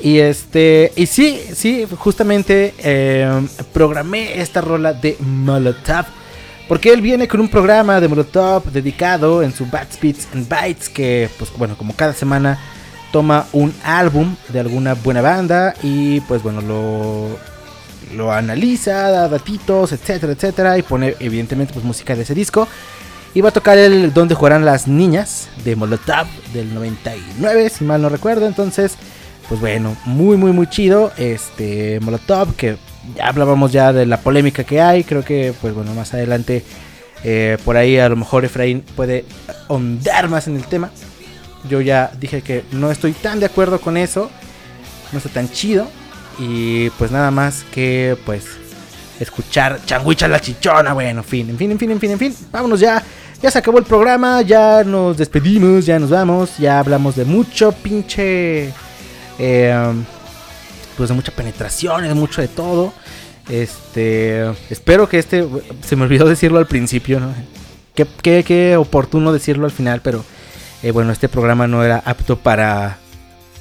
Y 0.01 0.19
este, 0.19 0.93
y 0.95 1.07
sí, 1.07 1.41
sí, 1.55 1.87
justamente 1.99 2.75
eh, 2.79 3.47
programé 3.73 4.41
esta 4.41 4.61
rola 4.61 4.93
de 4.93 5.17
Molotov. 5.21 6.07
Porque 6.69 6.93
él 6.93 7.01
viene 7.01 7.27
con 7.27 7.41
un 7.41 7.49
programa 7.49 7.99
de 7.99 8.09
Molotov 8.09 8.71
dedicado 8.71 9.43
en 9.43 9.55
su 9.55 9.65
Bats 9.67 9.99
Beats 10.01 10.29
and 10.35 10.47
Bites. 10.49 10.89
Que, 10.89 11.31
pues 11.39 11.51
bueno, 11.57 11.77
como 11.77 11.95
cada 11.95 12.13
semana 12.13 12.59
toma 13.13 13.47
un 13.53 13.75
álbum 13.85 14.37
de 14.49 14.61
alguna 14.61 14.95
buena 14.95 15.21
banda. 15.21 15.75
Y 15.83 16.21
pues 16.23 16.43
bueno, 16.43 16.61
lo, 16.61 17.29
lo 18.15 18.33
analiza, 18.33 19.11
da 19.11 19.29
datitos, 19.29 19.93
etcétera, 19.93 20.33
etcétera. 20.33 20.79
Y 20.79 20.83
pone 20.83 21.15
evidentemente 21.21 21.73
pues 21.73 21.85
música 21.85 22.15
de 22.15 22.23
ese 22.23 22.35
disco. 22.35 22.69
Y 23.35 23.41
va 23.41 23.51
a 23.51 23.53
tocar 23.53 23.77
el 23.79 24.13
Donde 24.13 24.35
jugarán 24.35 24.65
las 24.65 24.89
niñas 24.89 25.49
de 25.65 25.77
Molotov 25.77 26.27
del 26.53 26.73
99, 26.75 27.69
si 27.69 27.85
mal 27.85 28.01
no 28.01 28.09
recuerdo. 28.09 28.47
Entonces, 28.47 28.97
pues 29.49 29.61
bueno, 29.61 29.97
muy, 30.05 30.37
muy, 30.37 30.53
muy 30.53 30.67
chido. 30.67 31.13
Este 31.17 32.01
Molotov, 32.01 32.55
que 32.55 32.79
ya 33.17 33.29
hablábamos 33.29 33.73
ya 33.73 33.93
de 33.93 34.07
la 34.07 34.21
polémica 34.21 34.65
que 34.65 34.81
hay. 34.81 35.05
Creo 35.05 35.25
que, 35.25 35.55
pues 35.61 35.75
bueno, 35.75 35.95
más 35.95 36.15
adelante 36.15 36.65
eh, 37.25 37.59
por 37.65 37.77
ahí 37.77 37.99
a 37.99 38.09
lo 38.09 38.17
mejor 38.17 38.45
Efraín 38.45 38.83
puede 38.95 39.25
ahondar 39.69 40.29
más 40.29 40.47
en 40.49 40.57
el 40.57 40.65
tema. 40.65 40.91
Yo 41.69 41.81
ya 41.81 42.11
dije 42.21 42.43
que 42.43 42.65
no 42.73 42.91
estoy 42.91 43.13
tan 43.13 43.41
de 43.41 43.47
acuerdo 43.47 43.81
con 43.81 43.97
eso. 43.97 44.31
No 45.13 45.19
está 45.19 45.31
tan 45.31 45.51
chido. 45.51 45.89
Y 46.39 46.91
pues 46.91 47.11
nada 47.11 47.31
más 47.31 47.65
que, 47.73 48.17
pues, 48.25 48.45
escuchar 49.19 49.81
Changuicha 49.85 50.29
la 50.29 50.41
chichona. 50.41 50.93
Bueno, 50.93 51.21
en 51.21 51.25
fin, 51.25 51.51
en 51.51 51.59
fin, 51.59 51.71
en 51.73 51.79
fin, 51.79 51.91
en 51.91 52.01
fin, 52.01 52.11
en 52.13 52.19
fin. 52.19 52.37
Vámonos 52.53 52.79
ya. 52.81 53.03
Ya 53.43 53.51
se 53.51 53.59
acabó 53.59 53.79
el 53.79 53.85
programa. 53.85 54.43
Ya 54.43 54.85
nos 54.85 55.17
despedimos. 55.17 55.87
Ya 55.87 55.99
nos 55.99 56.11
vamos. 56.11 56.59
Ya 56.59 56.79
hablamos 56.79 57.17
de 57.17 57.25
mucho 57.25 57.73
pinche. 57.73 58.73
eh, 59.39 59.93
pues 60.97 61.09
de 61.11 61.15
mucha 61.15 61.31
penetración, 61.33 62.03
de 62.03 62.15
mucho 62.15 62.41
de 62.41 62.49
todo. 62.49 62.93
Este, 63.49 64.45
espero 64.69 65.09
que 65.09 65.19
este, 65.21 65.47
se 65.87 65.95
me 65.97 66.03
olvidó 66.03 66.27
decirlo 66.29 66.59
al 66.59 66.67
principio, 66.67 67.21
¿no? 67.21 67.33
Qué, 67.95 68.07
qué- 68.23 68.45
qué 68.45 68.77
oportuno 68.77 69.33
decirlo 69.33 69.65
al 69.65 69.71
final, 69.71 70.01
pero 70.03 70.25
eh, 70.83 70.91
bueno, 70.91 71.13
este 71.13 71.29
programa 71.29 71.67
no 71.67 71.83
era 71.85 72.03
apto 72.05 72.39
para, 72.39 72.99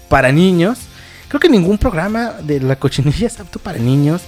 para 0.10 0.32
niños. 0.32 0.78
Creo 1.28 1.40
que 1.40 1.50
ningún 1.50 1.78
programa 1.78 2.34
de 2.42 2.60
la 2.60 2.76
cochinilla 2.78 3.28
es 3.28 3.40
apto 3.40 3.60
para 3.60 3.80
niños. 3.80 4.22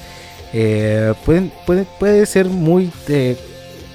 Eh, 0.53 1.13
pueden, 1.25 1.51
puede, 1.65 1.85
puede 1.99 2.25
ser 2.25 2.45
muy, 2.47 2.91
eh, 3.07 3.37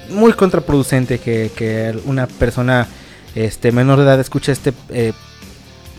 muy 0.09 0.33
contraproducente 0.33 1.19
que, 1.19 1.51
que 1.55 1.97
una 2.05 2.27
persona 2.27 2.87
este, 3.35 3.71
menor 3.71 3.99
de 3.99 4.05
edad 4.05 4.19
escuche 4.19 4.51
este 4.53 4.73
eh, 4.89 5.11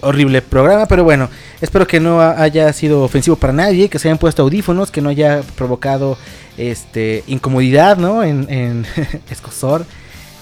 horrible 0.01 0.41
programa, 0.43 0.87
pero 0.87 1.05
bueno, 1.05 1.29
espero 1.61 1.87
que 1.87 2.01
no 2.01 2.21
ha- 2.21 2.41
haya 2.43 2.73
sido 2.73 3.03
ofensivo 3.03 3.37
para 3.37 3.53
nadie, 3.53 3.89
que 3.89 3.99
se 3.99 4.09
hayan 4.09 4.19
puesto 4.19 4.43
audífonos, 4.43 4.91
que 4.91 5.01
no 5.03 5.09
haya 5.11 5.43
provocado 5.57 6.17
este 6.57 7.23
incomodidad, 7.27 7.97
¿no? 7.99 8.23
En, 8.25 8.47
en 8.51 8.87
escosor 9.31 9.85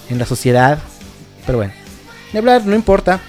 en 0.09 0.17
la 0.19 0.25
sociedad. 0.25 0.79
Pero 1.45 1.57
bueno, 1.57 1.73
hablar, 2.39 2.65
no 2.65 2.75
importa. 2.75 3.19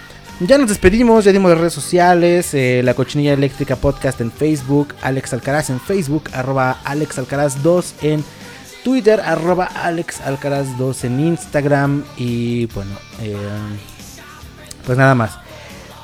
Ya 0.40 0.58
nos 0.58 0.68
despedimos, 0.68 1.24
ya 1.24 1.32
dimos 1.32 1.50
las 1.50 1.58
redes 1.58 1.72
sociales, 1.72 2.52
eh, 2.52 2.82
la 2.84 2.92
cochinilla 2.92 3.32
eléctrica 3.32 3.76
podcast 3.76 4.20
en 4.20 4.30
Facebook, 4.30 4.94
Alex 5.00 5.32
Alcaraz 5.32 5.70
en 5.70 5.80
Facebook, 5.80 6.24
arroba 6.34 6.78
Alex 6.84 7.18
Alcaraz 7.18 7.62
2 7.62 7.94
en 8.02 8.22
Twitter, 8.84 9.18
arroba 9.20 9.64
Alex 9.64 10.20
Alcaraz 10.20 10.76
2 10.76 11.04
en 11.04 11.20
Instagram 11.20 12.04
y 12.18 12.66
bueno, 12.66 12.90
eh, 13.22 13.34
pues 14.84 14.98
nada 14.98 15.14
más. 15.14 15.38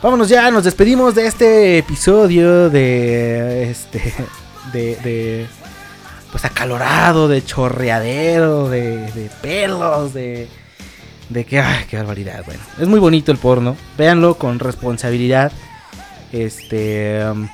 Vámonos 0.03 0.30
ya, 0.30 0.50
nos 0.50 0.64
despedimos 0.64 1.14
de 1.14 1.26
este 1.26 1.78
episodio 1.78 2.70
de 2.70 3.70
este 3.70 4.14
de, 4.72 4.96
de 4.96 5.46
pues 6.30 6.46
acalorado, 6.46 7.28
de 7.28 7.44
chorreadero, 7.44 8.70
de, 8.70 9.12
de 9.12 9.30
pelos, 9.42 10.14
de 10.14 10.48
de 11.33 11.45
que 11.45 11.61
ay, 11.61 11.85
qué 11.89 11.97
barbaridad, 11.97 12.45
bueno. 12.45 12.62
Es 12.78 12.89
muy 12.89 13.01
bonito 13.01 13.33
el 13.33 13.39
porno, 13.39 13.76
véanlo 13.97 14.37
con 14.37 14.59
responsabilidad. 14.59 15.53
Este 16.33 17.24
um, 17.30 17.49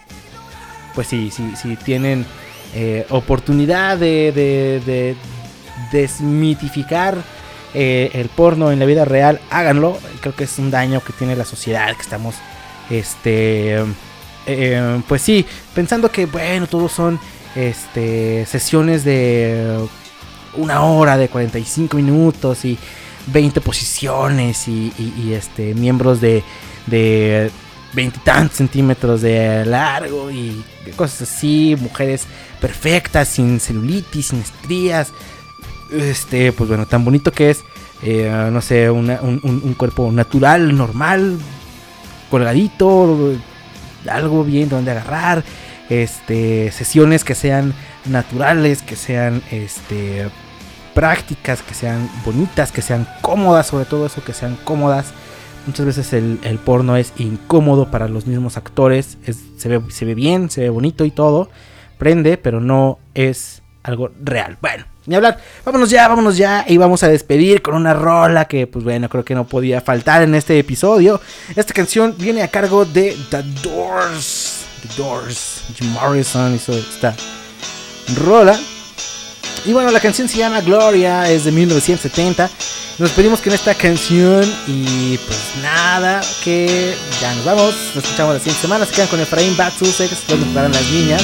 pues 0.94 1.06
sí, 1.06 1.30
sí, 1.30 1.52
sí 1.60 1.76
tienen 1.76 2.26
eh, 2.74 3.06
oportunidad 3.10 3.98
de, 3.98 4.32
de, 4.32 4.82
de 4.84 5.16
desmitificar 5.92 7.16
eh, 7.74 8.10
el 8.14 8.28
porno 8.28 8.72
en 8.72 8.78
la 8.78 8.86
vida 8.86 9.04
real, 9.04 9.40
háganlo. 9.50 9.98
Creo 10.20 10.34
que 10.34 10.44
es 10.44 10.58
un 10.58 10.70
daño 10.70 11.00
que 11.00 11.12
tiene 11.12 11.36
la 11.36 11.44
sociedad, 11.44 11.94
que 11.94 12.02
estamos, 12.02 12.34
este, 12.90 13.84
eh, 14.46 15.02
pues 15.06 15.22
sí, 15.22 15.44
pensando 15.74 16.10
que, 16.10 16.26
bueno, 16.26 16.66
todos 16.66 16.92
son, 16.92 17.20
este, 17.54 18.46
sesiones 18.46 19.04
de 19.04 19.78
una 20.56 20.82
hora, 20.82 21.16
de 21.16 21.28
45 21.28 21.96
minutos 21.96 22.64
y 22.64 22.78
20 23.32 23.60
posiciones 23.60 24.68
y, 24.68 24.92
y- 24.98 25.32
este, 25.32 25.74
miembros 25.74 26.20
de, 26.20 26.42
de 26.86 27.50
veintitantos 27.92 28.56
centímetros 28.56 29.22
de 29.22 29.64
largo 29.66 30.30
y 30.30 30.62
cosas 30.96 31.22
así, 31.22 31.76
mujeres 31.80 32.24
perfectas, 32.60 33.28
sin 33.28 33.60
celulitis, 33.60 34.26
sin 34.26 34.40
estrías. 34.40 35.12
Este, 35.90 36.52
pues 36.52 36.68
bueno, 36.68 36.86
tan 36.86 37.04
bonito 37.04 37.32
que 37.32 37.50
es, 37.50 37.64
eh, 38.02 38.30
no 38.52 38.60
sé, 38.60 38.90
un- 38.90 39.10
un 39.42 39.74
cuerpo 39.74 40.10
natural, 40.12 40.76
normal, 40.76 41.38
colgadito, 42.30 43.32
algo 44.08 44.44
bien 44.44 44.68
donde 44.68 44.90
agarrar, 44.90 45.44
este, 45.88 46.70
sesiones 46.72 47.24
que 47.24 47.34
sean 47.34 47.72
naturales, 48.04 48.82
que 48.82 48.96
sean, 48.96 49.42
este, 49.50 50.28
prácticas, 50.98 51.62
que 51.62 51.74
sean 51.74 52.10
bonitas, 52.24 52.72
que 52.72 52.82
sean 52.82 53.06
cómodas, 53.22 53.68
sobre 53.68 53.84
todo 53.84 54.06
eso, 54.06 54.20
que 54.24 54.32
sean 54.32 54.56
cómodas. 54.64 55.06
Muchas 55.64 55.86
veces 55.86 56.12
el, 56.12 56.58
porno 56.64 56.96
es 56.96 57.12
incómodo 57.18 57.88
para 57.88 58.08
los 58.08 58.26
mismos 58.26 58.56
actores, 58.56 59.16
es- 59.24 59.38
se, 59.58 59.68
ve, 59.68 59.80
se 59.90 60.04
ve 60.04 60.16
bien, 60.16 60.50
se 60.50 60.62
ve 60.62 60.70
bonito 60.70 61.04
y 61.04 61.12
todo, 61.12 61.50
prende, 61.98 62.36
pero 62.36 62.58
no 62.60 62.98
es 63.14 63.62
algo 63.84 64.10
real. 64.24 64.58
Bueno, 64.60 64.86
ni 65.06 65.14
hablar, 65.14 65.38
vámonos 65.64 65.88
ya, 65.88 66.08
vámonos 66.08 66.36
ya 66.36 66.64
y 66.66 66.78
vamos 66.78 67.04
a 67.04 67.08
despedir 67.08 67.62
con 67.62 67.76
una 67.76 67.94
rola 67.94 68.46
que 68.46 68.66
pues 68.66 68.84
bueno, 68.84 69.08
creo 69.08 69.24
que 69.24 69.36
no 69.36 69.46
podía 69.46 69.80
faltar 69.80 70.22
en 70.22 70.34
este 70.34 70.58
episodio. 70.58 71.20
Esta 71.54 71.74
canción 71.74 72.16
viene 72.18 72.42
a 72.42 72.48
cargo 72.48 72.84
de 72.84 73.16
The 73.30 73.44
Doors, 73.62 74.64
The 74.82 75.00
Doors, 75.00 75.62
Jim 75.76 75.92
Morrison 75.92 76.56
hizo 76.56 76.72
esta 76.72 77.14
rola. 78.16 78.58
Y 79.64 79.72
bueno, 79.72 79.90
la 79.90 80.00
canción 80.00 80.28
se 80.28 80.38
llama 80.38 80.60
Gloria, 80.60 81.30
es 81.30 81.44
de 81.44 81.52
1970. 81.52 82.50
Nos 82.98 83.10
pedimos 83.12 83.40
con 83.40 83.52
esta 83.52 83.74
canción 83.74 84.42
y 84.66 85.18
pues 85.18 85.38
nada, 85.62 86.20
que 86.42 86.96
ya 87.20 87.34
nos 87.34 87.44
vamos. 87.44 87.74
Nos 87.94 88.04
escuchamos 88.04 88.34
la 88.34 88.40
siguiente 88.40 88.62
semana. 88.62 88.86
Se 88.86 88.92
quedan 88.92 89.08
con 89.08 89.20
Efraín 89.20 89.56
Bad 89.56 89.72
Sussex, 89.78 90.26
donde 90.26 90.46
jugarán 90.46 90.72
las 90.72 90.90
niñas. 90.90 91.22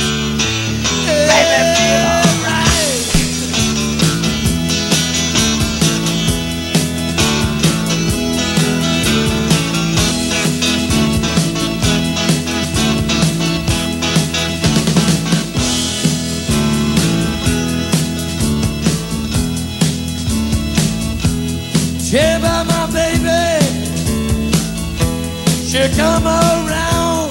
Come 25.97 26.27
around. 26.27 27.31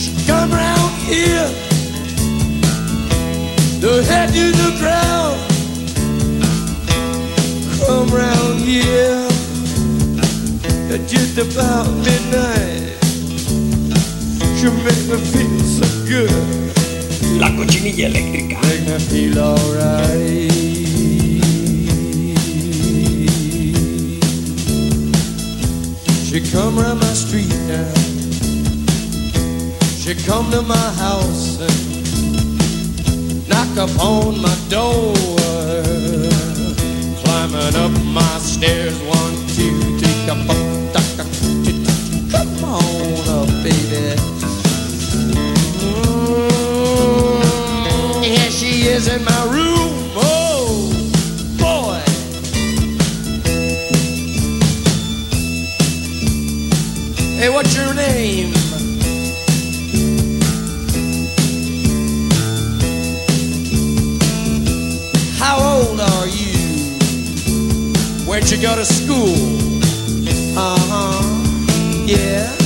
She 0.00 0.10
come 0.26 0.52
around 0.52 0.92
here. 1.06 1.48
The 3.80 4.02
head 4.08 4.28
to 4.32 4.50
the 4.62 4.70
ground. 4.80 5.38
Come 7.86 8.08
round 8.08 8.58
here. 8.60 9.28
At 10.92 11.06
just 11.06 11.38
about 11.38 11.86
midnight. 12.04 12.98
She 14.56 14.66
make 14.84 15.04
me 15.08 15.18
feel 15.32 15.60
so 15.76 15.86
good. 16.08 17.40
La 17.40 17.48
cochinilla 17.56 18.06
eléctrica. 18.08 18.58
Make 18.62 18.86
me 18.88 18.98
feel 18.98 19.38
alright. 19.38 20.69
She 26.30 26.40
come 26.52 26.78
round 26.78 27.00
my 27.00 27.12
street 27.14 27.48
now. 27.66 27.92
She 29.96 30.14
come 30.14 30.50
to 30.52 30.62
my 30.62 30.90
house 30.98 31.60
and 31.60 32.00
knock 33.48 33.76
upon 33.76 34.40
my 34.42 34.54
door. 34.68 35.14
Climbing 37.22 37.74
up 37.76 37.92
my 38.04 38.38
stairs, 38.38 38.98
one, 39.02 39.34
two, 39.56 39.80
three, 39.98 40.26
on, 40.50 40.92
come 42.30 42.64
on 42.64 43.28
up, 43.28 43.48
baby. 43.64 44.16
Mm, 45.80 48.24
Here 48.24 48.52
she 48.52 48.88
is 48.88 49.08
in 49.08 49.24
my 49.24 49.44
room. 49.52 50.09
Hey, 57.40 57.48
what's 57.48 57.74
your 57.74 57.94
name? 57.94 58.52
How 65.38 65.56
old 65.56 66.00
are 66.00 66.28
you? 66.28 66.52
Where'd 68.28 68.50
you 68.50 68.60
go 68.60 68.76
to 68.76 68.84
school? 68.84 69.56
Uh 70.54 70.76
huh. 70.90 72.04
Yeah. 72.04 72.59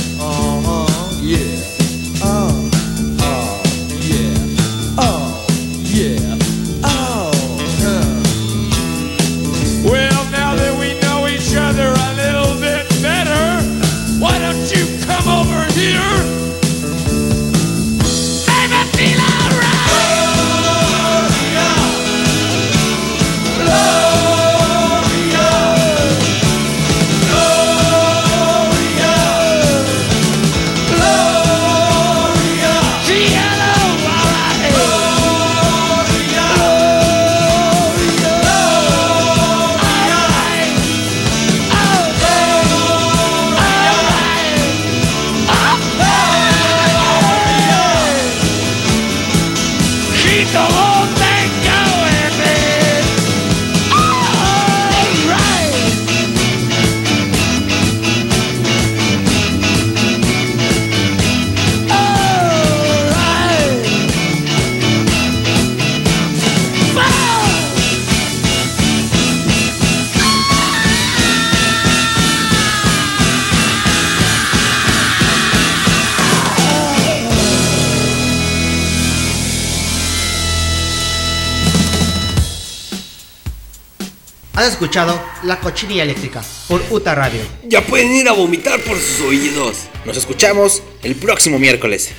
La 85.43 85.59
Cochinilla 85.59 86.03
Eléctrica 86.03 86.41
por 86.69 86.81
UTA 86.89 87.15
Radio. 87.15 87.41
Ya 87.65 87.81
pueden 87.81 88.13
ir 88.13 88.29
a 88.29 88.31
vomitar 88.31 88.79
por 88.79 88.97
sus 88.97 89.27
oídos. 89.27 89.89
Nos 90.05 90.15
escuchamos 90.15 90.83
el 91.03 91.15
próximo 91.15 91.59
miércoles. 91.59 92.13